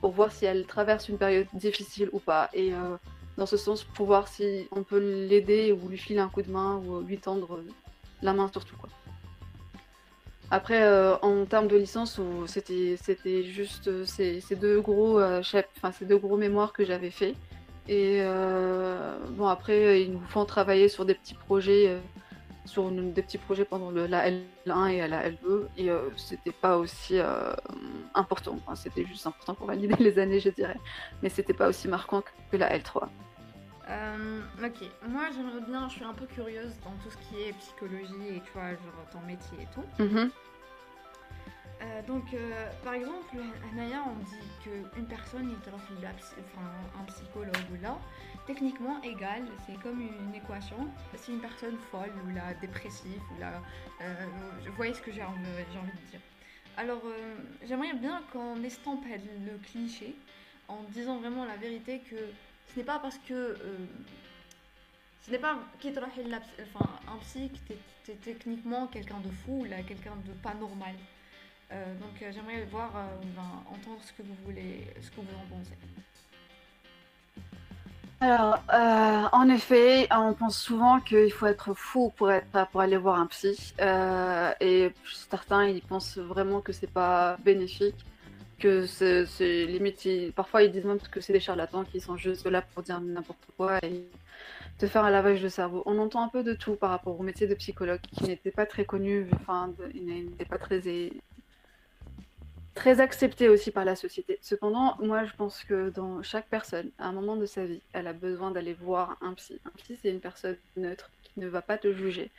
pour 0.00 0.12
voir 0.12 0.32
si 0.32 0.44
elle 0.44 0.66
traverse 0.66 1.08
une 1.08 1.18
période 1.18 1.46
difficile 1.54 2.08
ou 2.12 2.18
pas 2.18 2.50
et 2.52 2.72
euh, 2.72 2.96
dans 3.36 3.46
ce 3.46 3.56
sens 3.56 3.84
pour 3.84 4.06
voir 4.06 4.28
si 4.28 4.68
on 4.72 4.82
peut 4.82 4.98
l'aider 4.98 5.72
ou 5.72 5.88
lui 5.88 5.98
filer 5.98 6.20
un 6.20 6.28
coup 6.28 6.42
de 6.42 6.50
main 6.50 6.76
ou 6.76 7.00
lui 7.00 7.18
tendre 7.18 7.60
la 8.22 8.32
main 8.32 8.48
surtout 8.52 8.76
quoi. 8.76 8.88
Après, 10.50 10.82
euh, 10.82 11.16
en 11.22 11.44
termes 11.44 11.66
de 11.66 11.76
licence, 11.76 12.20
c'était 12.46 13.42
juste 13.42 13.88
euh, 13.88 14.04
ces, 14.04 14.40
deux 14.54 14.80
gros 14.80 15.18
euh, 15.18 15.42
enfin 15.76 15.90
ces 15.90 16.04
deux 16.04 16.18
gros 16.18 16.36
mémoires 16.36 16.72
que 16.72 16.84
j'avais 16.84 17.10
fait. 17.10 17.34
Et 17.88 18.20
bon 19.30 19.46
après, 19.46 20.02
ils 20.02 20.12
nous 20.12 20.20
font 20.28 20.44
travailler 20.44 20.88
sur 20.88 21.04
des 21.04 21.14
petits 21.14 21.34
projets, 21.34 21.96
sur 22.66 22.90
des 22.90 23.22
petits 23.22 23.38
projets 23.38 23.64
pendant 23.64 23.90
le, 23.90 24.06
la 24.06 24.30
L1 24.30 24.88
et 24.88 25.08
la 25.08 25.30
L2, 25.30 25.66
et 25.78 25.88
c'était 26.16 26.52
pas 26.52 26.76
aussi 26.76 27.18
important. 28.14 28.58
c'était 28.74 29.06
juste 29.06 29.26
important 29.26 29.54
pour 29.54 29.66
valider 29.66 29.94
les 30.02 30.18
années, 30.18 30.40
je 30.40 30.50
dirais, 30.50 30.78
mais 31.22 31.28
c'était 31.28 31.54
pas 31.54 31.68
aussi 31.68 31.88
marquant 31.88 32.22
que 32.50 32.56
la 32.56 32.76
L3. 32.76 33.08
Euh, 33.88 34.40
ok, 34.64 34.90
moi 35.08 35.22
j'aimerais 35.32 35.60
bien, 35.60 35.88
je 35.88 35.94
suis 35.94 36.04
un 36.04 36.12
peu 36.12 36.26
curieuse 36.26 36.72
dans 36.84 36.90
tout 37.02 37.10
ce 37.10 37.16
qui 37.18 37.42
est 37.42 37.52
psychologie 37.52 38.36
et 38.36 38.40
tu 38.40 38.50
vois, 38.52 38.70
genre 38.70 39.06
ton 39.12 39.20
métier 39.20 39.58
et 39.60 39.68
tout. 39.72 40.02
Mhm. 40.02 40.30
Euh, 41.82 42.02
donc, 42.06 42.24
euh, 42.34 42.70
par 42.82 42.94
exemple, 42.94 43.36
Anaya, 43.72 44.02
on 44.06 44.24
dit 44.24 44.40
qu'une 44.64 45.06
personne, 45.06 45.50
il 45.50 46.06
enfin, 46.08 46.68
un 47.00 47.04
psychologue 47.04 47.54
ou 47.70 47.82
là, 47.82 47.96
techniquement 48.46 49.02
égal, 49.02 49.42
c'est 49.66 49.80
comme 49.82 50.00
une 50.00 50.34
équation. 50.34 50.88
C'est 51.16 51.32
une 51.32 51.40
personne 51.40 51.76
folle 51.90 52.12
ou 52.24 52.34
là, 52.34 52.54
dépressive 52.60 53.20
ou 53.36 53.40
là, 53.40 53.62
vous 54.00 54.72
voyez 54.76 54.94
ce 54.94 55.00
que 55.00 55.12
j'ai 55.12 55.22
envie, 55.22 55.40
de 55.40 56.10
dire. 56.10 56.20
Alors, 56.76 57.02
j'aimerais 57.64 57.94
bien 57.94 58.22
qu'on 58.32 58.62
estompe 58.62 59.04
le 59.04 59.58
cliché 59.58 60.14
en 60.68 60.82
disant 60.92 61.18
vraiment 61.18 61.44
la 61.44 61.56
vérité 61.56 62.00
que 62.10 62.16
ce 62.72 62.78
n'est 62.78 62.84
pas 62.84 62.98
parce 62.98 63.18
que 63.18 63.32
euh, 63.32 63.56
ce 65.22 65.30
n'est 65.30 65.38
pas 65.38 65.58
enfin, 66.74 66.90
un 67.08 67.16
psy 67.18 67.50
tu 67.66 68.12
es, 68.12 68.14
techniquement 68.16 68.86
quelqu'un 68.86 69.20
de 69.20 69.30
fou 69.30 69.64
là 69.64 69.82
quelqu'un 69.82 70.16
de 70.24 70.32
pas 70.32 70.54
normal 70.54 70.94
euh, 71.72 71.94
donc 71.98 72.22
euh, 72.22 72.30
j'aimerais 72.32 72.64
voir 72.64 72.92
entendre 73.66 74.02
ce 74.02 74.12
que 74.12 74.22
vous 74.22 74.36
voulez 74.44 74.86
ce 75.00 75.10
que 75.10 75.16
vous 75.16 75.36
en 75.36 75.56
pensez 75.56 75.76
alors, 78.20 78.62
en 79.32 79.48
effet, 79.48 80.08
on 80.10 80.32
pense 80.32 80.58
souvent 80.58 81.00
qu'il 81.00 81.32
faut 81.32 81.46
être 81.46 81.74
fou 81.74 82.12
pour, 82.16 82.32
être, 82.32 82.68
pour 82.70 82.80
aller 82.80 82.96
voir 82.96 83.20
un 83.20 83.26
psy. 83.26 83.74
et 84.60 84.90
certains, 85.28 85.66
ils 85.66 85.82
pensent 85.82 86.18
vraiment 86.18 86.60
que 86.60 86.72
c'est 86.72 86.90
pas 86.90 87.36
bénéfique 87.44 88.04
que 88.58 88.86
c'est 88.86 89.66
limite, 89.66 90.34
parfois 90.34 90.62
ils 90.62 90.72
disent 90.72 90.84
même 90.84 90.98
que 90.98 91.20
c'est 91.20 91.32
des 91.32 91.40
charlatans 91.40 91.84
qui 91.84 92.00
sont 92.00 92.16
juste 92.16 92.46
là 92.46 92.62
pour 92.62 92.82
dire 92.82 93.00
n'importe 93.00 93.46
quoi 93.56 93.78
et 93.82 94.08
te 94.78 94.86
faire 94.86 95.04
un 95.04 95.10
lavage 95.10 95.42
de 95.42 95.48
cerveau. 95.48 95.82
On 95.86 95.98
entend 95.98 96.22
un 96.22 96.28
peu 96.28 96.42
de 96.42 96.54
tout 96.54 96.76
par 96.76 96.90
rapport 96.90 97.18
au 97.18 97.22
métier 97.22 97.46
de 97.46 97.54
psychologue 97.54 98.00
qui 98.00 98.24
n'était 98.24 98.50
pas 98.50 98.66
très 98.66 98.84
connu, 98.84 99.26
enfin, 99.34 99.72
il 99.94 100.06
n'était 100.06 100.44
pas 100.44 100.58
très. 100.58 100.80
Très 102.76 103.00
accepté 103.00 103.48
aussi 103.48 103.72
par 103.72 103.84
la 103.84 103.96
société. 103.96 104.38
Cependant, 104.42 104.96
moi, 105.00 105.24
je 105.24 105.32
pense 105.32 105.64
que 105.64 105.88
dans 105.90 106.22
chaque 106.22 106.46
personne, 106.46 106.90
à 106.98 107.08
un 107.08 107.12
moment 107.12 107.36
de 107.36 107.46
sa 107.46 107.64
vie, 107.64 107.80
elle 107.92 108.06
a 108.06 108.12
besoin 108.12 108.52
d'aller 108.52 108.74
voir 108.74 109.16
un 109.22 109.32
psy. 109.34 109.58
Un 109.64 109.70
psy, 109.78 109.98
c'est 110.00 110.10
une 110.10 110.20
personne 110.20 110.56
neutre 110.76 111.10
qui 111.24 111.40
ne 111.40 111.48
va 111.48 111.62
pas 111.62 111.78
te 111.78 111.92
juger 111.92 112.30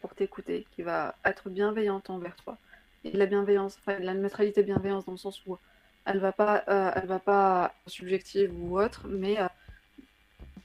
pour 0.00 0.14
t'écouter, 0.14 0.66
qui 0.74 0.82
va 0.82 1.14
être 1.24 1.48
bienveillante 1.48 2.10
envers 2.10 2.36
toi. 2.36 2.58
Et 3.04 3.12
la 3.12 3.26
bienveillance, 3.26 3.78
enfin, 3.78 3.98
la 4.00 4.14
neutralité 4.14 4.62
bienveillance 4.64 5.06
dans 5.06 5.12
le 5.12 5.18
sens 5.18 5.40
où 5.46 5.56
elle 6.04 6.18
va 6.18 6.32
pas, 6.32 6.64
euh, 6.68 6.90
elle 6.96 7.06
va 7.06 7.20
pas 7.20 7.72
subjective 7.86 8.52
ou 8.52 8.78
autre, 8.78 9.06
mais 9.08 9.40
euh, 9.40 9.46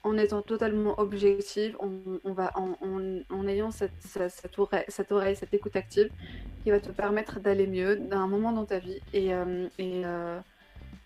en 0.04 0.18
étant 0.18 0.41
totalement 0.41 1.00
objective, 1.00 1.76
on, 1.80 2.34
va 2.34 2.52
en, 2.56 3.47
ayant 3.47 3.72
cette, 3.72 3.91
cette, 4.02 4.58
oreille, 4.58 4.86
cette, 4.88 5.12
oreille, 5.12 5.36
cette 5.36 5.54
écoute 5.54 5.76
active 5.76 6.10
qui 6.64 6.72
va 6.72 6.80
te 6.80 6.89
permettre 6.89 7.39
d'aller 7.39 7.68
mieux 7.68 7.97
d'un 7.97 8.28
moment 8.28 8.52
dans 8.52 8.66
ta 8.66 8.80
vie 8.80 9.02
et, 9.14 9.34
euh, 9.34 9.68
et, 9.78 10.06
euh, 10.06 10.39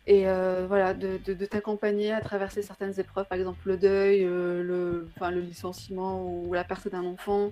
euh, 0.09 0.65
voilà, 0.67 0.93
de, 0.93 1.17
t'accompagner 1.45 2.13
à 2.13 2.21
traverser 2.21 2.61
certaines 2.61 2.99
épreuves, 2.99 3.25
par 3.25 3.37
exemple 3.37 3.59
le 3.65 3.77
deuil, 3.77 4.23
le, 4.23 5.07
le 5.19 5.39
licenciement 5.39 6.23
ou 6.23 6.53
la 6.53 6.63
perte 6.63 6.87
d'un 6.87 7.05
enfant. 7.05 7.51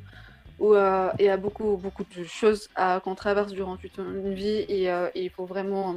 Il 0.60 1.26
y 1.26 1.28
a 1.28 1.38
beaucoup, 1.38 1.76
beaucoup 1.78 2.04
de 2.04 2.24
choses 2.24 2.70
qu'on 3.04 3.16
traverse 3.16 3.52
durant 3.52 3.78
toute 3.78 3.98
une 3.98 4.36
vie 4.36 4.64
et 4.70 4.92
il 5.16 5.30
faut 5.32 5.46
vraiment 5.46 5.96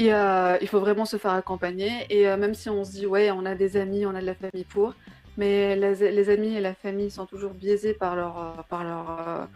euh, 0.00 0.58
il 0.60 0.68
faut 0.68 0.80
vraiment 0.80 1.04
se 1.04 1.16
faire 1.16 1.32
accompagner. 1.32 2.06
Et 2.10 2.28
euh, 2.28 2.36
même 2.36 2.54
si 2.54 2.68
on 2.68 2.84
se 2.84 2.92
dit, 2.92 3.06
ouais, 3.06 3.30
on 3.30 3.44
a 3.46 3.54
des 3.54 3.76
amis, 3.76 4.06
on 4.06 4.14
a 4.14 4.20
de 4.20 4.26
la 4.26 4.34
famille 4.34 4.64
pour, 4.64 4.94
mais 5.36 5.76
les, 5.76 6.30
amis 6.30 6.54
et 6.54 6.60
la 6.60 6.74
famille 6.74 7.10
sont 7.10 7.26
toujours 7.26 7.52
biaisés 7.54 7.94
par 7.94 8.16
leur, 8.16 8.38
euh, 8.38 8.62
par 8.68 8.84
leur, 8.84 9.48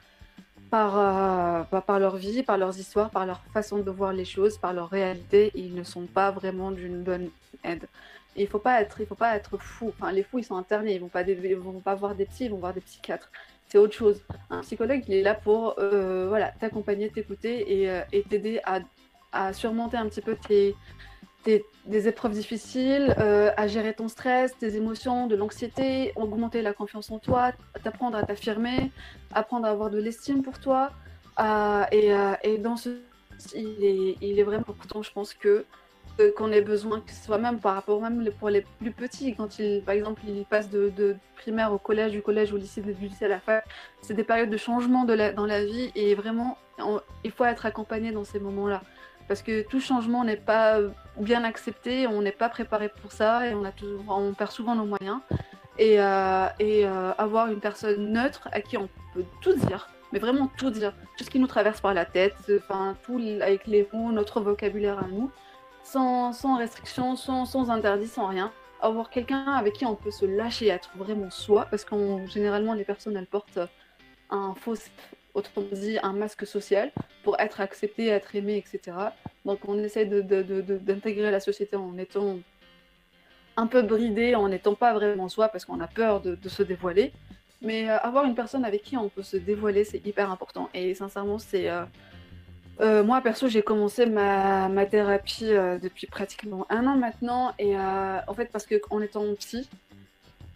par, 0.70 1.66
bah, 1.70 1.80
par 1.80 1.98
leur 1.98 2.16
vie, 2.16 2.42
par 2.42 2.58
leurs 2.58 2.78
histoires, 2.78 3.10
par 3.10 3.26
leur 3.26 3.40
façon 3.52 3.78
de 3.78 3.90
voir 3.90 4.12
les 4.12 4.24
choses, 4.24 4.58
par 4.58 4.72
leur 4.72 4.90
réalité. 4.90 5.50
Ils 5.54 5.74
ne 5.74 5.82
sont 5.82 6.06
pas 6.06 6.30
vraiment 6.30 6.70
d'une 6.70 7.02
bonne 7.02 7.30
aide. 7.64 7.86
Il 8.36 8.46
faut 8.46 8.58
faut 8.60 9.14
pas 9.16 9.36
être 9.36 9.58
fou. 9.58 9.88
Enfin, 9.88 10.12
les 10.12 10.22
fous, 10.22 10.38
ils 10.38 10.44
sont 10.44 10.56
internés. 10.56 10.94
Ils 10.94 11.00
vont 11.00 11.10
vont 11.72 11.80
pas 11.80 11.94
voir 11.96 12.14
des 12.14 12.26
psys, 12.26 12.44
ils 12.44 12.50
vont 12.50 12.58
voir 12.58 12.74
des 12.74 12.80
psychiatres. 12.80 13.30
C'est 13.66 13.78
autre 13.78 13.94
chose. 13.94 14.22
Un 14.50 14.60
psychologue, 14.60 15.02
il 15.08 15.14
est 15.14 15.22
là 15.22 15.34
pour, 15.34 15.74
voilà, 15.76 16.52
t'accompagner, 16.60 17.10
t'écouter 17.10 18.04
et 18.12 18.22
t'aider 18.22 18.60
à 18.64 18.80
à 19.32 19.52
surmonter 19.52 19.96
un 19.96 20.06
petit 20.08 20.20
peu 20.20 20.36
tes, 20.36 20.74
des 21.86 22.08
épreuves 22.08 22.32
difficiles, 22.32 23.14
euh, 23.18 23.50
à 23.56 23.66
gérer 23.68 23.94
ton 23.94 24.08
stress, 24.08 24.56
tes 24.58 24.76
émotions, 24.76 25.26
de 25.26 25.36
l'anxiété, 25.36 26.12
augmenter 26.16 26.60
la 26.60 26.74
confiance 26.74 27.10
en 27.10 27.18
toi, 27.18 27.52
t'apprendre 27.82 28.18
à 28.18 28.22
t'affirmer, 28.22 28.90
apprendre 29.32 29.66
à 29.66 29.70
avoir 29.70 29.88
de 29.88 29.98
l'estime 29.98 30.42
pour 30.42 30.58
toi. 30.58 30.90
et, 31.92 32.12
et, 32.42 32.58
dans 32.58 32.76
ce 32.76 32.90
il 33.54 33.84
est, 33.84 34.16
il 34.20 34.38
est 34.38 34.42
vraiment 34.42 34.64
important, 34.68 35.02
je 35.02 35.12
pense 35.12 35.32
que 35.32 35.64
qu'on 36.36 36.50
ait 36.50 36.62
besoin, 36.62 37.00
que 37.00 37.12
ce 37.12 37.24
soit 37.24 37.38
même 37.38 37.60
par 37.60 37.74
rapport 37.74 38.00
même 38.00 38.28
pour 38.38 38.50
les 38.50 38.64
plus 38.80 38.90
petits, 38.90 39.34
quand 39.34 39.58
ils, 39.58 39.82
par 39.82 39.94
exemple, 39.94 40.22
ils 40.26 40.44
passent 40.44 40.70
de, 40.70 41.16
primaire 41.36 41.72
au 41.72 41.78
collège, 41.78 42.12
du 42.12 42.22
collège 42.22 42.52
au 42.52 42.56
lycée, 42.56 42.80
du 42.80 42.92
lycée 42.92 43.26
à 43.26 43.28
la 43.28 43.38
fac, 43.38 43.64
c'est 44.02 44.14
des 44.14 44.24
périodes 44.24 44.50
de 44.50 44.56
changement 44.56 45.04
de 45.04 45.32
dans 45.32 45.46
la 45.46 45.64
vie 45.64 45.92
et 45.94 46.16
vraiment, 46.16 46.58
il 47.24 47.30
faut 47.30 47.44
être 47.44 47.66
accompagné 47.66 48.10
dans 48.10 48.24
ces 48.24 48.40
moments-là 48.40 48.82
parce 49.28 49.42
que 49.42 49.62
tout 49.62 49.80
changement 49.80 50.24
n'est 50.24 50.36
pas 50.36 50.80
bien 51.18 51.44
accepté, 51.44 52.06
on 52.06 52.22
n'est 52.22 52.32
pas 52.32 52.48
préparé 52.48 52.88
pour 52.88 53.12
ça 53.12 53.46
et 53.46 53.54
on, 53.54 54.32
perd 54.32 54.50
souvent 54.50 54.74
nos 54.74 54.86
moyens. 54.86 55.20
Et, 55.78 56.00
euh, 56.00 56.46
euh, 56.60 57.12
avoir 57.18 57.48
une 57.48 57.60
personne 57.60 58.12
neutre 58.12 58.48
à 58.50 58.60
qui 58.60 58.76
on 58.76 58.88
peut 59.14 59.24
tout 59.42 59.54
dire, 59.54 59.88
mais 60.12 60.18
vraiment 60.18 60.50
tout 60.56 60.70
dire, 60.70 60.92
tout 61.16 61.24
ce 61.24 61.30
qui 61.30 61.38
nous 61.38 61.46
traverse 61.46 61.80
par 61.80 61.94
la 61.94 62.04
tête, 62.04 62.34
enfin 62.58 62.96
tout 63.04 63.20
avec 63.40 63.66
les 63.66 63.86
mots, 63.92 64.10
notre 64.10 64.40
vocabulaire 64.40 64.98
à 64.98 65.06
nous, 65.06 65.30
sans, 65.84 66.32
sans 66.32 66.56
restriction, 66.56 67.14
sans, 67.14 67.44
sans 67.44 67.70
interdit, 67.70 68.08
sans 68.08 68.26
rien. 68.26 68.50
Avoir 68.80 69.10
quelqu'un 69.10 69.44
avec 69.52 69.74
qui 69.74 69.86
on 69.86 69.94
peut 69.94 70.10
se 70.10 70.24
lâcher, 70.24 70.68
être 70.68 70.90
vraiment 70.96 71.30
soi, 71.30 71.66
parce 71.70 71.84
que 71.84 71.94
généralement 72.26 72.74
les 72.74 72.84
personnes 72.84 73.16
elles 73.16 73.26
portent 73.26 73.60
un 74.30 74.54
faux, 74.54 74.74
autrement 75.38 75.66
dit 75.72 75.98
un 76.02 76.12
masque 76.12 76.46
social, 76.46 76.90
pour 77.22 77.38
être 77.40 77.60
accepté, 77.60 78.08
être 78.08 78.34
aimé, 78.34 78.56
etc. 78.56 78.96
Donc 79.44 79.60
on 79.66 79.78
essaie 79.78 80.04
d'intégrer 80.04 81.30
la 81.30 81.40
société 81.40 81.76
en 81.76 81.96
étant 81.96 82.38
un 83.56 83.66
peu 83.66 83.82
bridé, 83.82 84.34
en 84.34 84.48
n'étant 84.48 84.74
pas 84.74 84.92
vraiment 84.92 85.28
soi, 85.28 85.48
parce 85.48 85.64
qu'on 85.64 85.80
a 85.80 85.88
peur 85.88 86.20
de, 86.20 86.48
se 86.48 86.62
dévoiler. 86.62 87.12
Mais 87.60 87.90
euh, 87.90 87.98
avoir 87.98 88.24
une 88.24 88.36
personne 88.36 88.64
avec 88.64 88.82
qui 88.82 88.96
on 88.96 89.08
peut 89.08 89.24
se 89.24 89.36
dévoiler, 89.36 89.84
c'est 89.84 90.04
hyper 90.06 90.30
important. 90.30 90.70
Et 90.74 90.94
sincèrement, 90.94 91.38
c'est... 91.38 91.68
Euh, 91.68 91.84
euh, 92.80 93.02
moi, 93.02 93.20
perso, 93.20 93.48
j'ai 93.48 93.62
commencé 93.62 94.06
ma, 94.06 94.68
ma 94.68 94.86
thérapie 94.86 95.50
depuis 95.82 96.06
pratiquement 96.06 96.64
un 96.70 96.86
an 96.86 96.96
maintenant. 96.96 97.52
Et 97.58 97.76
en 97.76 98.34
fait, 98.34 98.50
parce 98.52 98.66
qu'en 98.66 99.00
étant 99.00 99.24
psy, 99.34 99.68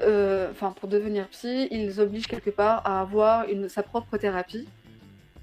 euh, 0.03 0.51
enfin 0.51 0.73
pour 0.73 0.89
devenir 0.89 1.29
psy, 1.29 1.69
ils 1.71 2.01
obligent 2.01 2.27
quelque 2.27 2.51
part 2.51 2.83
à 2.87 3.01
avoir 3.01 3.47
sa 3.69 3.83
propre 3.83 4.17
thérapie 4.17 4.69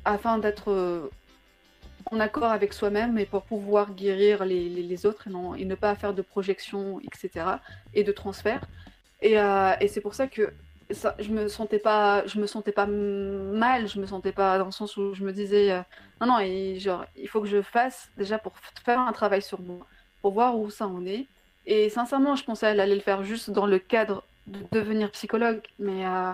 afin 0.05 0.37
d'être 0.37 0.71
euh, 0.71 1.09
en 2.11 2.19
accord 2.19 2.51
avec 2.51 2.73
soi-même 2.73 3.17
et 3.17 3.25
pour 3.25 3.43
pouvoir 3.43 3.93
guérir 3.93 4.45
les, 4.45 5.05
autres 5.05 5.27
et, 5.27 5.29
non, 5.29 5.55
et 5.55 5.65
ne 5.65 5.75
pas 5.75 5.95
faire 5.95 6.13
de 6.13 6.21
projection, 6.21 6.99
etc. 7.01 7.45
et 7.93 8.03
de 8.03 8.11
transfert. 8.11 8.61
Et, 9.21 9.39
euh, 9.39 9.73
et 9.81 9.87
c'est 9.87 10.01
pour 10.01 10.15
ça 10.15 10.27
que 10.27 10.53
je 10.89 11.29
me 11.31 11.47
sentais 11.47 11.77
pas, 11.77 12.25
je 12.25 12.39
me 12.39 12.47
sentais 12.47 12.71
pas 12.71 12.87
mal, 12.87 13.87
je 13.87 13.99
me 13.99 14.07
sentais 14.07 14.31
pas 14.31 14.57
dans 14.57 14.65
le 14.65 14.71
sens 14.71 14.97
où 14.97 15.13
je 15.13 15.23
me 15.23 15.31
disais 15.31 15.83
non 16.19 16.27
non, 16.27 16.39
il 16.39 17.27
faut 17.27 17.41
que 17.41 17.47
je 17.47 17.61
fasse 17.61 18.09
déjà 18.17 18.39
pour 18.39 18.53
faire 18.83 18.99
un 18.99 19.11
travail 19.11 19.41
sur 19.41 19.61
moi, 19.61 19.85
pour 20.21 20.31
voir 20.31 20.57
où 20.57 20.69
ça 20.69 20.87
en 20.87 21.05
est. 21.05 21.27
Et 21.67 21.89
sincèrement, 21.89 22.35
je 22.35 22.43
pensais 22.43 22.65
qu'elle 22.67 22.79
allait 22.79 22.95
le 22.95 23.01
faire 23.01 23.23
juste 23.23 23.51
dans 23.51 23.67
le 23.67 23.77
cadre 23.77 24.23
de 24.49 24.59
devenir 24.71 25.11
psychologue, 25.11 25.61
mais, 25.79 26.05
euh, 26.05 26.31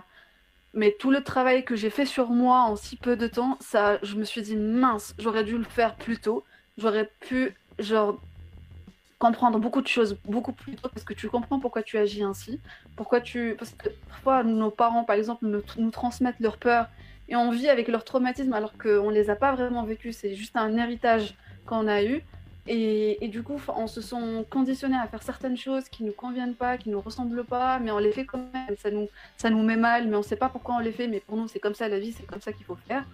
mais 0.74 0.96
tout 1.00 1.12
le 1.12 1.24
travail 1.24 1.64
que 1.64 1.76
j'ai 1.76 1.90
fait 1.90 2.06
sur 2.06 2.30
moi 2.30 2.62
en 2.62 2.76
si 2.76 2.96
peu 2.96 3.16
de 3.16 3.28
temps, 3.28 3.58
ça, 3.60 4.00
je 4.04 4.16
me 4.16 4.24
suis 4.24 4.42
dit 4.42 4.56
mince, 4.56 5.14
j'aurais 5.20 5.44
dû 5.44 5.58
le 5.58 5.64
faire 5.64 5.96
plus 5.96 6.18
tôt. 6.18 6.44
J'aurais 6.78 7.10
pu, 7.22 7.56
genre, 7.80 8.20
comprendre 9.20 9.60
beaucoup 9.60 9.82
de 9.82 9.88
choses 9.88 10.18
beaucoup 10.26 10.52
plus 10.52 10.76
tôt 10.76 10.90
parce 10.90 11.06
que 11.06 11.14
tu 11.14 11.30
comprends 11.30 11.60
pourquoi 11.60 11.84
tu 11.84 11.98
agis 11.98 12.24
ainsi, 12.24 12.60
pourquoi 12.96 13.22
tu, 13.22 13.56
parce 13.58 13.72
que 13.72 13.90
parfois 14.10 14.44
nos 14.44 14.72
parents, 14.72 15.04
par 15.04 15.16
exemple, 15.16 15.46
nous, 15.46 15.62
nous 15.78 15.92
transmettent 15.92 16.40
leur 16.40 16.58
peur 16.58 16.88
et 17.30 17.36
on 17.36 17.52
vit 17.52 17.70
avec 17.70 17.88
leur 17.88 18.04
traumatisme 18.04 18.54
alors 18.54 18.74
qu'on 18.78 19.10
les 19.10 19.30
a 19.30 19.36
pas 19.36 19.54
vraiment 19.54 19.84
vécus. 19.84 20.18
C'est 20.18 20.36
juste 20.36 20.56
un 20.56 20.78
héritage 20.78 21.36
qu'on 21.66 21.88
a 21.88 22.04
eu. 22.04 22.22
Et, 22.68 23.28
du 23.28 23.44
coup, 23.44 23.62
on 23.76 23.86
se 23.86 24.02
sent 24.02 24.46
conditionnés 24.50 24.98
à 24.98 25.08
faire 25.08 25.22
certaines 25.22 25.58
choses 25.58 25.88
qui 25.88 26.04
ne 26.04 26.08
nous 26.08 26.14
conviennent 26.16 26.56
pas, 26.56 26.78
qui 26.78 26.90
ne 26.90 26.96
nous 26.96 27.02
ressemblent 27.02 27.44
pas, 27.44 27.78
mais 27.78 27.92
on 27.92 28.00
les 28.00 28.12
fait 28.12 28.26
quand 28.26 28.40
même. 28.54 28.76
Ça 28.78 28.90
nous, 28.90 29.08
ça 29.38 29.52
nous 29.52 29.62
met 29.62 29.76
mal, 29.76 30.08
mais 30.08 30.16
on 30.16 30.20
ne 30.20 30.24
sait 30.24 30.36
pas 30.36 30.50
pourquoi 30.50 30.76
on 30.76 30.80
les 30.80 30.92
fait, 30.92 31.08
mais 31.08 31.20
pour 31.20 31.38
nous, 31.38 31.48
c'est 31.48 31.60
comme 31.60 31.76
ça 31.76 31.88
la 31.88 32.00
vie, 32.00 32.12
c'est 32.12 32.26
comme 32.26 32.42
ça 32.42 32.52
qu'il 32.52 32.66
faut 32.66 32.78
faire. 32.88 33.06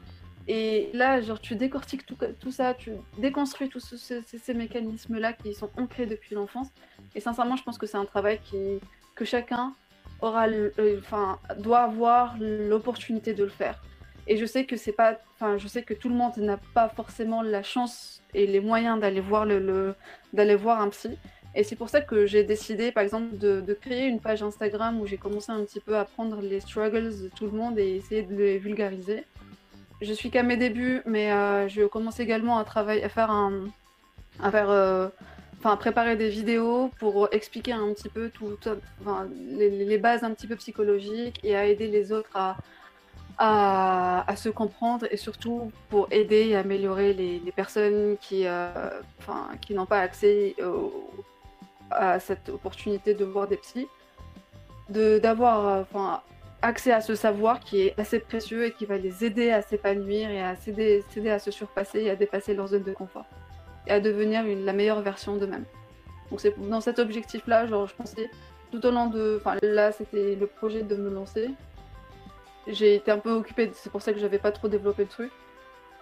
Et 0.48 0.90
là, 0.94 1.22
genre, 1.22 1.40
tu 1.40 1.56
décortiques 1.56 2.06
tout, 2.06 2.18
tout 2.40 2.52
ça, 2.52 2.74
tu 2.74 2.94
déconstruis 3.18 3.70
tous 3.70 3.80
ces, 3.80 4.54
mécanismes-là 4.54 5.34
qui 5.34 5.54
sont 5.54 5.70
ancrés 5.78 6.06
depuis 6.06 6.34
l'enfance. 6.34 6.70
Et 7.14 7.20
sincèrement, 7.20 7.58
je 7.58 7.64
pense 7.64 7.78
que 7.78 7.86
c'est 7.86 7.98
un 7.98 8.06
travail 8.06 8.40
qui, 8.44 8.80
que 9.16 9.26
chacun 9.26 9.74
aura, 10.22 10.48
euh, 10.48 11.00
enfin, 11.00 11.40
doit 11.60 11.80
avoir 11.80 12.38
l'opportunité 12.40 13.34
de 13.34 13.44
le 13.44 13.50
faire. 13.50 13.82
Et 14.28 14.38
je 14.38 14.46
sais 14.46 14.66
que 14.66 14.78
c'est 14.78 14.94
pas, 14.94 15.20
enfin, 15.42 15.58
je 15.58 15.68
sais 15.68 15.82
que 15.82 15.94
tout 15.94 16.10
le 16.10 16.16
monde 16.16 16.38
n'a 16.38 16.58
pas 16.74 16.88
forcément 16.90 17.42
la 17.42 17.64
chance 17.64 18.22
et 18.34 18.46
les 18.46 18.60
moyens 18.60 19.00
d'aller 19.00 19.22
voir 20.56 20.82
un 20.82 20.90
psy. 20.90 21.18
Et 21.56 21.64
c'est 21.64 21.76
pour 21.76 21.90
ça 21.90 22.00
que 22.00 22.26
j'ai 22.26 22.44
décidé, 22.44 22.92
par 22.92 23.04
exemple, 23.04 23.38
de, 23.38 23.74
créer 23.74 24.06
une 24.08 24.20
page 24.20 24.42
Instagram 24.44 25.02
où 25.02 25.08
j'ai 25.08 25.18
commencé 25.18 25.52
un 25.52 25.64
petit 25.66 25.80
peu 25.80 25.98
à 25.98 26.06
prendre 26.06 26.40
les 26.42 26.60
struggles 26.62 27.10
de 27.24 27.30
tout 27.36 27.46
le 27.46 27.52
monde 27.52 27.78
et 27.78 27.96
essayer 27.96 28.22
de 28.22 28.36
les 28.36 28.58
vulgariser. 28.58 29.26
Je 30.02 30.14
suis 30.14 30.30
qu'à 30.30 30.44
mes 30.44 30.58
débuts, 30.58 31.02
mais 31.06 31.32
euh, 31.32 31.68
je 31.68 31.84
commence 31.84 32.20
également 32.20 32.58
à 32.58 32.64
travailler, 32.64 33.04
à 33.04 33.10
faire 33.10 33.32
à 34.40 34.50
faire, 34.50 34.70
euh, 34.70 35.10
enfin, 35.60 35.76
préparer 35.76 36.16
des 36.16 36.30
vidéos 36.30 36.90
pour 37.00 37.28
expliquer 37.32 37.74
un 37.74 37.94
petit 37.94 38.10
peu 38.10 38.30
tout, 38.30 38.58
les, 39.36 39.86
les, 39.86 39.98
bases 39.98 40.24
un 40.24 40.32
petit 40.32 40.48
peu 40.48 40.56
psychologiques 40.56 41.40
et 41.44 41.56
à 41.56 41.66
aider 41.68 41.88
les 41.88 42.12
autres 42.12 42.32
à, 42.34 42.56
à, 43.44 44.36
se 44.36 44.50
comprendre 44.50 45.08
et 45.10 45.18
surtout 45.18 45.72
pour 45.90 46.08
aider 46.12 46.50
et 46.50 46.56
améliorer 46.56 47.14
les, 47.14 47.52
personnes 47.52 48.16
qui, 48.22 48.44
euh, 48.46 48.70
qui 49.62 49.74
n'ont 49.74 49.88
pas 49.88 50.00
accès 50.00 50.56
à 51.90 52.20
cette 52.20 52.50
opportunité 52.50 53.16
de 53.16 53.26
voir 53.26 53.48
des 53.48 53.58
psys, 53.58 53.88
d'avoir 54.90 55.82
enfin, 55.82 56.22
accès 56.62 56.92
à 56.92 57.02
ce 57.02 57.16
savoir 57.16 57.60
qui 57.62 57.82
est 57.82 58.00
assez 58.00 58.20
précieux 58.20 58.66
et 58.66 58.72
qui 58.74 58.86
va 58.86 58.98
les 58.98 59.26
aider 59.26 59.50
à 59.50 59.64
s'épanouir 59.64 60.30
et 60.30 60.44
à 60.44 60.56
s'aider 60.56 61.04
à 61.28 61.40
se 61.40 61.50
surpasser 61.50 62.02
et 62.02 62.10
à 62.12 62.16
dépasser 62.16 62.54
leur 62.54 62.68
zone 62.68 62.84
de 62.84 62.94
confort 62.94 63.26
et 63.88 63.92
à 63.92 64.00
devenir 64.00 64.44
la 64.46 64.74
meilleure 64.74 65.02
version 65.02 65.36
d'eux-mêmes. 65.38 65.66
Donc 66.30 66.42
c'est 66.42 66.54
dans 66.70 66.82
cet 66.82 67.00
objectif-là, 67.00 67.66
je 67.66 67.94
pensais 67.96 68.30
tout 68.72 68.86
au 68.86 68.92
long 68.92 69.08
de, 69.08 69.40
enfin 69.42 69.58
là 69.64 69.92
c'était 69.92 70.36
le 70.36 70.46
projet 70.46 70.84
de 70.84 70.96
me 70.96 71.10
lancer, 71.10 71.50
j'ai 72.68 72.96
été 72.96 73.12
un 73.12 73.18
peu 73.18 73.32
occupée, 73.32 73.72
c'est 73.74 73.92
pour 73.92 74.02
ça 74.02 74.14
que 74.14 74.20
j'avais 74.20 74.40
pas 74.40 74.52
trop 74.52 74.68
développé 74.68 75.04
le 75.04 75.10
truc. 75.10 75.32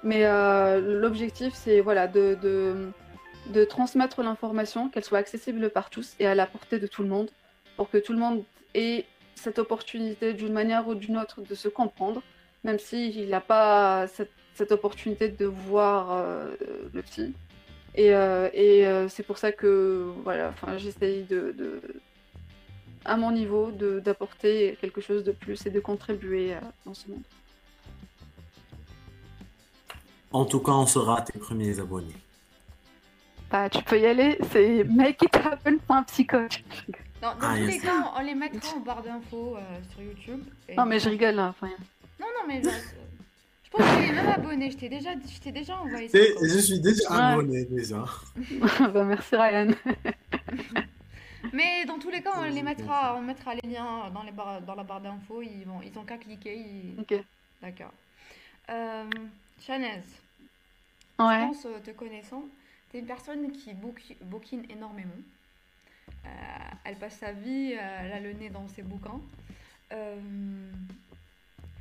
Mais 0.04 0.24
l'objectif, 0.80 1.54
c'est 1.54 1.82
voilà, 1.82 2.08
de, 2.08 2.92
transmettre 3.70 4.22
l'information, 4.22 4.90
qu'elle 4.90 5.04
soit 5.04 5.18
accessible 5.18 5.70
par 5.70 5.90
tous 5.90 6.16
et 6.20 6.28
à 6.28 6.36
la 6.36 6.46
portée 6.46 6.80
de 6.80 6.88
tout 6.88 7.04
le 7.04 7.10
monde, 7.10 7.30
pour 7.76 7.90
que 7.90 7.98
tout 7.98 8.14
le 8.14 8.20
monde 8.20 8.44
ait 8.76 9.06
cette 9.36 9.60
opportunité 9.60 10.34
d'une 10.34 10.54
manière 10.54 10.88
ou 10.88 10.96
d'une 10.96 11.18
autre 11.18 11.42
de 11.42 11.56
se 11.56 11.68
comprendre, 11.68 12.22
même 12.64 12.80
s'il 12.80 13.30
n'a 13.30 13.42
pas 13.42 14.08
cette, 14.08 14.72
opportunité 14.72 15.30
de 15.30 15.46
voir 15.46 16.12
euh, 16.12 16.56
le 16.94 17.02
petit. 17.02 17.34
Et, 17.96 18.14
euh, 18.14 18.50
euh, 18.56 19.08
c'est 19.08 19.24
pour 19.24 19.38
ça 19.38 19.52
que 19.52 20.12
voilà, 20.24 20.54
j'essaye 20.78 21.24
de, 21.24 21.82
à 23.06 23.18
mon 23.18 23.32
niveau 23.32 23.72
d'apporter 23.72 24.78
quelque 24.82 25.02
chose 25.02 25.24
de 25.24 25.32
plus 25.32 25.66
et 25.66 25.70
de 25.70 25.80
contribuer 25.80 26.56
dans 26.86 26.94
ce 26.94 27.10
monde. 27.10 27.24
En 30.32 30.46
tout 30.46 30.60
cas, 30.60 30.74
on 30.74 30.86
sera 30.86 31.22
tes 31.22 31.40
premiers 31.40 31.80
abonnés. 31.80 32.16
Bah, 33.50 33.68
tu 33.68 33.82
peux 33.84 34.00
y 34.00 34.06
aller, 34.06 34.38
c'est 34.52 34.84
make 34.84 35.24
it 35.24 35.36
psychote. 36.06 36.60
Non, 37.22 37.30
dans 37.30 37.36
ah, 37.42 37.58
tous 37.58 37.66
les 37.66 37.80
cas, 37.80 38.14
on 38.16 38.22
les 38.22 38.36
mettra 38.36 38.76
en 38.76 38.80
barre 38.80 39.04
d'infos 39.04 39.58
euh, 39.58 39.60
sur 39.92 40.02
YouTube. 40.02 40.42
Non, 40.78 40.86
mais 40.86 41.00
je 41.00 41.10
rigole 41.10 41.36
là. 41.36 41.48
Enfin... 41.50 41.68
Non, 42.20 42.28
non, 42.28 42.48
mais 42.48 42.62
genre, 42.62 42.72
je 43.64 43.70
pense 43.72 43.82
que 43.82 44.04
tu 44.04 44.10
es 44.10 44.14
même 44.14 44.30
abonné. 44.30 44.72
Je 44.72 44.78
t'ai 44.78 44.88
déjà, 44.88 45.10
déjà 45.52 45.78
envoyé 45.78 46.08
ça. 46.08 46.18
Je 46.18 46.60
suis 46.60 46.80
déjà 46.80 47.10
abonné, 47.10 47.66
déjà. 47.66 48.06
bah, 48.94 49.04
merci 49.04 49.36
Ryan. 49.36 49.72
mais 51.54 51.86
dans 51.86 52.00
tous 52.00 52.10
les 52.10 52.22
cas, 52.22 52.34
on 52.38 52.44
les 52.44 52.64
mettra, 52.64 53.16
on 53.16 53.22
mettra 53.22 53.56
les 53.56 53.68
liens 53.70 54.10
dans, 54.10 54.24
les 54.24 54.32
dans 54.32 54.76
la 54.76 54.84
barre 54.84 55.02
d'infos. 55.02 55.42
Ils, 55.42 55.66
vont, 55.66 55.82
ils 55.82 55.98
ont 55.98 56.04
qu'à 56.04 56.18
cliquer. 56.18 56.96
Ok. 57.00 57.14
D'accord. 57.62 57.94
Euh, 58.70 59.10
Chanez. 59.62 60.04
Ouais. 61.20 61.42
Je 61.42 61.48
pense, 61.48 61.66
euh, 61.66 61.80
te 61.80 61.92
connaissant, 61.92 62.44
tu 62.90 62.98
es 62.98 63.00
une 63.02 63.06
personne 63.06 63.52
qui 63.52 63.74
bouquine 63.74 64.66
énormément. 64.70 65.12
Euh, 66.26 66.30
elle 66.84 66.96
passe 66.96 67.18
sa 67.18 67.32
vie, 67.32 67.74
euh, 67.74 68.00
elle 68.02 68.12
a 68.12 68.20
le 68.20 68.34
nez 68.34 68.50
dans 68.50 68.68
ses 68.68 68.82
bouquins. 68.82 69.20
Euh, 69.92 70.72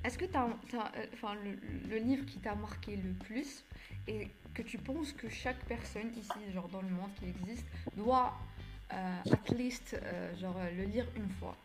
est-ce 0.05 0.19
que 0.19 0.25
tu 0.25 0.37
as, 0.37 0.49
enfin, 1.13 1.35
le, 1.89 1.99
livre 1.99 2.25
qui 2.25 2.39
t'a 2.39 2.55
marqué 2.55 2.97
le 2.97 3.13
plus 3.25 3.65
et 4.07 4.29
que 4.55 4.63
tu 4.63 4.79
penses 4.79 5.13
que 5.13 5.29
chaque 5.29 5.59
personne 5.67 6.11
ici, 6.17 6.53
genre 6.53 6.69
dans 6.69 6.83
le 6.83 6.89
monde 6.89 7.11
qui 7.19 7.27
existe, 7.27 7.67
doit 7.97 8.35
at 8.91 9.55
least 9.57 10.01
genre, 10.41 10.57
le 10.77 10.85
lire 10.85 11.07
une 11.17 11.29
fois 11.41 11.57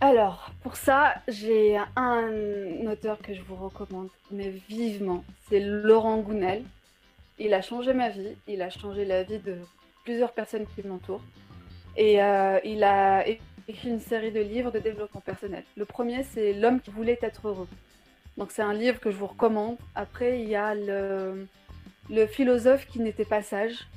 alors, 0.00 0.52
pour 0.62 0.76
ça, 0.76 1.14
j'ai 1.26 1.76
un 1.96 2.86
auteur 2.86 3.18
que 3.18 3.34
je 3.34 3.42
vous 3.42 3.56
recommande, 3.56 4.10
mais 4.30 4.50
vivement. 4.68 5.24
C'est 5.48 5.58
Laurent 5.58 6.18
Gounel. 6.18 6.62
Il 7.40 7.52
a 7.52 7.62
changé 7.62 7.92
ma 7.94 8.08
vie, 8.08 8.36
il 8.46 8.62
a 8.62 8.70
changé 8.70 9.04
la 9.04 9.24
vie 9.24 9.40
de 9.40 9.56
plusieurs 10.04 10.30
personnes 10.30 10.66
qui 10.74 10.86
m'entourent. 10.86 11.24
Et 11.96 12.22
euh, 12.22 12.60
il 12.62 12.84
a 12.84 13.26
écrit 13.26 13.88
une 13.88 13.98
série 13.98 14.30
de 14.30 14.40
livres 14.40 14.70
de 14.70 14.78
développement 14.78 15.20
personnel. 15.20 15.64
Le 15.76 15.84
premier, 15.84 16.22
c'est 16.22 16.52
L'homme 16.52 16.80
qui 16.80 16.90
voulait 16.90 17.18
être 17.20 17.48
heureux. 17.48 17.68
Donc 18.36 18.52
c'est 18.52 18.62
un 18.62 18.74
livre 18.74 19.00
que 19.00 19.10
je 19.10 19.16
vous 19.16 19.26
recommande. 19.26 19.78
Après, 19.96 20.40
il 20.40 20.48
y 20.48 20.54
a 20.54 20.76
le 20.76 22.26
philosophe 22.28 22.86
qui 22.86 23.00
n'était 23.00 23.24
pas 23.24 23.42
sage. 23.42 23.88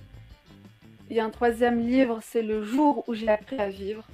Il 1.12 1.18
y 1.18 1.20
a 1.20 1.26
un 1.26 1.30
troisième 1.30 1.86
livre, 1.86 2.20
c'est 2.22 2.42
Le 2.42 2.64
jour 2.64 3.04
où 3.06 3.14
j'ai 3.14 3.28
appris 3.28 3.60
à 3.60 3.68
vivre. 3.68 4.08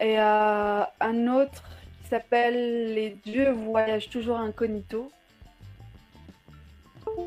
Et 0.00 0.20
euh, 0.20 0.82
un 1.00 1.26
autre 1.26 1.64
qui 2.00 2.10
s'appelle 2.10 2.94
Les 2.94 3.10
dieux 3.10 3.50
voyagent 3.50 4.08
toujours 4.08 4.38
incognito. 4.38 5.10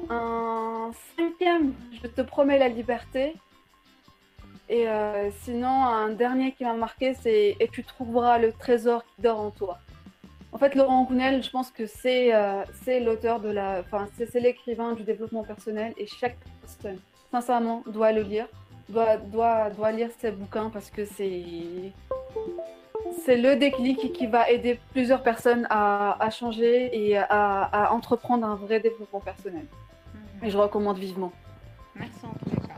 Un 0.10 0.92
cinquième, 1.18 1.74
je 2.02 2.08
te 2.08 2.22
promets 2.22 2.58
la 2.58 2.70
liberté. 2.70 3.36
Et 4.70 4.88
euh, 4.88 5.30
sinon, 5.42 5.84
un 5.84 6.12
dernier 6.12 6.54
qui 6.54 6.64
m'a 6.64 6.74
marqué, 6.74 7.16
c'est 7.16 7.58
Et 7.60 7.68
tu 7.68 7.84
trouveras 7.84 8.38
le 8.38 8.54
trésor 8.54 9.04
qui 9.04 9.24
dort 9.24 9.42
en 9.42 9.52
toi. 9.52 9.78
En 10.54 10.58
fait, 10.58 10.74
Laurent 10.74 11.04
Gounel, 11.04 11.44
je 11.44 11.50
pense 11.50 11.70
que 11.70 11.86
c'est 11.86 12.34
euh, 12.34 12.64
l'auteur 13.02 13.42
de 13.42 13.50
la. 13.50 13.82
Enfin, 13.82 14.08
c'est 14.16 14.40
l'écrivain 14.40 14.94
du 14.94 15.04
développement 15.04 15.44
personnel 15.44 15.94
et 15.98 16.08
chaque 16.08 16.38
personne, 16.62 16.98
sincèrement, 17.32 17.84
doit 17.88 18.12
le 18.12 18.22
lire, 18.22 18.48
doit, 18.90 19.18
doit, 19.18 19.70
doit 19.70 19.92
lire 19.92 20.10
ses 20.20 20.32
bouquins 20.32 20.70
parce 20.70 20.90
que 20.90 21.06
c'est. 21.06 21.94
C'est 23.24 23.38
le 23.38 23.56
déclic 23.56 24.12
qui 24.14 24.28
va 24.28 24.50
aider 24.50 24.80
plusieurs 24.92 25.24
personnes 25.24 25.66
à, 25.70 26.22
à 26.22 26.30
changer 26.30 26.90
et 26.94 27.18
à, 27.18 27.26
à, 27.30 27.92
entreprendre 27.92 28.46
un 28.46 28.56
vrai 28.56 28.80
développement 28.80 29.20
personnel. 29.20 29.66
Et 30.44 30.50
je 30.50 30.58
recommande 30.58 30.98
vivement. 30.98 31.32
Merci 31.96 32.26
en 32.26 32.34
les 32.50 32.68
cas. 32.68 32.74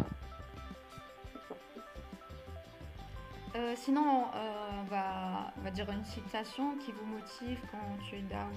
Euh, 3.55 3.73
sinon, 3.75 4.25
euh, 4.35 4.81
on, 4.81 4.83
va, 4.89 5.51
on, 5.57 5.61
va, 5.63 5.71
dire 5.71 5.89
une 5.91 6.05
citation 6.05 6.75
qui 6.77 6.91
vous 6.91 7.05
motive 7.05 7.59
quand 7.71 8.05
tu 8.07 8.15
es 8.15 8.21
down 8.21 8.49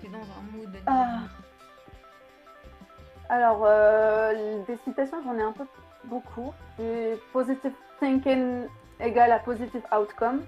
tu 0.00 0.06
es 0.06 0.10
dans 0.10 0.18
un 0.18 0.42
mood. 0.52 0.70
De... 0.70 0.78
Ah. 0.86 1.20
Alors, 3.28 3.62
euh, 3.64 4.62
des 4.66 4.76
citations, 4.84 5.16
j'en 5.24 5.38
ai 5.38 5.42
un 5.42 5.52
peu 5.52 5.64
beaucoup. 6.04 6.52
positive 7.32 7.72
thinking 7.98 8.66
égale 9.00 9.32
à 9.32 9.38
positive 9.38 9.82
outcome. 9.96 10.42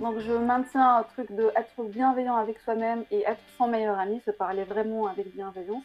Donc, 0.00 0.18
je 0.18 0.32
maintiens 0.32 0.96
un 0.96 1.02
truc 1.02 1.30
de 1.32 1.50
être 1.56 1.82
bienveillant 1.84 2.36
avec 2.36 2.58
soi-même 2.60 3.04
et 3.10 3.22
être 3.22 3.40
son 3.56 3.68
meilleur 3.68 3.98
ami, 3.98 4.20
se 4.24 4.30
parler 4.30 4.64
vraiment 4.64 5.06
avec 5.06 5.32
bienveillance. 5.34 5.84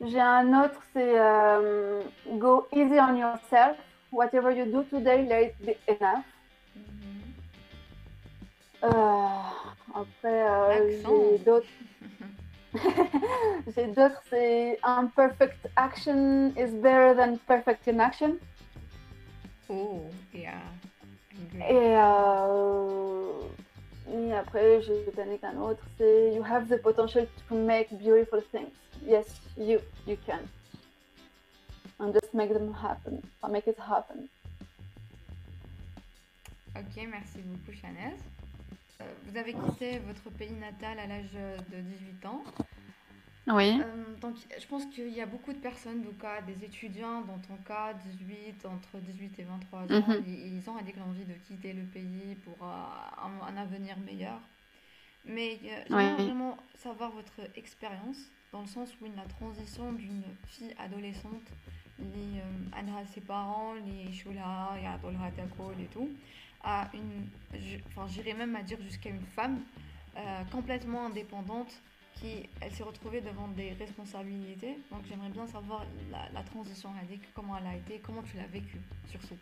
J'ai 0.00 0.20
un 0.20 0.64
autre, 0.64 0.80
c'est 0.92 1.18
euh, 1.18 2.02
Go 2.28 2.66
easy 2.72 2.98
on 3.00 3.16
yourself. 3.16 3.76
Whatever 4.12 4.52
you 4.52 4.66
do 4.66 4.84
today, 4.84 5.26
let 5.26 5.46
it 5.46 5.66
be 5.66 5.76
enough. 5.88 6.24
Euh, 8.84 8.88
après, 9.94 10.90
j'ai 11.02 11.38
d'autres. 11.38 11.66
j'ai 13.74 13.86
d'autres, 13.88 14.22
c'est 14.30 14.78
Imperfect 14.82 15.68
action 15.76 16.52
is 16.56 16.70
better 16.80 17.14
than 17.14 17.38
perfect 17.46 17.86
inaction. 17.86 18.36
Oh, 19.68 20.02
yeah. 20.32 20.62
Et, 21.68 21.96
euh, 21.96 23.40
et 24.12 24.32
après, 24.32 24.80
j'ai 24.82 25.10
donné 25.16 25.38
qu'un 25.38 25.56
autre, 25.58 25.82
c'est 25.98 26.32
You 26.34 26.42
have 26.42 26.68
the 26.68 26.80
potential 26.80 27.26
to 27.48 27.54
make 27.54 27.92
beautiful 27.98 28.40
things 28.52 28.70
yes, 29.06 29.26
you, 29.56 29.80
you 30.06 30.16
can. 30.26 30.48
And 31.98 32.12
just 32.12 32.34
make 32.34 32.52
them 32.52 32.74
happen, 32.74 33.22
or 33.42 33.48
make 33.48 33.66
it 33.66 33.78
happen. 33.78 34.28
Ok, 36.76 37.06
merci 37.08 37.40
beaucoup, 37.40 37.72
Chanez. 37.72 38.16
Euh, 39.00 39.04
vous 39.24 39.36
avez 39.36 39.52
quitté 39.52 39.98
votre 40.00 40.30
pays 40.36 40.52
natal 40.52 40.98
à 40.98 41.06
l'âge 41.06 41.32
de 41.70 41.80
18 41.80 42.26
ans. 42.26 42.42
Oui. 43.48 43.80
Euh, 43.80 44.16
donc, 44.20 44.34
je 44.58 44.66
pense 44.66 44.86
qu'il 44.86 45.10
y 45.10 45.20
a 45.20 45.26
beaucoup 45.26 45.52
de 45.52 45.58
personnes, 45.58 46.02
donc, 46.02 46.14
des 46.46 46.64
étudiants, 46.64 47.20
dans 47.20 47.38
ton 47.38 47.56
cas, 47.64 47.94
18, 48.18 48.66
entre 48.66 48.98
18 48.98 49.38
et 49.38 49.44
23 49.44 49.80
ans, 49.80 49.86
mhm. 49.88 50.24
ils, 50.26 50.68
ont 50.68 50.74
envie 50.74 51.24
de 51.24 51.34
quitter 51.46 51.72
le 51.72 51.84
pays 51.84 52.36
pour 52.44 52.66
euh, 52.66 53.46
un, 53.48 53.56
avenir 53.56 53.96
meilleur. 53.98 54.40
Mais 55.24 55.58
j'aimerais 55.88 56.14
vraiment 56.14 56.56
savoir 56.74 57.10
votre 57.10 57.40
expérience 57.56 58.18
dans 58.52 58.60
le 58.62 58.66
sens 58.66 58.90
où 59.00 59.06
la 59.16 59.24
transition 59.24 59.92
d'une 59.92 60.22
fille 60.46 60.74
adolescente, 60.78 61.42
les 61.98 62.40
euh, 62.40 63.04
ses 63.12 63.20
parents, 63.20 63.74
les 63.74 64.12
Shula, 64.12 64.76
et 64.78 65.86
tout, 65.86 66.08
à 66.62 66.88
une, 66.94 67.26
enfin 67.88 68.06
j'irais 68.08 68.34
même 68.34 68.54
à 68.56 68.62
dire 68.62 68.78
jusqu'à 68.80 69.10
une 69.10 69.24
femme 69.34 69.60
euh, 70.16 70.20
complètement 70.50 71.06
indépendante 71.06 71.72
qui 72.14 72.48
elle 72.60 72.72
s'est 72.72 72.82
retrouvée 72.82 73.20
devant 73.20 73.48
des 73.48 73.72
responsabilités. 73.78 74.78
Donc 74.90 75.00
j'aimerais 75.08 75.28
bien 75.28 75.46
savoir 75.46 75.84
la, 76.10 76.42
transition, 76.42 76.90
elle 77.00 77.18
comment 77.34 77.56
elle 77.58 77.66
a 77.66 77.76
été, 77.76 78.00
comment 78.04 78.22
tu 78.22 78.36
l'as 78.36 78.46
vécue 78.46 78.80
surtout. 79.08 79.36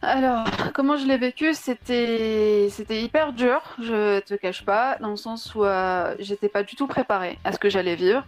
Alors, 0.00 0.46
comment 0.74 0.96
je 0.96 1.06
l'ai 1.06 1.18
vécu 1.18 1.54
C'était 1.54 2.68
c'était 2.70 3.02
hyper 3.02 3.32
dur, 3.32 3.60
je 3.80 4.20
te 4.20 4.34
cache 4.34 4.64
pas, 4.64 4.96
dans 5.00 5.10
le 5.10 5.16
sens 5.16 5.56
où 5.56 5.64
euh, 5.64 6.14
j'étais 6.20 6.48
pas 6.48 6.62
du 6.62 6.76
tout 6.76 6.86
préparée 6.86 7.36
à 7.42 7.52
ce 7.52 7.58
que 7.58 7.68
j'allais 7.68 7.96
vivre. 7.96 8.24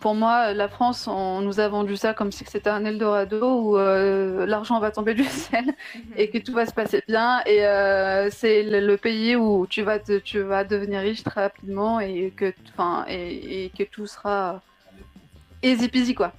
Pour 0.00 0.14
moi, 0.14 0.52
la 0.52 0.68
France, 0.68 1.08
on 1.08 1.40
nous 1.40 1.60
a 1.60 1.68
vendu 1.68 1.96
ça 1.96 2.14
comme 2.14 2.32
si 2.32 2.44
c'était 2.46 2.70
un 2.70 2.84
Eldorado 2.84 3.60
où 3.60 3.78
euh, 3.78 4.46
l'argent 4.46 4.78
va 4.80 4.90
tomber 4.90 5.14
du 5.14 5.24
ciel 5.24 5.64
mhm. 5.66 6.02
et 6.16 6.30
que 6.30 6.38
tout 6.38 6.52
va 6.52 6.66
se 6.66 6.72
passer 6.72 7.02
bien. 7.08 7.40
Et 7.46 7.64
euh, 7.66 8.28
c'est 8.30 8.62
le, 8.62 8.96
pays 8.96 9.36
où 9.36 9.66
tu 9.66 9.82
vas, 9.82 9.98
te, 9.98 10.18
tu 10.18 10.40
vas 10.40 10.64
devenir 10.64 11.00
riche 11.00 11.22
très 11.22 11.42
rapidement 11.42 12.00
et 12.00 12.32
que, 12.36 12.52
et, 13.08 13.64
et 13.64 13.70
que 13.70 13.84
tout 13.84 14.06
sera 14.06 14.62
easy 15.62 15.88
peasy 15.88 16.14
quoi. 16.14 16.32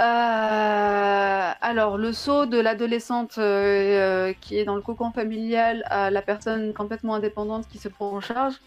Euh, 0.00 1.52
alors, 1.60 1.98
le 1.98 2.12
saut 2.12 2.46
de 2.46 2.58
l'adolescente 2.58 3.38
euh, 3.38 4.32
qui 4.40 4.56
est 4.56 4.64
dans 4.64 4.76
le 4.76 4.80
cocon 4.82 5.10
familial 5.10 5.82
à 5.86 6.10
la 6.10 6.22
personne 6.22 6.72
complètement 6.72 7.16
indépendante 7.16 7.66
qui 7.68 7.78
se 7.78 7.88
prend 7.88 8.12
en 8.12 8.20
charge, 8.20 8.60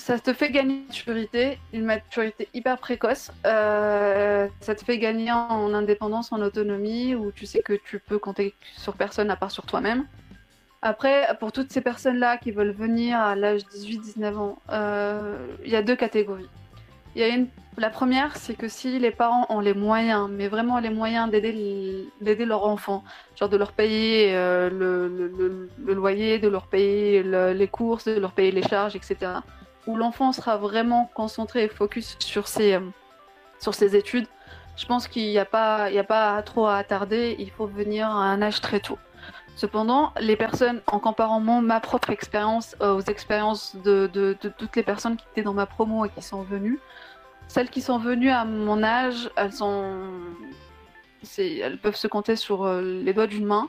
ça 0.00 0.18
te 0.18 0.32
fait 0.32 0.50
gagner 0.50 0.74
une 0.74 0.86
maturité, 0.86 1.58
une 1.72 1.84
maturité 1.84 2.48
hyper 2.54 2.78
précoce. 2.78 3.30
ça 3.44 4.74
te 4.74 4.84
fait 4.84 4.98
gagner 4.98 5.30
en 5.30 5.72
indépendance, 5.74 6.32
en 6.32 6.40
autonomie, 6.40 7.14
où 7.14 7.30
tu 7.32 7.46
sais 7.46 7.60
que 7.60 7.74
tu 7.74 7.98
peux 7.98 8.18
compter 8.18 8.54
sur 8.76 8.94
personne 8.94 9.30
à 9.30 9.36
part 9.36 9.50
sur 9.50 9.66
toi-même. 9.66 10.06
Après, 10.82 11.28
pour 11.38 11.52
toutes 11.52 11.70
ces 11.70 11.82
personnes-là 11.82 12.38
qui 12.38 12.52
veulent 12.52 12.72
venir 12.72 13.18
à 13.18 13.36
l'âge 13.36 13.62
18-19 13.74 14.36
ans, 14.36 14.58
il 15.64 15.70
y 15.70 15.76
a 15.76 15.82
deux 15.82 15.96
catégories. 15.96 16.48
La 17.76 17.90
première, 17.90 18.36
c'est 18.36 18.54
que 18.54 18.68
si 18.68 18.98
les 18.98 19.10
parents 19.10 19.46
ont 19.48 19.60
les 19.60 19.74
moyens, 19.74 20.28
mais 20.30 20.48
vraiment 20.48 20.78
les 20.78 20.90
moyens 20.90 21.30
d'aider 21.30 22.44
leur 22.44 22.66
enfant, 22.66 23.04
genre 23.36 23.48
de 23.48 23.56
leur 23.56 23.72
payer 23.72 24.34
euh, 24.34 24.68
le, 24.70 25.94
loyer, 25.94 26.38
de 26.38 26.48
leur 26.48 26.66
payer 26.66 27.22
les 27.22 27.68
courses, 27.68 28.04
de 28.04 28.20
leur 28.20 28.32
payer 28.32 28.52
les 28.52 28.62
charges, 28.62 28.96
etc., 28.96 29.16
où 29.86 29.96
l'enfant 29.96 30.32
sera 30.32 30.56
vraiment 30.56 31.10
concentré 31.14 31.64
et 31.64 31.68
focus 31.68 32.16
sur 32.20 32.48
ses, 32.48 32.74
euh, 32.74 32.80
sur 33.58 33.74
ses 33.74 33.96
études, 33.96 34.26
je 34.76 34.86
pense 34.86 35.08
qu'il 35.08 35.26
n'y 35.26 35.38
a, 35.38 35.44
pas, 35.44 35.84
a 35.84 36.04
pas 36.04 36.42
trop 36.42 36.66
à 36.66 36.76
attarder, 36.76 37.36
il 37.38 37.50
faut 37.50 37.66
venir 37.66 38.08
à 38.08 38.24
un 38.24 38.40
âge 38.42 38.60
très 38.60 38.80
tôt. 38.80 38.98
Cependant, 39.56 40.12
les 40.20 40.36
personnes, 40.36 40.80
en 40.86 40.98
comparant 41.00 41.40
ma 41.40 41.80
propre 41.80 42.10
expérience 42.10 42.76
euh, 42.80 42.94
aux 42.94 43.02
expériences 43.02 43.76
de, 43.76 44.08
de, 44.12 44.32
toutes 44.32 44.76
les 44.76 44.82
personnes 44.82 45.16
qui 45.16 45.26
étaient 45.32 45.42
dans 45.42 45.52
ma 45.52 45.66
promo 45.66 46.04
et 46.06 46.08
qui 46.08 46.22
sont 46.22 46.42
venues, 46.42 46.78
celles 47.48 47.68
qui 47.68 47.82
sont 47.82 47.98
venues 47.98 48.30
à 48.30 48.44
mon 48.44 48.82
âge, 48.82 49.28
elles 49.36 49.52
sont, 49.52 49.98
elles 51.36 51.78
peuvent 51.78 51.96
se 51.96 52.06
compter 52.06 52.36
sur 52.36 52.64
euh, 52.64 52.80
les 52.80 53.12
doigts 53.12 53.26
d'une 53.26 53.44
main. 53.44 53.68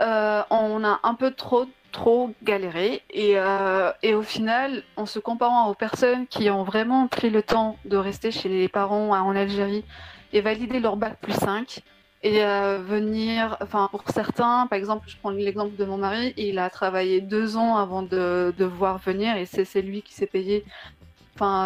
On 0.00 0.82
a 0.82 0.98
un 1.02 1.14
peu 1.14 1.30
trop, 1.30 1.66
trop 1.96 2.30
galéré 2.42 3.02
euh, 3.16 3.92
et, 4.02 4.14
au 4.14 4.22
final, 4.22 4.82
en 4.96 5.06
se 5.06 5.18
comparant 5.18 5.70
aux 5.70 5.74
personnes 5.74 6.26
qui 6.26 6.50
ont 6.50 6.62
vraiment 6.62 7.08
pris 7.08 7.30
le 7.30 7.42
temps 7.42 7.76
de 7.84 7.96
rester 7.96 8.30
chez 8.30 8.48
les 8.48 8.68
parents 8.68 9.10
en 9.10 9.34
Algérie 9.34 9.84
et 10.32 10.40
valider 10.40 10.78
leur 10.78 10.96
bac 10.96 11.18
plus 11.20 11.32
5 11.32 11.80
et 12.22 12.40
venir, 12.40 13.56
enfin 13.60 13.88
pour 13.90 14.02
certains, 14.12 14.66
par 14.66 14.76
exemple, 14.78 15.04
je 15.08 15.16
prends 15.16 15.30
l'exemple 15.30 15.76
de 15.76 15.84
mon 15.84 15.96
mari, 15.96 16.34
il 16.36 16.58
a 16.58 16.70
travaillé 16.70 17.20
deux 17.20 17.56
ans 17.56 17.76
avant 17.76 18.02
de, 18.02 18.52
de 18.58 18.64
voir 18.64 18.98
venir 18.98 19.36
et 19.36 19.46
c'est 19.46 19.82
lui 19.82 20.02
qui 20.02 20.12
s'est 20.12 20.26
payé 20.26 20.64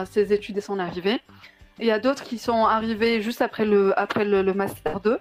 ses 0.07 0.33
études 0.33 0.59
et 0.59 0.61
son 0.61 0.79
arrivée. 0.79 1.21
Il 1.79 1.87
y 1.87 1.91
a 1.91 1.99
d'autres 1.99 2.25
qui 2.25 2.39
sont 2.39 2.67
arrivés 2.67 3.23
juste 3.23 3.41
après 3.41 3.65
le, 3.65 3.99
après 3.99 4.25
le, 4.25 4.53
Master 4.53 5.01
2. 5.01 5.19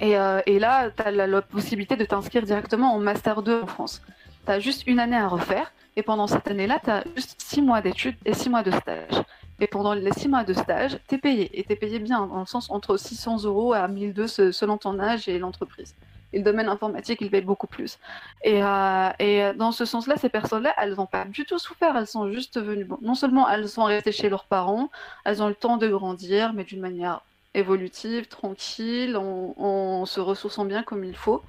Et, 0.00 0.16
euh, 0.16 0.40
et 0.46 0.58
là, 0.58 0.90
tu 0.90 1.02
as 1.02 1.10
la, 1.10 1.42
possibilité 1.42 1.96
de 1.96 2.04
t'inscrire 2.04 2.42
directement 2.42 2.94
en 2.94 2.98
Master 2.98 3.42
2 3.42 3.62
en 3.62 3.66
France. 3.66 4.02
Tu 4.44 4.52
as 4.52 4.60
juste 4.60 4.86
une 4.86 5.00
année 5.00 5.16
à 5.16 5.28
refaire. 5.28 5.72
Et 5.96 6.02
pendant 6.02 6.26
cette 6.26 6.48
année-là, 6.48 6.80
tu 6.82 6.90
as 6.90 7.04
juste 7.14 7.40
six 7.40 7.62
mois 7.62 7.80
d'études 7.80 8.16
et 8.24 8.34
six 8.34 8.50
mois 8.50 8.62
de 8.62 8.72
stage. 8.72 9.22
Et 9.60 9.66
pendant 9.68 9.94
les 9.94 10.12
six 10.12 10.28
mois 10.28 10.42
de 10.44 10.52
stage, 10.52 10.98
tu 11.08 11.14
es 11.14 11.18
payé. 11.18 11.58
Et 11.58 11.62
tu 11.64 11.72
es 11.72 11.76
payé 11.76 11.98
bien, 12.00 12.26
dans 12.26 12.40
le 12.40 12.46
sens 12.46 12.68
entre 12.70 12.96
600 12.96 13.44
euros 13.44 13.72
à 13.72 13.86
1200 13.86 14.52
selon 14.52 14.76
ton 14.76 14.98
âge 14.98 15.28
et 15.28 15.38
l'entreprise 15.38 15.94
le 16.38 16.42
domaine 16.42 16.68
informatique, 16.68 17.18
il 17.20 17.30
paye 17.30 17.42
beaucoup 17.42 17.66
plus. 17.66 17.98
Et, 18.42 18.62
euh, 18.62 19.10
et 19.18 19.52
dans 19.56 19.72
ce 19.72 19.84
sens-là, 19.84 20.16
ces 20.16 20.28
personnes-là, 20.28 20.74
elles 20.78 20.94
n'ont 20.94 21.06
pas 21.06 21.24
du 21.24 21.44
tout 21.44 21.58
souffert. 21.58 21.96
Elles 21.96 22.06
sont 22.06 22.30
juste 22.30 22.60
venues. 22.60 22.86
Non 23.02 23.14
seulement 23.14 23.48
elles 23.48 23.68
sont 23.68 23.84
restées 23.84 24.12
chez 24.12 24.28
leurs 24.28 24.44
parents, 24.44 24.90
elles 25.24 25.42
ont 25.42 25.48
le 25.48 25.54
temps 25.54 25.76
de 25.76 25.88
grandir, 25.88 26.52
mais 26.52 26.64
d'une 26.64 26.80
manière 26.80 27.20
évolutive, 27.54 28.26
tranquille, 28.26 29.16
en, 29.16 30.04
se 30.06 30.20
ressourçant 30.20 30.64
bien 30.64 30.82
comme 30.82 31.04
il 31.04 31.16
faut, 31.16 31.42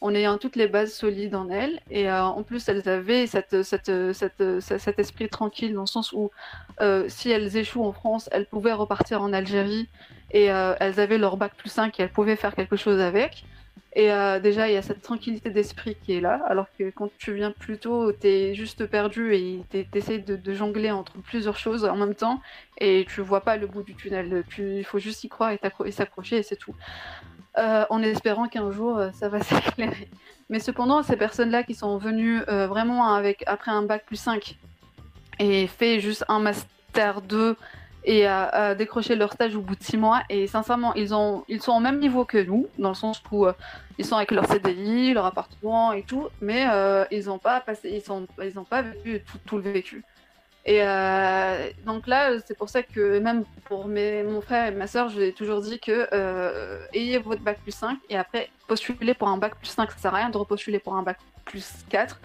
en 0.00 0.14
ayant 0.14 0.38
toutes 0.38 0.56
les 0.56 0.68
bases 0.68 0.92
solides 0.92 1.34
en 1.34 1.48
elles. 1.48 1.80
Et 1.90 2.10
euh, 2.10 2.24
en 2.24 2.42
plus, 2.42 2.68
elles 2.68 2.88
avaient 2.88 3.26
cet 3.26 3.54
esprit 4.98 5.28
tranquille 5.28 5.74
dans 5.74 5.82
le 5.82 5.86
sens 5.86 6.12
où 6.12 6.30
euh, 6.80 7.04
si 7.08 7.30
elles 7.30 7.56
échouent 7.56 7.84
en 7.84 7.92
France, 7.92 8.28
elles 8.32 8.46
pouvaient 8.46 8.72
repartir 8.72 9.22
en 9.22 9.32
Algérie 9.32 9.88
et 10.32 10.46
elles 10.46 11.00
avaient 11.00 11.18
leur 11.18 11.36
bac 11.36 11.52
plus 11.56 11.70
5 11.70 11.98
et 11.98 12.02
elles 12.02 12.12
pouvaient 12.12 12.36
faire 12.36 12.54
quelque 12.54 12.76
chose 12.76 13.00
avec. 13.00 13.44
Et 13.96 14.12
euh, 14.12 14.38
déjà, 14.40 14.68
il 14.68 14.74
y 14.74 14.76
a 14.76 14.82
cette 14.82 15.00
tranquillité 15.00 15.48
d'esprit 15.48 15.96
qui 16.04 16.12
est 16.12 16.20
là, 16.20 16.42
alors 16.48 16.66
que 16.78 16.90
quand 16.90 17.10
tu 17.16 17.32
viens 17.32 17.50
plus 17.50 17.78
tôt, 17.78 18.12
tu 18.12 18.26
es 18.26 18.54
juste 18.54 18.84
perdu 18.84 19.34
et 19.34 19.64
tu 19.70 19.86
essaies 19.94 20.18
de, 20.18 20.52
jongler 20.52 20.90
entre 20.90 21.14
plusieurs 21.22 21.56
choses 21.56 21.86
en 21.86 21.96
même 21.96 22.14
temps 22.14 22.42
et 22.76 23.06
tu 23.08 23.22
vois 23.22 23.40
pas 23.40 23.56
le 23.56 23.66
bout 23.66 23.82
du 23.82 23.94
tunnel. 23.94 24.44
Il 24.58 24.84
faut 24.84 24.98
juste 24.98 25.24
y 25.24 25.30
croire 25.30 25.52
et 25.52 25.90
s'accrocher 25.92 26.36
et 26.36 26.42
c'est 26.42 26.56
tout. 26.56 26.74
Euh, 27.58 27.86
en 27.88 28.02
espérant 28.02 28.48
qu'un 28.48 28.70
jour, 28.70 28.98
euh, 28.98 29.10
ça 29.12 29.28
va 29.28 29.40
s'éclairer. 29.42 30.08
Mais 30.48 30.60
cependant, 30.60 31.02
ces 31.02 31.16
personnes-là 31.16 31.62
qui 31.62 31.74
sont 31.74 31.98
venues 31.98 32.40
vraiment 32.46 33.12
avec, 33.14 33.42
après 33.46 33.72
un 33.72 33.82
bac 33.82 34.04
plus 34.06 34.16
5 34.16 34.56
et 35.40 35.66
fait 35.66 35.98
juste 35.98 36.24
un 36.28 36.38
master 36.38 37.20
2 37.22 37.56
et 38.06 38.26
à, 38.26 38.74
décrocher 38.74 39.16
leur 39.16 39.32
stage 39.32 39.56
au 39.56 39.60
bout 39.60 39.74
de 39.74 39.82
six 39.82 39.96
mois. 39.96 40.22
Et 40.30 40.46
sincèrement, 40.46 40.94
ils, 40.94 41.12
ont, 41.12 41.44
ils 41.48 41.60
sont 41.60 41.72
au 41.72 41.80
même 41.80 41.98
niveau 41.98 42.24
que 42.24 42.38
nous, 42.38 42.68
dans 42.78 42.90
le 42.90 42.94
sens 42.94 43.20
où 43.32 43.46
euh, 43.46 43.52
ils 43.98 44.04
sont 44.04 44.16
avec 44.16 44.30
leur 44.30 44.46
CDI, 44.46 45.12
leur 45.12 45.26
appartement 45.26 45.92
et 45.92 46.02
tout, 46.02 46.28
mais 46.40 46.66
euh, 46.70 47.04
ils 47.10 47.26
n'ont 47.26 47.38
pas 47.38 47.60
passé, 47.60 47.90
ils 47.90 48.44
ils 48.44 48.64
pas 48.70 48.82
vécu 48.82 49.22
tout, 49.44 49.56
le 49.56 49.70
vécu. 49.70 50.04
Et 50.68 50.80
euh, 50.82 51.70
donc 51.86 52.06
là, 52.06 52.32
c'est 52.44 52.58
pour 52.58 52.68
ça 52.68 52.82
que 52.82 53.20
même 53.20 53.44
pour 53.64 53.86
mes, 53.86 54.24
mon 54.24 54.40
frère 54.40 54.66
et 54.66 54.70
ma 54.72 54.88
soeur, 54.88 55.08
je 55.08 55.20
ai 55.20 55.32
toujours 55.32 55.60
dit 55.60 55.78
que 55.78 56.08
ayez 56.92 57.18
votre 57.18 57.42
bac 57.42 57.58
plus 57.62 57.72
5 57.72 57.98
et 58.10 58.16
après 58.16 58.50
postulez 58.66 59.14
pour 59.14 59.28
un 59.28 59.38
bac 59.38 59.54
plus 59.56 59.68
5. 59.68 59.90
Ça 59.92 59.98
sert 59.98 60.14
à 60.14 60.18
rien 60.18 60.30
de 60.30 60.36
repostuler 60.36 60.80
pour 60.80 60.94
un 60.96 61.02
bac 61.02 61.18
plus 61.44 61.70
4 61.88 62.20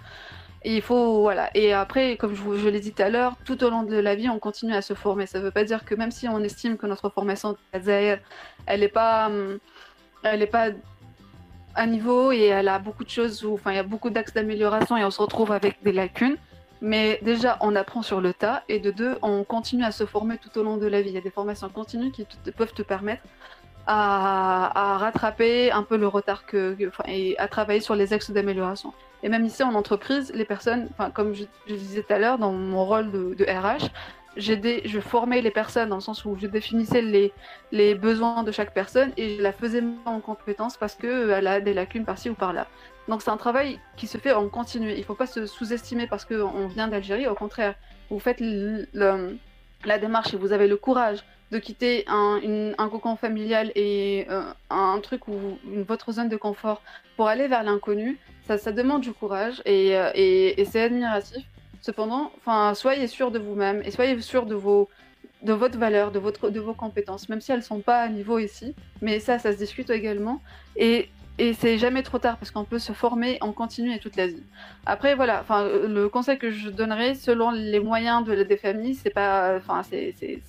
et 0.64 0.76
il 0.76 0.82
faut, 0.82 1.22
voilà. 1.22 1.50
Et 1.56 1.74
après, 1.74 2.18
comme 2.18 2.36
je, 2.36 2.58
je 2.58 2.70
l'ai 2.70 2.80
dit 2.80 2.94
tout 2.94 3.02
à 3.02 3.10
l'heure, 3.10 3.36
tout 3.46 3.64
au 3.64 3.70
long 3.70 3.84
de 3.84 3.96
la 3.96 4.14
vie, 4.16 4.30
on 4.30 4.38
continue 4.40 4.76
à 4.76 4.82
se 4.82 4.94
former. 4.94 5.26
Ça 5.26 5.40
ne 5.40 5.44
veut 5.44 5.52
pas 5.52 5.64
dire 5.64 5.86
que 5.86 5.96
même 5.96 6.12
si 6.12 6.28
on 6.28 6.40
estime 6.40 6.78
que 6.78 6.86
notre 6.86 7.10
formation 7.10 7.58
elle 7.74 8.20
n'est 8.80 8.88
pas, 8.88 9.28
hum, 9.28 9.58
elle 10.24 10.42
est 10.44 10.48
pas 10.48 10.70
à 11.74 11.88
niveau 11.88 12.32
et 12.32 12.46
elle 12.46 12.68
a 12.68 12.78
beaucoup 12.78 13.04
de 13.04 13.10
choses, 13.10 13.44
où, 13.44 13.54
enfin, 13.56 13.72
il 13.72 13.76
y 13.78 13.80
a 13.80 13.84
beaucoup 13.84 14.12
d'axes 14.12 14.34
d'amélioration 14.34 14.98
et 14.98 15.04
on 15.04 15.12
se 15.12 15.22
retrouve 15.22 15.52
avec 15.52 15.82
des 15.84 15.94
lacunes. 15.94 16.38
Mais 16.82 17.20
déjà, 17.22 17.58
on 17.62 17.76
apprend 17.76 18.02
sur 18.02 18.22
le 18.22 18.34
tas 18.34 18.64
et 18.68 18.80
de 18.80 18.90
deux, 18.90 19.18
on 19.22 19.44
continue 19.44 19.84
à 19.84 19.92
se 19.92 20.06
former 20.06 20.38
tout 20.38 20.58
au 20.58 20.64
long 20.64 20.78
de 20.78 20.88
la 20.88 21.02
vie. 21.02 21.10
Il 21.10 21.16
y 21.16 21.18
a 21.18 21.22
des 21.22 21.30
formations 21.30 21.70
continues 21.70 22.12
qui 22.12 22.26
peuvent 22.56 22.74
te 22.74 22.82
permettre 22.82 23.22
à, 23.88 24.98
rattraper 24.98 25.72
un 25.72 25.84
peu 25.84 25.98
le 25.98 26.08
retard 26.08 26.46
que, 26.46 26.76
et 27.08 27.38
à 27.38 27.48
travailler 27.48 27.80
sur 27.80 27.96
les 27.96 28.14
axes 28.14 28.32
d'amélioration. 28.32 28.94
Et 29.24 29.30
même 29.30 29.46
ici 29.46 29.64
en 29.64 29.76
entreprise, 29.76 30.32
les 30.34 30.46
personnes, 30.46 30.90
comme 31.14 31.34
je, 31.34 31.46
disais 31.68 32.02
tout 32.02 32.14
à 32.14 32.20
l'heure, 32.20 32.38
dans 32.38 32.52
mon 32.52 32.86
rôle 32.86 33.12
de, 33.12 33.46
RH, 33.46 33.90
je 34.38 35.00
formais 35.00 35.42
les 35.42 35.52
personnes 35.52 35.90
dans 35.90 35.98
le 35.98 36.02
sens 36.02 36.26
où 36.26 36.36
je 36.40 36.48
définissais 36.48 37.02
les, 37.02 37.34
les 37.72 37.96
besoins 37.96 38.44
de 38.44 38.52
chaque 38.52 38.74
personne 38.74 39.12
et 39.18 39.38
je 39.38 39.42
la 39.42 39.52
faisais 39.52 39.84
en 40.06 40.20
compétence 40.20 40.78
parce 40.78 40.96
qu'elle 40.96 41.48
a 41.48 41.60
des 41.60 41.74
lacunes 41.74 42.06
par-ci 42.06 42.30
ou 42.30 42.34
par-là. 42.34 42.68
Donc 43.08 43.22
c'est 43.22 43.32
un 43.32 43.38
travail 43.38 43.80
qui 43.98 44.08
se 44.08 44.18
fait 44.18 44.32
en 44.32 44.48
continu. 44.50 44.92
Il 44.92 45.00
ne 45.00 45.04
faut 45.04 45.16
pas 45.16 45.28
se 45.28 45.46
sous-estimer 45.46 46.08
parce 46.08 46.26
qu'on 46.26 46.68
vient 46.68 46.88
d'Algérie. 46.88 47.28
Au 47.28 47.36
contraire, 47.36 47.76
vous 48.10 48.20
faites 48.20 48.42
la 48.42 49.98
démarche 49.98 50.34
et 50.34 50.38
vous 50.38 50.54
avez 50.54 50.68
le 50.68 50.78
courage 50.78 51.24
de 51.52 51.60
quitter 51.60 52.06
un, 52.08 52.74
cocon 52.90 53.16
familial 53.18 53.72
et 53.76 54.26
euh, 54.30 54.44
un 54.70 55.00
truc 55.02 55.28
ou 55.28 55.60
votre 55.66 56.14
zone 56.14 56.30
de 56.30 56.38
confort 56.38 56.82
pour 57.18 57.28
aller 57.28 57.48
vers 57.48 57.64
l'inconnu, 57.64 58.18
ça, 58.48 58.58
ça, 58.58 58.72
demande 58.72 59.02
du 59.02 59.12
courage 59.12 59.62
et, 59.66 59.98
euh, 59.98 60.12
c'est 60.66 60.84
admiratif. 60.84 61.46
Cependant, 61.82 62.32
soyez 62.74 63.08
sûr 63.08 63.32
de 63.32 63.40
vous-même 63.40 63.82
et 63.84 63.92
soyez 63.92 64.20
sûr 64.22 64.46
de 64.46 64.56
vos 64.56 64.88
de 65.42 65.54
votre 65.54 65.80
valeur, 65.80 66.12
de, 66.12 66.20
votre, 66.20 66.52
de 66.52 66.60
vos 66.60 66.76
compétences, 66.76 67.28
même 67.28 67.42
si 67.42 67.52
elles 67.52 67.60
ne 67.60 67.64
sont 67.64 67.80
pas 67.80 68.02
à 68.02 68.10
niveau 68.10 68.38
ici. 68.38 68.76
Mais 69.02 69.20
ça, 69.20 69.40
ça 69.40 69.52
se 69.52 69.58
discute 69.58 69.90
également. 69.90 70.40
Et 70.76 71.10
et 71.42 71.54
c'est 71.54 71.80
jamais 71.80 72.04
trop 72.04 72.20
tard 72.20 72.38
parce 72.38 72.52
qu'on 72.52 72.66
peut 72.66 72.78
se 72.78 72.94
former 72.94 73.40
en 73.42 73.52
continu 73.52 73.92
et 73.96 73.98
toute 73.98 74.16
la 74.16 74.28
vie. 74.28 74.44
Après 74.86 75.16
voilà, 75.16 75.44
le 75.88 76.08
conseil 76.08 76.38
que 76.38 76.52
je 76.52 76.70
donnerais 76.70 77.16
selon 77.16 77.50
les 77.50 77.80
moyens 77.80 78.24
de, 78.24 78.44
des 78.44 78.58
familles, 78.58 78.94
c'est 78.94 79.10
pas, 79.10 79.58
enfin 79.58 79.82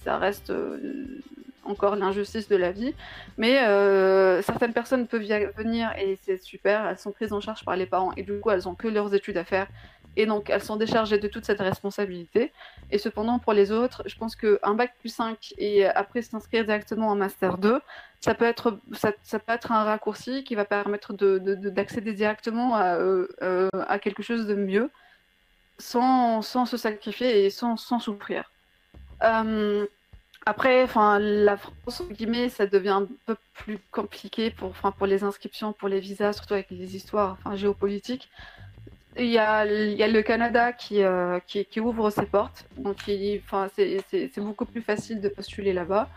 ça 0.04 0.18
reste 0.18 0.50
euh, 0.50 1.22
encore 1.64 1.96
l'injustice 1.96 2.46
de 2.46 2.56
la 2.56 2.72
vie, 2.72 2.92
mais 3.38 3.62
euh, 3.62 4.42
certaines 4.42 4.74
personnes 4.74 5.06
peuvent 5.06 5.22
venir 5.56 5.90
et 5.98 6.18
c'est 6.24 6.36
super, 6.36 6.86
elles 6.86 6.98
sont 6.98 7.12
prises 7.12 7.32
en 7.32 7.40
charge 7.40 7.64
par 7.64 7.74
les 7.74 7.86
parents 7.86 8.12
et 8.18 8.22
du 8.22 8.38
coup 8.38 8.50
elles 8.50 8.68
ont 8.68 8.74
que 8.74 8.88
leurs 8.88 9.14
études 9.14 9.38
à 9.38 9.44
faire 9.44 9.68
et 10.16 10.26
donc 10.26 10.50
elles 10.50 10.62
sont 10.62 10.76
déchargées 10.76 11.16
de 11.16 11.26
toute 11.26 11.46
cette 11.46 11.60
responsabilité. 11.60 12.52
Et 12.90 12.98
cependant 12.98 13.38
pour 13.38 13.54
les 13.54 13.72
autres, 13.72 14.02
je 14.04 14.16
pense 14.16 14.36
qu'un 14.36 14.74
bac 14.74 14.92
plus 15.00 15.08
5 15.08 15.54
et 15.56 15.86
après 15.86 16.20
s'inscrire 16.20 16.66
directement 16.66 17.08
en 17.08 17.16
master 17.16 17.56
2, 17.56 17.80
ça 18.22 18.34
peut 18.34 18.44
être, 18.44 19.72
un 19.72 19.84
raccourci 19.84 20.44
qui 20.44 20.54
va 20.54 20.64
permettre 20.64 21.12
d'accéder 21.12 22.12
de, 22.12 22.16
directement 22.16 22.76
à, 22.76 22.94
euh, 22.94 23.26
euh, 23.42 23.68
à, 23.88 23.98
quelque 23.98 24.22
chose 24.22 24.46
de 24.46 24.54
mieux 24.54 24.90
sans, 25.78 26.40
se 26.42 26.76
sacrifier 26.76 27.44
et 27.44 27.50
sans, 27.50 27.76
souffrir. 27.76 28.48
Euh, 29.24 29.86
après, 30.46 30.84
enfin, 30.84 31.18
la 31.18 31.56
France, 31.56 32.02
ça 32.50 32.66
devient 32.66 32.90
un 32.90 33.08
peu 33.26 33.36
plus 33.54 33.80
compliqué 33.90 34.50
pour, 34.50 35.06
les 35.06 35.24
inscriptions, 35.24 35.72
pour 35.72 35.88
les 35.88 35.98
visas, 35.98 36.32
surtout 36.32 36.54
avec 36.54 36.70
les 36.70 36.94
histoires 36.94 37.38
géopolitiques. 37.56 38.30
il 39.16 39.26
y, 39.26 39.38
a, 39.38 39.64
le 39.64 40.20
Canada 40.20 40.72
qui, 40.72 41.00
ouvre 41.80 42.10
ses 42.10 42.26
portes, 42.26 42.66
donc 42.76 42.98
c'est 43.06 44.40
beaucoup 44.40 44.64
plus 44.64 44.82
facile 44.82 45.20
de 45.20 45.28
postuler 45.28 45.72
là-bas. 45.72 46.08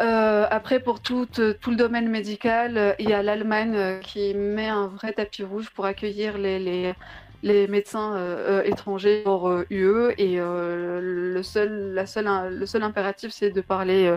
Euh, 0.00 0.46
après, 0.50 0.80
pour 0.80 1.00
tout, 1.00 1.26
tout, 1.26 1.70
le 1.70 1.76
domaine 1.76 2.08
médical, 2.08 2.94
il 2.98 3.08
y 3.08 3.14
a 3.14 3.22
l'Allemagne 3.22 4.00
qui 4.00 4.34
met 4.34 4.68
un 4.68 4.88
vrai 4.88 5.12
tapis 5.12 5.42
rouge 5.42 5.70
pour 5.70 5.86
accueillir 5.86 6.36
les, 6.36 6.58
les, 6.58 6.94
les 7.42 7.66
médecins 7.66 8.62
étrangers 8.64 9.22
hors 9.24 9.62
UE, 9.70 10.12
et 10.18 10.36
le, 10.36 11.40
seul, 11.42 11.94
la 11.94 12.06
seule, 12.06 12.28
le 12.50 12.66
seul 12.66 12.82
impératif, 12.82 13.30
c'est 13.32 13.50
de 13.50 13.60
parler 13.62 14.14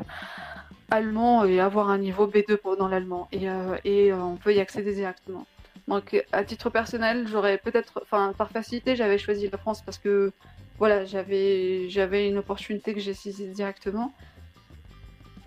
allemand 0.91 1.45
et 1.45 1.61
avoir 1.61 1.89
un 1.89 1.97
niveau 1.97 2.27
B2 2.27 2.77
dans 2.77 2.89
l'allemand, 2.89 3.29
et, 3.31 3.47
et 3.85 4.11
on 4.11 4.35
peut 4.35 4.53
y 4.53 4.59
accéder 4.59 4.93
directement. 4.93 5.45
Donc, 5.89 6.23
à 6.31 6.43
titre 6.43 6.69
personnel, 6.69 7.27
j'aurais 7.27 7.57
peut-être, 7.57 7.99
enfin, 8.03 8.33
par 8.37 8.51
facilité, 8.51 8.95
j'avais 8.95 9.17
choisi 9.17 9.49
la 9.49 9.57
France 9.57 9.81
parce 9.81 9.97
que, 9.97 10.31
voilà, 10.77 11.03
j'avais 11.05 12.29
une 12.29 12.37
opportunité 12.37 12.93
que 12.93 12.99
j'ai 12.99 13.15
saisie 13.15 13.47
directement. 13.47 14.13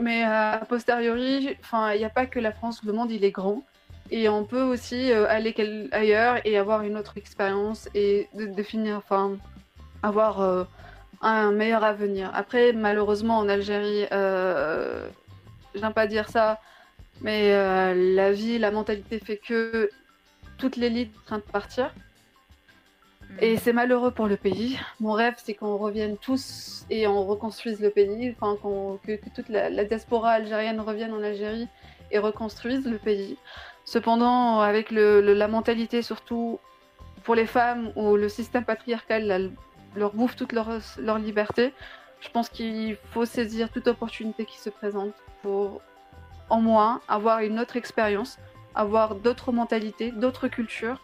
Mais 0.02 0.24
euh, 0.24 0.54
a 0.54 0.64
posteriori, 0.64 1.56
il 1.94 1.98
n'y 1.98 2.04
a 2.04 2.10
pas 2.10 2.26
que 2.26 2.40
la 2.40 2.50
France, 2.50 2.82
le 2.84 2.92
monde, 2.92 3.12
il 3.12 3.24
est 3.24 3.30
grand. 3.30 3.62
Et 4.10 4.28
on 4.28 4.44
peut 4.44 4.62
aussi 4.62 5.12
euh, 5.12 5.26
aller 5.28 5.54
ailleurs 5.92 6.40
et 6.44 6.58
avoir 6.58 6.82
une 6.82 6.96
autre 6.98 7.16
expérience 7.16 7.88
et 7.94 8.28
enfin, 8.96 9.36
avoir 10.02 10.40
euh, 10.40 10.64
un 11.20 11.52
meilleur 11.52 11.84
avenir. 11.84 12.32
Après, 12.34 12.72
malheureusement, 12.72 13.38
en 13.38 13.48
Algérie, 13.48 14.06
j'aime 14.10 15.92
pas 15.94 16.08
dire 16.08 16.28
ça, 16.28 16.58
mais 17.20 17.52
la 17.94 18.32
vie, 18.32 18.58
la 18.58 18.72
mentalité 18.72 19.20
fait 19.20 19.36
que 19.36 19.88
toute 20.58 20.74
l'élite 20.76 21.14
en 21.22 21.26
train 21.26 21.38
de 21.38 21.42
partir. 21.42 21.94
Et 23.40 23.54
mm. 23.54 23.58
c'est 23.58 23.72
malheureux 23.72 24.10
pour 24.10 24.26
le 24.26 24.36
pays. 24.36 24.78
Mon 25.00 25.12
rêve, 25.12 25.34
c'est 25.36 25.54
qu'on 25.54 25.76
revienne 25.76 26.16
tous 26.16 26.84
et 26.90 27.06
on 27.06 27.24
reconstruise 27.26 27.80
le 27.80 27.90
pays, 27.90 28.34
enfin, 28.40 28.56
que, 29.04 29.16
toute 29.34 29.48
la, 29.48 29.84
diaspora 29.84 30.30
algérienne 30.30 30.80
revienne 30.80 31.12
en 31.12 31.22
Algérie 31.22 31.68
et 32.10 32.18
reconstruise 32.18 32.86
le 32.86 32.98
pays. 32.98 33.36
Cependant, 33.84 34.60
avec 34.60 34.90
le, 34.90 35.20
la 35.20 35.48
mentalité, 35.48 36.02
surtout 36.02 36.60
pour 37.24 37.34
les 37.34 37.46
femmes, 37.46 37.92
où 37.96 38.16
le 38.16 38.28
système 38.28 38.64
patriarcal 38.64 39.52
leur 39.96 40.14
bouffe 40.14 40.36
toute 40.36 40.52
leur, 40.52 40.68
leur 40.98 41.18
liberté, 41.18 41.72
je 42.20 42.28
pense 42.30 42.48
qu'il 42.48 42.96
faut 43.10 43.24
saisir 43.24 43.70
toute 43.70 43.86
opportunité 43.88 44.44
qui 44.44 44.58
se 44.58 44.70
présente 44.70 45.14
pour, 45.42 45.80
en 46.48 46.60
moins, 46.60 47.00
avoir 47.08 47.40
une 47.40 47.58
autre 47.58 47.76
expérience 47.76 48.38
avoir 48.74 49.14
d'autres 49.14 49.52
mentalités, 49.52 50.10
d'autres 50.10 50.48
cultures, 50.48 51.00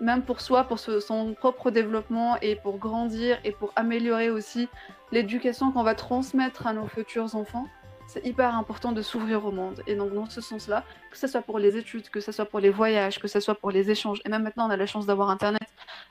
même 0.00 0.22
pour 0.22 0.40
soi, 0.40 0.64
pour 0.64 0.78
son 0.78 1.34
propre 1.34 1.70
développement 1.70 2.36
et 2.40 2.56
pour 2.56 2.78
grandir 2.78 3.38
et 3.44 3.52
pour 3.52 3.72
améliorer 3.76 4.30
aussi 4.30 4.68
l'éducation 5.12 5.72
qu'on 5.72 5.82
va 5.82 5.94
transmettre 5.94 6.66
à 6.66 6.72
nos 6.72 6.86
futurs 6.86 7.34
enfants. 7.36 7.66
C'est 8.06 8.24
hyper 8.26 8.54
important 8.54 8.92
de 8.92 9.00
s'ouvrir 9.00 9.46
au 9.46 9.50
monde. 9.50 9.82
Et 9.86 9.94
donc, 9.94 10.12
dans 10.12 10.28
ce 10.28 10.40
sens-là, 10.40 10.84
que 11.10 11.16
ce 11.16 11.26
soit 11.26 11.40
pour 11.40 11.58
les 11.58 11.76
études, 11.76 12.10
que 12.10 12.20
ce 12.20 12.32
soit 12.32 12.44
pour 12.44 12.60
les 12.60 12.68
voyages, 12.68 13.18
que 13.18 13.28
ce 13.28 13.40
soit 13.40 13.54
pour 13.54 13.70
les 13.70 13.90
échanges, 13.90 14.20
et 14.24 14.28
même 14.28 14.42
maintenant, 14.42 14.66
on 14.66 14.70
a 14.70 14.76
la 14.76 14.86
chance 14.86 15.06
d'avoir 15.06 15.30
Internet, 15.30 15.66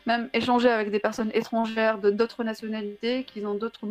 même 0.07 0.29
échanger 0.33 0.69
avec 0.69 0.89
des 0.89 0.99
personnes 0.99 1.29
étrangères 1.33 1.99
de 1.99 2.09
d'autres 2.09 2.43
nationalités 2.43 3.25
qui 3.25 3.45
ont 3.45 3.53
d'autres 3.53 3.87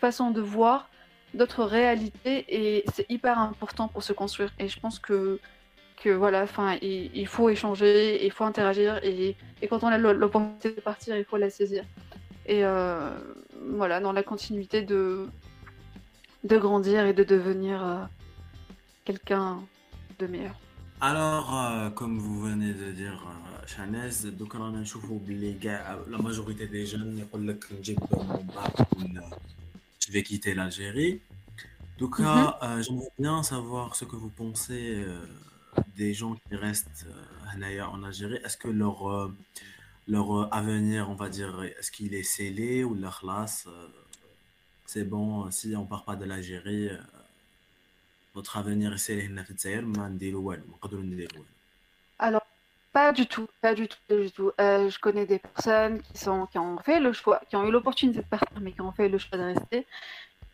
façons 0.00 0.30
de 0.30 0.40
voir, 0.40 0.88
d'autres 1.34 1.64
réalités, 1.64 2.44
et 2.48 2.84
c'est 2.92 3.10
hyper 3.10 3.38
important 3.38 3.88
pour 3.88 4.04
se 4.04 4.12
construire. 4.12 4.52
Et 4.60 4.68
je 4.68 4.78
pense 4.78 5.00
que 5.00 5.40
voilà, 6.10 6.42
enfin, 6.42 6.76
il, 6.82 7.26
faut 7.26 7.48
échanger, 7.48 8.24
il 8.24 8.30
faut 8.30 8.44
interagir, 8.44 9.00
et, 9.02 9.36
quand 9.68 9.82
on 9.82 9.88
a 9.88 9.98
l'opportunité 9.98 10.72
de 10.72 10.80
partir, 10.80 11.16
il 11.16 11.24
faut 11.24 11.36
la 11.36 11.50
saisir. 11.50 11.84
Et 12.46 12.64
euh, 12.64 13.10
voilà, 13.70 14.00
dans 14.00 14.12
la 14.12 14.22
continuité 14.22 14.82
de, 14.82 15.26
de 16.44 16.58
grandir 16.58 17.06
et 17.06 17.14
de 17.14 17.24
devenir 17.24 17.84
euh, 17.84 18.04
quelqu'un 19.04 19.60
de 20.18 20.26
meilleur. 20.26 20.54
Alors, 21.00 21.58
euh, 21.58 21.90
comme 21.90 22.18
vous 22.18 22.40
venez 22.40 22.72
de 22.72 22.92
dire, 22.92 23.24
Chanez, 23.66 24.30
donc 24.32 24.54
on 24.54 24.74
a 24.74 24.82
les 25.26 25.54
gars, 25.54 25.98
la 26.10 26.18
majorité 26.18 26.66
des 26.66 26.84
jeunes, 26.84 27.26
je 29.98 30.12
vais 30.12 30.22
quitter 30.22 30.54
l'Algérie. 30.54 31.20
Donc, 31.98 32.18
mm 32.18 32.82
j'aimerais 32.82 33.12
bien 33.18 33.42
savoir 33.42 33.96
ce 33.96 34.04
que 34.04 34.16
vous 34.16 34.28
pensez 34.28 35.02
des 35.96 36.14
gens 36.14 36.34
qui 36.34 36.56
restent 36.56 37.06
euh, 37.06 37.82
en 37.82 38.02
Algérie, 38.02 38.40
est-ce 38.44 38.56
que 38.56 38.68
leur, 38.68 39.10
euh, 39.10 39.32
leur 40.08 40.42
euh, 40.42 40.48
avenir, 40.50 41.08
on 41.10 41.14
va 41.14 41.28
dire, 41.28 41.62
est-ce 41.62 41.90
qu'il 41.90 42.14
est 42.14 42.22
scellé 42.22 42.84
ou 42.84 42.94
leur 42.94 43.20
classe, 43.20 43.68
c'est 44.86 45.04
bon, 45.04 45.50
si 45.50 45.74
on 45.76 45.86
part 45.86 46.04
pas 46.04 46.16
de 46.16 46.24
l'Algérie, 46.24 46.90
votre 48.34 48.56
avenir 48.56 48.92
est 48.92 48.98
scellé 48.98 49.30
Alors, 52.18 52.46
pas 52.92 53.12
du 53.12 53.26
tout, 53.26 53.48
pas 53.60 53.74
du 53.74 53.88
tout, 53.88 53.98
du 54.10 54.30
tout. 54.30 54.52
je 54.58 54.98
connais 54.98 55.26
des 55.26 55.38
personnes 55.38 56.00
qui, 56.02 56.18
sont, 56.18 56.46
qui 56.46 56.58
ont 56.58 56.78
fait 56.78 57.00
le 57.00 57.12
choix, 57.12 57.40
qui 57.48 57.56
ont 57.56 57.66
eu 57.66 57.70
l'opportunité 57.70 58.20
de 58.20 58.26
partir, 58.26 58.60
mais 58.60 58.72
qui 58.72 58.80
ont 58.80 58.92
fait 58.92 59.08
le 59.08 59.18
choix 59.18 59.38
de 59.38 59.44
rester 59.44 59.86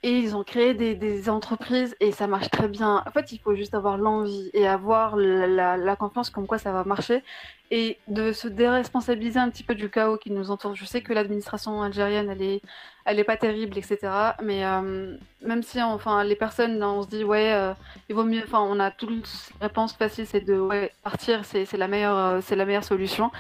et 0.03 0.13
ils 0.13 0.35
ont 0.35 0.45
créé 0.45 0.73
des, 0.73 1.29
entreprises 1.29 1.95
et 2.01 2.13
ça 2.13 2.27
marche 2.27 2.51
très 2.51 2.69
bien. 2.69 3.03
En 3.07 3.11
fait, 3.11 3.33
il 3.33 3.39
faut 3.39 3.55
juste 3.55 3.75
avoir 3.75 3.99
l'envie 3.99 4.51
et 4.55 4.67
avoir 4.67 5.17
la, 5.17 5.97
confiance 5.97 6.31
comme 6.31 6.47
quoi 6.47 6.59
ça 6.59 6.73
va 6.73 6.85
marcher 6.85 7.23
et 7.71 7.99
de 8.09 8.33
se 8.33 8.49
déresponsabiliser 8.49 9.39
un 9.39 9.51
petit 9.51 9.63
peu 9.63 9.75
du 9.75 9.91
chaos 9.91 10.17
qui 10.17 10.33
nous 10.33 10.51
entoure. 10.51 10.75
Je 10.75 10.85
sais 10.87 11.03
que 11.03 11.13
l'administration 11.13 11.83
algérienne, 11.83 12.31
elle 12.31 12.43
est, 12.43 12.63
elle 13.05 13.19
est 13.19 13.25
pas 13.25 13.37
terrible, 13.37 13.77
etc. 13.77 13.99
Mais 14.43 14.65
euh, 14.65 15.17
même 15.43 15.63
si, 15.63 15.81
enfin, 15.81 16.25
les 16.25 16.35
personnes, 16.35 16.83
on 16.83 17.03
se 17.03 17.09
dit, 17.09 17.23
ouais, 17.23 17.53
euh, 17.53 17.73
il 18.09 18.17
vaut 18.17 18.25
mieux, 18.25 18.43
enfin, 18.43 18.61
on 18.61 18.81
a 18.81 18.91
toute 18.91 19.29
réponse 19.61 19.93
facile, 19.93 20.27
c'est 20.27 20.41
de 20.41 20.59
ouais, 20.59 20.91
partir, 21.05 21.45
c'est 21.45 21.71
la 21.75 21.87
euh, 21.87 22.41
c'est 22.43 22.57
la 22.57 22.65
meilleure 22.65 22.85
solution 22.85 23.31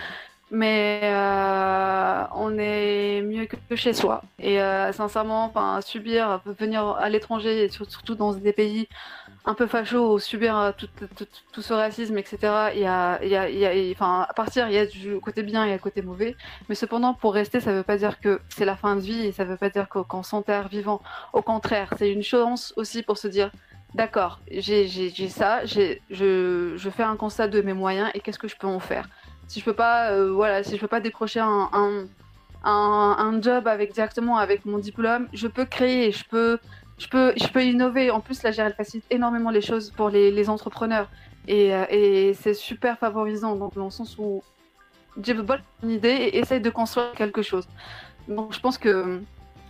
mais 0.51 1.01
euh, 1.05 2.24
on 2.34 2.59
est 2.59 3.22
mieux 3.22 3.46
que 3.46 3.76
chez 3.76 3.92
soi. 3.92 4.22
Et 4.38 4.61
euh, 4.61 4.92
sincèrement, 4.92 5.44
enfin, 5.44 5.80
subir, 5.80 6.42
venir 6.59 6.88
à 6.88 7.09
l'étranger, 7.09 7.68
surtout 7.68 8.14
dans 8.14 8.32
des 8.32 8.53
pays 8.53 8.88
un 9.44 9.55
peu 9.55 9.66
fachos, 9.66 10.18
subir 10.18 10.57
euh, 10.59 10.72
tout, 11.53 11.62
ce 11.62 11.72
racisme, 11.72 12.18
etc. 12.18 12.38
Y 12.74 12.84
a, 12.84 13.24
y 13.24 13.36
a, 13.36 13.92
enfin, 13.92 14.26
à 14.28 14.34
partir, 14.34 14.68
il 14.68 14.74
y 14.74 14.78
a 14.78 14.86
du 14.86 15.18
côté 15.20 15.42
bien 15.42 15.64
et 15.64 15.72
le 15.72 15.78
côté 15.78 16.03
mauvais. 16.03 16.36
Mais 16.68 16.74
cependant, 16.74 17.14
pour 17.14 17.34
rester, 17.34 17.61
ça 17.61 17.70
ne 17.70 17.76
veut 17.76 17.82
pas 17.82 17.96
dire 17.96 18.20
que 18.20 18.40
c'est 18.48 18.64
la 18.64 18.76
fin 18.76 18.96
de 18.96 19.01
vie 19.01 19.26
et 19.26 19.32
ça 19.32 19.44
ne 19.44 19.51
veut 19.51 19.57
pas 19.57 19.70
dire 19.70 19.88
qu'on 19.88 20.22
s'enterre 20.22 20.68
vivant. 20.68 21.01
Au 21.32 21.42
contraire, 21.42 21.94
c'est 21.96 22.11
une 22.11 22.24
chance 22.24 22.72
aussi 22.76 23.03
pour 23.03 23.18
se 23.18 23.28
dire. 23.28 23.51
D'accord, 23.92 24.38
j'ai 24.48 24.86
ça, 25.28 25.64
je 25.64 26.90
fais 26.96 27.03
un 27.03 27.16
constat 27.16 27.48
de 27.48 27.61
mes 27.61 27.72
moyens 27.72 28.09
et 28.14 28.20
qu'est-ce 28.20 28.38
que 28.38 28.46
je 28.46 28.55
peux 28.55 28.68
en 28.68 28.78
faire 28.78 29.09
si 29.51 29.59
je 29.59 29.64
peux 29.64 29.74
pas, 29.74 30.12
euh, 30.12 30.30
voilà, 30.30 30.62
si 30.62 30.76
je 30.76 30.80
peux 30.80 30.86
pas 30.86 31.01
décrocher 31.01 31.40
un, 31.40 31.68
un, 31.72 32.07
un, 32.62 33.42
job 33.42 33.66
avec 33.66 33.92
directement 33.92 34.36
avec 34.36 34.64
mon 34.64 34.78
diplôme, 34.78 35.26
je 35.32 35.48
peux 35.48 35.64
créer, 35.64 36.12
je 36.12 36.24
peux, 36.24 36.61
je 36.98 37.09
peux, 37.09 37.32
je 37.36 37.48
peux 37.48 37.64
innover. 37.64 38.12
En 38.12 38.20
plus, 38.20 38.44
la 38.44 38.53
GRL 38.53 38.74
facilite 38.74 39.05
énormément 39.11 39.51
les 39.51 39.61
choses 39.61 39.90
pour 39.90 40.09
les, 40.09 40.48
entrepreneurs 40.48 41.09
et, 41.48 41.74
euh, 41.74 41.84
et 41.90 42.34
c'est 42.34 42.55
super 42.55 42.96
favorisant. 42.96 43.57
Donc, 43.57 43.74
dans 43.74 43.86
le 43.86 43.90
sens 43.90 44.16
où 44.18 44.40
j'ai 45.20 45.34
une 45.82 45.90
idée 45.90 46.09
et 46.09 46.38
essaye 46.38 46.61
de 46.61 46.70
construire 46.70 47.11
quelque 47.16 47.42
chose. 47.42 47.66
Donc, 48.28 48.55
je 48.55 48.61
pense 48.61 48.78
que 48.78 49.20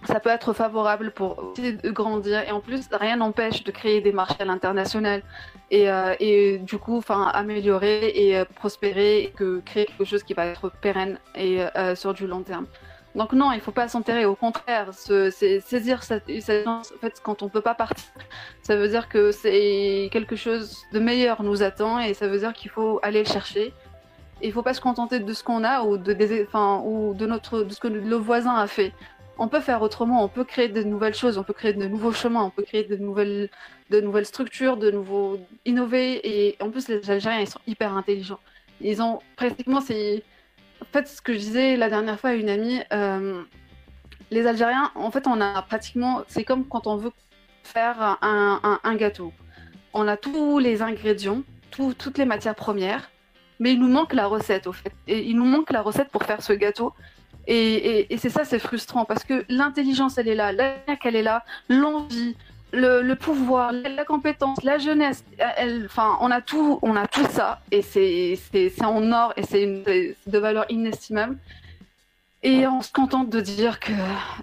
ça 0.05 0.21
peut 0.21 0.31
être 0.31 0.53
favorable 0.53 1.11
pour 1.11 1.55
grandir. 1.85 2.43
Et 2.49 2.51
en 2.51 2.61
plus 2.61 2.89
rien 2.93 3.17
n'empêche 3.17 3.65
de 3.65 3.71
créer 3.71 4.01
des 4.01 4.13
marchés 4.13 4.41
à 4.41 4.45
l'international. 4.45 5.23
Et, 5.71 5.91
euh, 5.91 6.59
du 6.59 6.79
coup 6.79 6.97
enfin 6.97 7.27
améliorer 7.33 8.09
et 8.09 8.37
euh, 8.37 8.45
prospérer 8.45 9.23
et 9.23 9.31
que 9.31 9.61
créer 9.61 9.87
quelque 9.87 10.05
chose 10.05 10.23
qui 10.23 10.35
va 10.35 10.47
être 10.47 10.71
pérenne 10.81 11.19
et 11.35 11.63
euh, 11.77 11.95
sur 11.95 12.15
du 12.15 12.27
long 12.27 12.43
terme. 12.43 12.67
Donc 13.15 13.33
non 13.33 13.53
il 13.53 13.61
faut 13.61 13.73
pas 13.73 13.89
s'enterrer. 13.89 14.25
Au 14.25 14.35
contraire 14.35 14.93
saisir 14.93 16.03
cette, 16.03 16.29
chance. 16.65 16.93
En 16.97 16.99
fait 17.01 17.21
quand 17.23 17.43
on 17.43 17.49
peut 17.49 17.61
pas 17.61 17.75
partir 17.75 18.05
ça 18.63 18.77
veut 18.77 18.89
dire 18.89 19.09
que 19.09 19.33
c'est 19.33 20.09
quelque 20.13 20.37
chose 20.37 20.79
de 20.93 20.99
meilleur 20.99 21.43
nous 21.43 21.63
attend 21.63 21.99
et 21.99 22.15
ça 22.15 22.27
veut 22.27 22.39
dire 22.39 22.53
qu'il 22.53 22.71
faut 22.71 22.99
aller 23.03 23.21
le 23.21 23.29
chercher. 23.29 23.73
Il 24.43 24.53
faut 24.53 24.63
pas 24.63 24.73
se 24.73 24.81
contenter 24.81 25.21
de 25.21 25.33
ce 25.35 25.45
qu'on 25.45 25.65
a 25.65 25.83
ou 25.83 25.97
ou 25.97 27.15
de 27.15 27.27
notre 27.27 27.63
de 27.63 27.73
ce 27.73 27.81
que 27.81 27.89
le 27.89 28.17
voisin 28.17 28.55
a 28.55 28.67
fait 28.67 28.93
on 29.41 29.49
peut 29.49 29.61
faire 29.61 29.81
autrement, 29.81 30.23
on 30.23 30.29
peut 30.29 30.45
créer 30.45 30.69
de 30.69 30.83
nouvelles 30.83 31.15
choses, 31.15 31.39
on 31.39 31.43
peut 31.43 31.55
créer 31.55 31.73
de 31.73 31.87
nouveaux 31.87 32.13
chemins, 32.13 32.43
on 32.43 32.51
peut 32.51 32.63
créer 32.63 32.85
de 32.85 32.97
nouvelles, 32.97 33.49
de 33.89 33.99
nouvelles 34.03 34.27
structures, 34.27 34.77
de 34.77 34.91
nouveaux 34.91 35.41
innover. 35.65 36.21
Et 36.29 36.57
en 36.61 36.71
plus, 36.71 36.89
les 36.89 37.11
Algériens, 37.11 37.41
ils 37.41 37.49
sont 37.49 37.61
hyper 37.67 37.97
intelligents. 37.97 38.39
Ils 38.83 39.01
ont 39.01 39.19
pratiquement, 39.37 39.81
c'est 39.81 40.23
en 40.83 40.85
fait 40.93 41.09
ce 41.09 41.23
que 41.23 41.33
je 41.33 41.39
disais 41.39 41.77
la 41.79 41.89
dernière 41.89 42.21
fois 42.21 42.31
à 42.31 42.35
une 42.35 42.51
amie. 42.51 42.81
Euh, 42.93 43.43
les 44.31 44.47
Algériens, 44.47 44.93
en 44.95 45.11
fait, 45.11 45.27
on 45.27 45.41
a 45.41 45.63
pratiquement, 45.63 46.21
c'est 46.29 46.45
comme 46.45 46.69
quand 46.69 46.87
on 46.87 46.97
veut 46.97 47.13
faire 47.63 48.19
un, 48.21 48.95
gâteau. 48.97 49.33
On 49.95 50.07
a 50.07 50.19
tous 50.19 50.59
les 50.59 50.83
ingrédients, 50.83 51.43
toutes 51.71 52.19
les 52.19 52.27
matières 52.27 52.55
premières, 52.55 53.11
mais 53.59 53.73
il 53.73 53.81
nous 53.81 53.89
manque 53.89 54.13
la 54.13 54.27
recette 54.27 54.67
au 54.67 54.75
fait. 54.75 54.93
Et 55.07 55.21
il 55.27 55.37
nous 55.37 55.47
manque 55.47 55.73
la 55.73 55.81
recette 55.81 56.11
pour 56.11 56.25
faire 56.25 56.43
ce 56.43 56.53
gâteau. 56.53 56.93
Et, 57.47 58.07
c'est 58.19 58.29
ça, 58.29 58.45
c'est 58.45 58.59
frustrant 58.59 59.05
parce 59.05 59.25
que 59.25 59.45
l'intelligence, 59.49 60.19
elle 60.19 60.29
est 60.29 60.35
là, 60.35 60.53
la 60.53 60.75
elle 61.05 61.17
est 61.17 61.23
là, 61.23 61.45
l'envie, 61.69 62.37
le, 62.73 63.15
pouvoir, 63.15 63.73
la, 63.73 64.05
compétence, 64.05 64.63
la 64.63 64.79
jeunesse, 64.79 65.25
enfin, 65.85 66.17
on 66.21 66.31
a 66.31 66.41
tout, 66.41 66.79
on 66.83 66.95
a 66.95 67.07
tout 67.09 67.27
ça, 67.27 67.61
et 67.73 67.83
c'est 67.83 68.39
en 68.83 69.11
or, 69.11 69.33
et 69.37 69.43
c'est 69.43 69.67
de 70.27 70.39
valeur 70.39 70.67
inestimable. 70.69 71.37
Et 72.43 72.67
on 72.67 72.81
se 72.81 72.91
contente 72.91 73.29
de 73.29 73.41
dire 73.41 73.81
que 73.81 73.93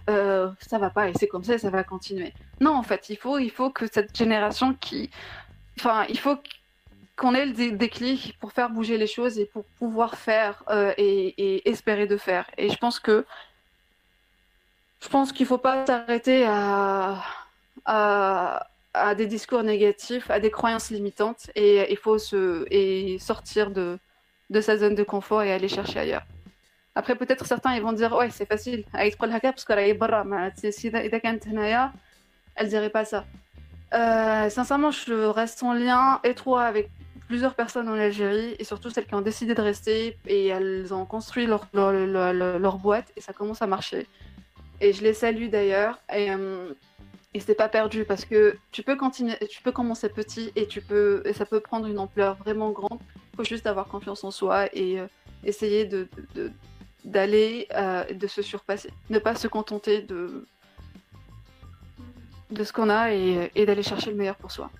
euh, 0.09 0.49
ça 0.59 0.77
va 0.77 0.91
pas 0.91 1.09
et 1.09 1.13
c'est 1.19 1.27
comme 1.27 1.43
ça 1.43 1.55
et 1.55 1.57
ça 1.57 1.71
va 1.71 1.83
continuer. 1.83 2.31
Non, 2.59 2.75
en 2.75 2.83
fait, 2.83 3.09
il 3.09 3.17
faut, 3.17 3.39
il 3.39 3.49
faut 3.49 3.71
que 3.71 3.87
cette 3.91 4.15
génération 4.15 4.75
qui. 4.79 5.09
Enfin, 5.79 6.05
il 6.07 6.19
faut 6.19 6.37
qu'on 7.18 7.34
ait 7.34 7.45
le 7.45 7.72
déclic 7.72 8.38
pour 8.39 8.51
faire 8.53 8.70
bouger 8.70 8.97
les 8.97 9.07
choses 9.07 9.39
et 9.39 9.45
pour 9.45 9.65
pouvoir 9.80 10.15
faire 10.15 10.63
euh, 10.70 10.93
et, 10.97 11.70
espérer 11.70 12.07
de 12.07 12.15
faire. 12.15 12.49
Et 12.57 12.70
je 12.70 12.78
pense 12.78 12.99
que. 12.99 13.26
Je 15.01 15.09
pense 15.09 15.32
qu'il 15.32 15.45
faut 15.45 15.59
pas 15.59 15.86
s'arrêter 15.86 16.45
à, 16.47 17.24
à, 17.86 19.15
des 19.15 19.28
discours 19.28 19.61
négatifs, 19.61 20.32
à 20.32 20.39
des 20.39 20.49
croyances 20.49 20.89
limitantes 20.89 21.51
et 21.53 21.91
il 21.91 21.97
faut 21.97 22.18
se, 22.18 22.65
et 22.72 23.20
sortir 23.20 23.70
de, 23.70 23.99
de 24.49 24.59
sa 24.59 24.76
zone 24.76 24.95
de 24.95 25.03
confort 25.03 25.43
et 25.43 25.53
aller 25.53 25.68
chercher 25.68 25.99
ailleurs. 25.99 26.26
Après, 26.95 27.15
peut-être 27.15 27.45
certains 27.45 27.76
ils 27.76 27.82
vont 27.82 27.93
dire 27.93 28.15
Ouais, 28.15 28.32
c'est 28.32 28.47
facile, 28.47 28.86
parce 28.91 29.65
qu'elle 29.65 29.80
est 29.80 29.99
mais 30.26 30.72
si 30.72 30.91
elle 32.55 32.70
dirait 32.70 32.89
pas 32.89 33.05
ça. 33.05 33.24
Euh, 33.93 34.49
sincèrement, 34.49 34.89
je 34.91 35.13
reste 35.13 35.61
en 35.61 35.74
lien 35.74 36.20
étroit 36.24 36.63
avec 36.63 36.89
plusieurs 37.28 37.55
personnes 37.55 37.89
en 37.89 37.93
Algérie 37.93 38.55
et 38.57 38.63
surtout 38.63 38.89
celles 38.89 39.05
qui 39.05 39.15
ont 39.15 39.21
décidé 39.21 39.53
de 39.53 39.61
rester 39.61 40.17
et 40.28 40.47
elles 40.47 40.93
ont 40.93 41.05
construit 41.05 41.45
leur, 41.45 41.67
boîte 42.78 43.11
et 43.15 43.21
ça 43.21 43.34
commence 43.34 43.61
à 43.61 43.67
marcher. 43.67 44.07
Et 44.80 44.93
je 44.93 45.03
les 45.03 45.13
salue 45.13 45.49
d'ailleurs. 45.49 45.99
Et, 46.13 46.32
euh, 46.32 46.73
et 47.34 47.39
c'est 47.39 47.55
pas 47.55 47.69
perdu 47.69 48.05
parce 48.05 48.25
que 48.25 48.57
tu 48.71 48.84
peux 48.84 48.95
continuer, 48.95 49.36
tu 49.49 49.61
peux 49.61 49.71
commencer 49.71 50.09
petit 50.09 50.51
et 50.55 50.65
tu 50.65 50.82
peux 50.82 51.21
ça 51.34 51.45
peut 51.45 51.59
prendre 51.59 51.86
une 51.86 51.99
ampleur 51.99 52.36
vraiment 52.38 52.71
grande. 52.71 52.99
Il 53.34 53.38
faut 53.38 53.43
juste 53.43 53.67
avoir 53.67 53.88
confiance 53.88 54.23
en 54.23 54.32
soi 54.32 54.67
et 54.73 54.99
euh, 54.99 55.07
essayer 55.43 55.86
de, 55.86 56.07
d'aller, 57.05 57.67
euh, 57.75 58.05
de 58.05 58.28
se 58.28 58.41
surpasser, 58.41 58.89
ne 59.09 59.19
pas 59.19 59.36
se 59.36 59.47
contenter 59.47 60.01
de, 60.01 60.45
de 62.51 62.63
ce 62.63 62.73
qu'on 62.73 62.89
a 62.89 63.13
et, 63.13 63.65
d'aller 63.65 63.84
chercher 63.84 64.11
le 64.11 64.17
meilleur 64.17 64.36
pour 64.36 64.51
soi. 64.51 64.71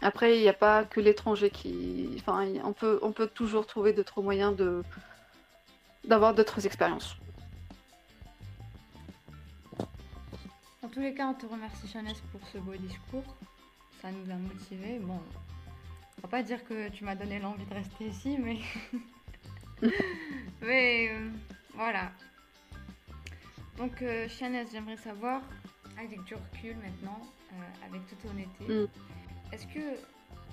Après, 0.00 0.36
il 0.36 0.42
n'y 0.42 0.48
a 0.48 0.54
pas 0.54 0.84
que 0.84 1.00
l'étranger 1.00 1.50
qui. 1.50 2.10
Enfin, 2.18 2.46
on 2.64 2.72
peut, 2.72 2.98
on 3.02 3.12
peut 3.12 3.26
toujours 3.26 3.66
trouver 3.66 3.92
d'autres 3.92 4.22
moyens 4.22 4.54
de 4.56 4.82
d'avoir 6.04 6.34
d'autres 6.34 6.66
expériences. 6.66 7.16
En 10.82 10.88
tous 10.88 11.00
les 11.00 11.14
cas, 11.14 11.26
on 11.28 11.34
te 11.34 11.46
remercie, 11.46 11.88
Chanès, 11.88 12.20
pour 12.30 12.40
ce 12.52 12.58
beau 12.58 12.74
discours. 12.74 13.24
Ça 14.02 14.10
nous 14.12 14.30
a 14.30 14.34
motivés. 14.34 14.98
Bon, 14.98 15.18
on 16.18 16.22
va 16.22 16.28
pas 16.28 16.42
dire 16.42 16.62
que 16.64 16.90
tu 16.90 17.04
m'as 17.04 17.14
donné 17.14 17.38
l'envie 17.38 17.64
de 17.64 17.74
rester 17.74 18.06
ici, 18.06 18.36
mais 18.38 18.58
Mais 20.62 21.10
euh, 21.10 21.30
voilà. 21.74 22.12
Donc, 23.76 24.02
euh, 24.02 24.28
j'aimerais 24.38 24.96
savoir, 24.96 25.42
avec 25.98 26.22
du 26.24 26.34
recul 26.34 26.76
maintenant, 26.76 27.20
euh, 27.52 27.86
avec 27.86 28.06
toute 28.06 28.30
honnêteté, 28.30 28.64
mm. 28.64 28.88
Est-ce 29.52 29.66
que, 29.66 29.78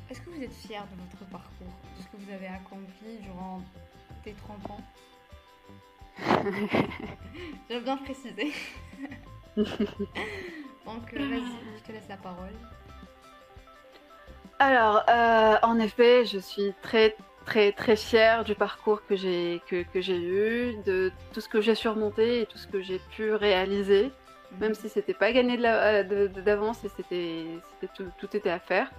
est 0.09 0.23
que 0.23 0.29
vous 0.29 0.43
êtes 0.43 0.53
fier 0.53 0.83
de 0.83 1.01
votre 1.01 1.29
parcours, 1.31 1.73
de 1.97 2.03
ce 2.03 2.07
que 2.07 2.17
vous 2.17 2.31
avez 2.31 2.47
accompli 2.47 3.17
durant 3.21 3.61
tes 4.23 4.33
30 4.33 4.71
ans? 4.71 4.81
J'aime 7.69 7.83
bien 7.83 7.97
préciser. 7.97 8.51
Donc, 9.55 11.13
euh, 11.13 11.29
vas-y, 11.29 11.77
je 11.77 11.83
te 11.83 11.91
laisse 11.91 12.07
la 12.09 12.17
parole. 12.17 12.53
Alors, 14.59 15.03
en 15.63 15.79
effet, 15.79 16.25
je 16.25 16.37
suis 16.37 16.73
très 16.81 17.15
très 17.45 17.71
très 17.71 17.95
fière 17.95 18.43
du 18.43 18.53
parcours 18.53 19.05
que 19.07 19.15
j'ai 19.15 19.61
que, 19.67 19.83
que 19.83 20.01
j'ai 20.01 20.21
eu, 20.21 20.77
de 20.85 21.11
tout 21.33 21.41
ce 21.41 21.49
que 21.49 21.61
j'ai 21.61 21.75
surmonté 21.75 22.41
et 22.41 22.45
tout 22.45 22.57
ce 22.57 22.67
que 22.67 22.81
j'ai 22.81 22.99
pu 23.15 23.33
réaliser. 23.33 24.11
Même 24.59 24.73
si 24.73 24.89
c'était 24.89 25.13
pas 25.13 25.31
gagné 25.31 25.57
d'avance 25.57 26.83
et 26.83 26.89
c'était 26.89 27.45
tout, 27.95 28.05
tout, 28.17 28.35
était 28.35 28.49
à 28.49 28.59
faire. 28.59 28.91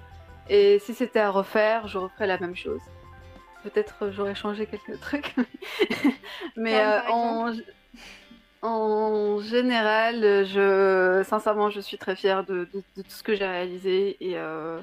Et 0.48 0.78
si 0.80 0.94
c'était 0.94 1.20
à 1.20 1.30
refaire, 1.30 1.86
je 1.88 1.98
referais 1.98 2.26
la 2.26 2.38
même 2.38 2.57
chose. 2.57 2.80
Peut-être 3.62 4.11
j'aurais 4.11 4.34
changé 4.34 4.66
quelques 4.66 5.00
trucs, 5.00 5.34
mais 6.57 6.80
euh, 6.80 7.00
en, 7.11 7.53
en 8.62 9.38
général, 9.40 10.44
je 10.46 11.22
sincèrement, 11.24 11.70
je 11.70 11.80
suis 11.80 11.96
très 11.96 12.16
fière 12.16 12.44
de, 12.44 12.68
de, 12.74 13.03
tout 13.03 13.05
ce 13.09 13.22
que 13.22 13.34
j'ai 13.34 13.46
réalisé 13.46 14.16
et 14.20 14.36
euh, 14.36 14.80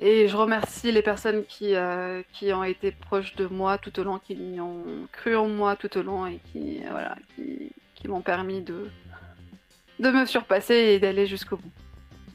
et 0.00 0.28
je 0.28 0.36
remercie 0.36 0.92
les 0.92 1.02
personnes 1.02 1.44
qui, 1.44 1.74
euh, 1.74 2.22
qui 2.32 2.52
ont 2.52 2.62
été 2.62 2.92
proches 2.92 3.34
de 3.34 3.46
moi 3.46 3.78
tout 3.78 3.98
au 3.98 4.04
long, 4.04 4.18
qui 4.20 4.38
ont 4.60 4.84
cru 5.10 5.34
en 5.34 5.48
moi 5.48 5.74
tout 5.74 5.98
au 5.98 6.02
long 6.02 6.24
et 6.24 6.38
qui, 6.52 6.80
voilà, 6.88 7.16
qui, 7.34 7.72
qui 7.96 8.06
m'ont 8.06 8.20
permis 8.20 8.62
de, 8.62 8.90
de 9.98 10.10
me 10.10 10.26
surpasser 10.26 10.74
et 10.74 10.98
d'aller 10.98 11.26
jusqu'au 11.26 11.56
bout. 11.56 11.70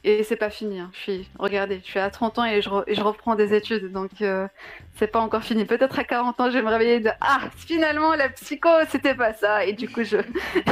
Et 0.06 0.22
c'est 0.22 0.36
pas 0.36 0.50
fini. 0.50 0.80
Hein. 0.80 0.90
Je 0.92 0.98
suis, 0.98 1.30
regardez, 1.38 1.80
je 1.82 1.90
suis 1.90 1.98
à 1.98 2.10
30 2.10 2.38
ans 2.38 2.44
et 2.44 2.60
je, 2.60 2.68
reprends 2.68 3.36
des 3.36 3.54
études, 3.54 3.90
donc 3.90 4.10
euh, 4.20 4.46
c'est 4.96 5.06
pas 5.06 5.20
encore 5.20 5.42
fini. 5.42 5.64
Peut-être 5.64 5.98
à 5.98 6.04
40 6.04 6.40
ans, 6.40 6.50
je 6.50 6.58
vais 6.58 6.62
me 6.62 6.68
réveiller 6.68 7.00
de 7.00 7.10
ah 7.22 7.40
finalement 7.56 8.14
la 8.14 8.28
psycho 8.28 8.68
c'était 8.90 9.14
pas 9.14 9.32
ça 9.32 9.64
et 9.64 9.72
du 9.72 9.88
coup 9.88 10.04
je 10.04 10.18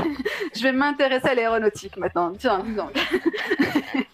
je 0.55 0.62
vais 0.62 0.72
m'intéresser 0.72 1.28
à 1.28 1.34
l'aéronautique 1.34 1.97
maintenant. 1.97 2.32
Tiens 2.38 2.59
donc. 2.59 2.93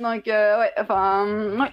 Donc, 0.00 0.28
euh, 0.28 0.60
ouais, 0.60 0.72
enfin, 0.78 1.26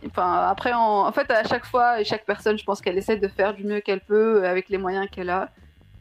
enfin 0.08 0.48
après, 0.48 0.72
en, 0.74 1.12
fait, 1.12 1.30
à 1.30 1.44
chaque 1.44 1.66
fois, 1.66 2.02
chaque 2.04 2.26
personne, 2.26 2.58
je 2.58 2.64
pense 2.64 2.80
qu'elle 2.82 2.98
essaie 2.98 3.18
de 3.18 3.28
faire 3.28 3.54
du 3.54 3.66
mieux 3.66 3.82
qu'elle 3.82 4.00
peut 4.00 4.44
euh, 4.44 4.50
avec 4.50 4.70
les 4.70 4.78
moyens 4.78 5.08
qu'elle 5.12 5.30
a. 5.30 5.50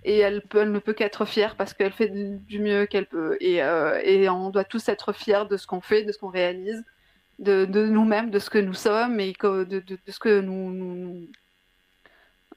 Et 0.04 0.18
elle, 0.18 0.42
peut, 0.42 0.62
elle 0.62 0.72
ne 0.72 0.78
peut 0.78 0.92
qu'être 0.92 1.24
fière 1.24 1.56
parce 1.56 1.74
qu'elle 1.74 1.92
fait 1.92 2.08
du 2.08 2.58
mieux 2.58 2.86
qu'elle 2.86 3.06
peut. 3.06 3.36
Et, 3.40 3.62
euh, 3.62 4.00
et, 4.02 4.28
on 4.28 4.50
doit 4.50 4.64
tous 4.64 4.88
être 4.88 5.12
fiers 5.12 5.44
de 5.48 5.56
ce 5.56 5.66
qu'on 5.66 5.80
fait, 5.80 6.02
de 6.02 6.12
ce 6.12 6.18
qu'on 6.18 6.28
réalise, 6.28 6.84
de, 7.38 7.64
de 7.64 7.86
nous-mêmes, 7.86 8.30
de 8.30 8.38
ce 8.38 8.50
que 8.50 8.58
nous 8.58 8.74
sommes 8.74 9.20
et 9.20 9.32
de, 9.42 9.64
de, 9.64 9.80
de 9.80 9.98
ce 10.12 10.18
que 10.18 10.40
nous, 10.40 10.72
nous, 10.72 11.28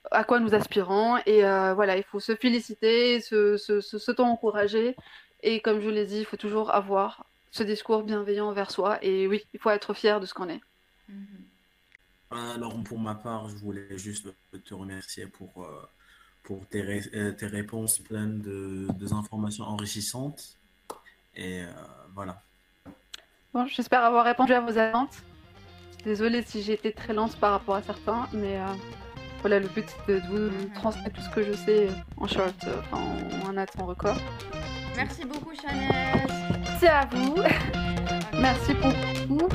à 0.09 0.23
quoi 0.23 0.39
nous 0.39 0.55
aspirons. 0.55 1.17
Et 1.27 1.41
voilà, 1.41 1.97
il 1.97 2.03
faut 2.03 2.19
se 2.19 2.35
féliciter, 2.35 3.21
se, 3.21 3.57
se, 3.57 3.79
se, 3.81 3.99
se 3.99 4.21
encourager. 4.21 4.95
Et 5.43 5.59
comme 5.59 5.81
je 5.81 5.89
l'ai 5.89 6.05
dit, 6.05 6.19
il 6.19 6.25
faut 6.25 6.37
toujours 6.37 6.73
avoir 6.73 7.25
ce 7.51 7.61
discours 7.61 8.03
bienveillant 8.03 8.47
envers 8.47 8.71
soi. 8.71 8.97
Et 9.03 9.27
oui, 9.27 9.45
il 9.53 9.59
faut 9.59 9.69
être 9.69 9.93
fier 9.93 10.19
de 10.19 10.25
ce 10.25 10.33
qu'on 10.33 10.49
est. 10.49 10.61
Mm-hmm. 11.11 11.45
Alors 12.31 12.83
pour 12.83 12.99
ma 12.99 13.15
part, 13.15 13.49
je 13.49 13.55
voulais 13.55 13.97
juste 13.97 14.27
te 14.65 14.73
remercier 14.73 15.27
pour, 15.27 15.63
euh, 15.63 15.87
pour 16.45 16.65
tes, 16.67 16.81
euh, 17.13 17.31
tes 17.31 17.47
réponses 17.47 17.99
pleines 17.99 18.41
de, 18.41 18.87
informations 19.13 19.65
enrichissantes. 19.65 20.57
Et 21.35 21.61
euh, 21.61 21.67
voilà. 22.13 22.41
Bon, 23.53 23.65
j'espère 23.67 24.03
avoir 24.03 24.25
répondu 24.25 24.53
à 24.53 24.61
vos 24.61 24.77
attentes. 24.77 25.17
Désolée 26.03 26.43
si 26.43 26.61
j'ai 26.61 26.73
été 26.73 26.93
très 26.93 27.13
lente 27.13 27.35
par 27.37 27.51
rapport 27.51 27.75
à 27.75 27.81
certains, 27.81 28.27
mais 28.31 28.59
voilà, 29.41 29.59
le 29.59 29.67
but 29.67 29.85
c'est 30.05 30.21
de 30.21 30.27
vous 30.27 30.69
transmettre 30.75 31.15
tout 31.15 31.21
ce 31.21 31.29
que 31.29 31.43
je 31.43 31.53
sais 31.53 31.87
en 32.17 32.27
short, 32.27 32.55
enfin 32.79 33.01
en 33.47 33.57
un 33.57 33.65
temps 33.65 33.87
record. 33.87 34.17
Merci 34.95 35.25
beaucoup 35.25 35.53
Chanel. 35.55 36.27
Merci 36.61 36.87
à 36.87 37.05
vous. 37.05 37.35
Merci 38.39 38.73
beaucoup. 38.75 39.49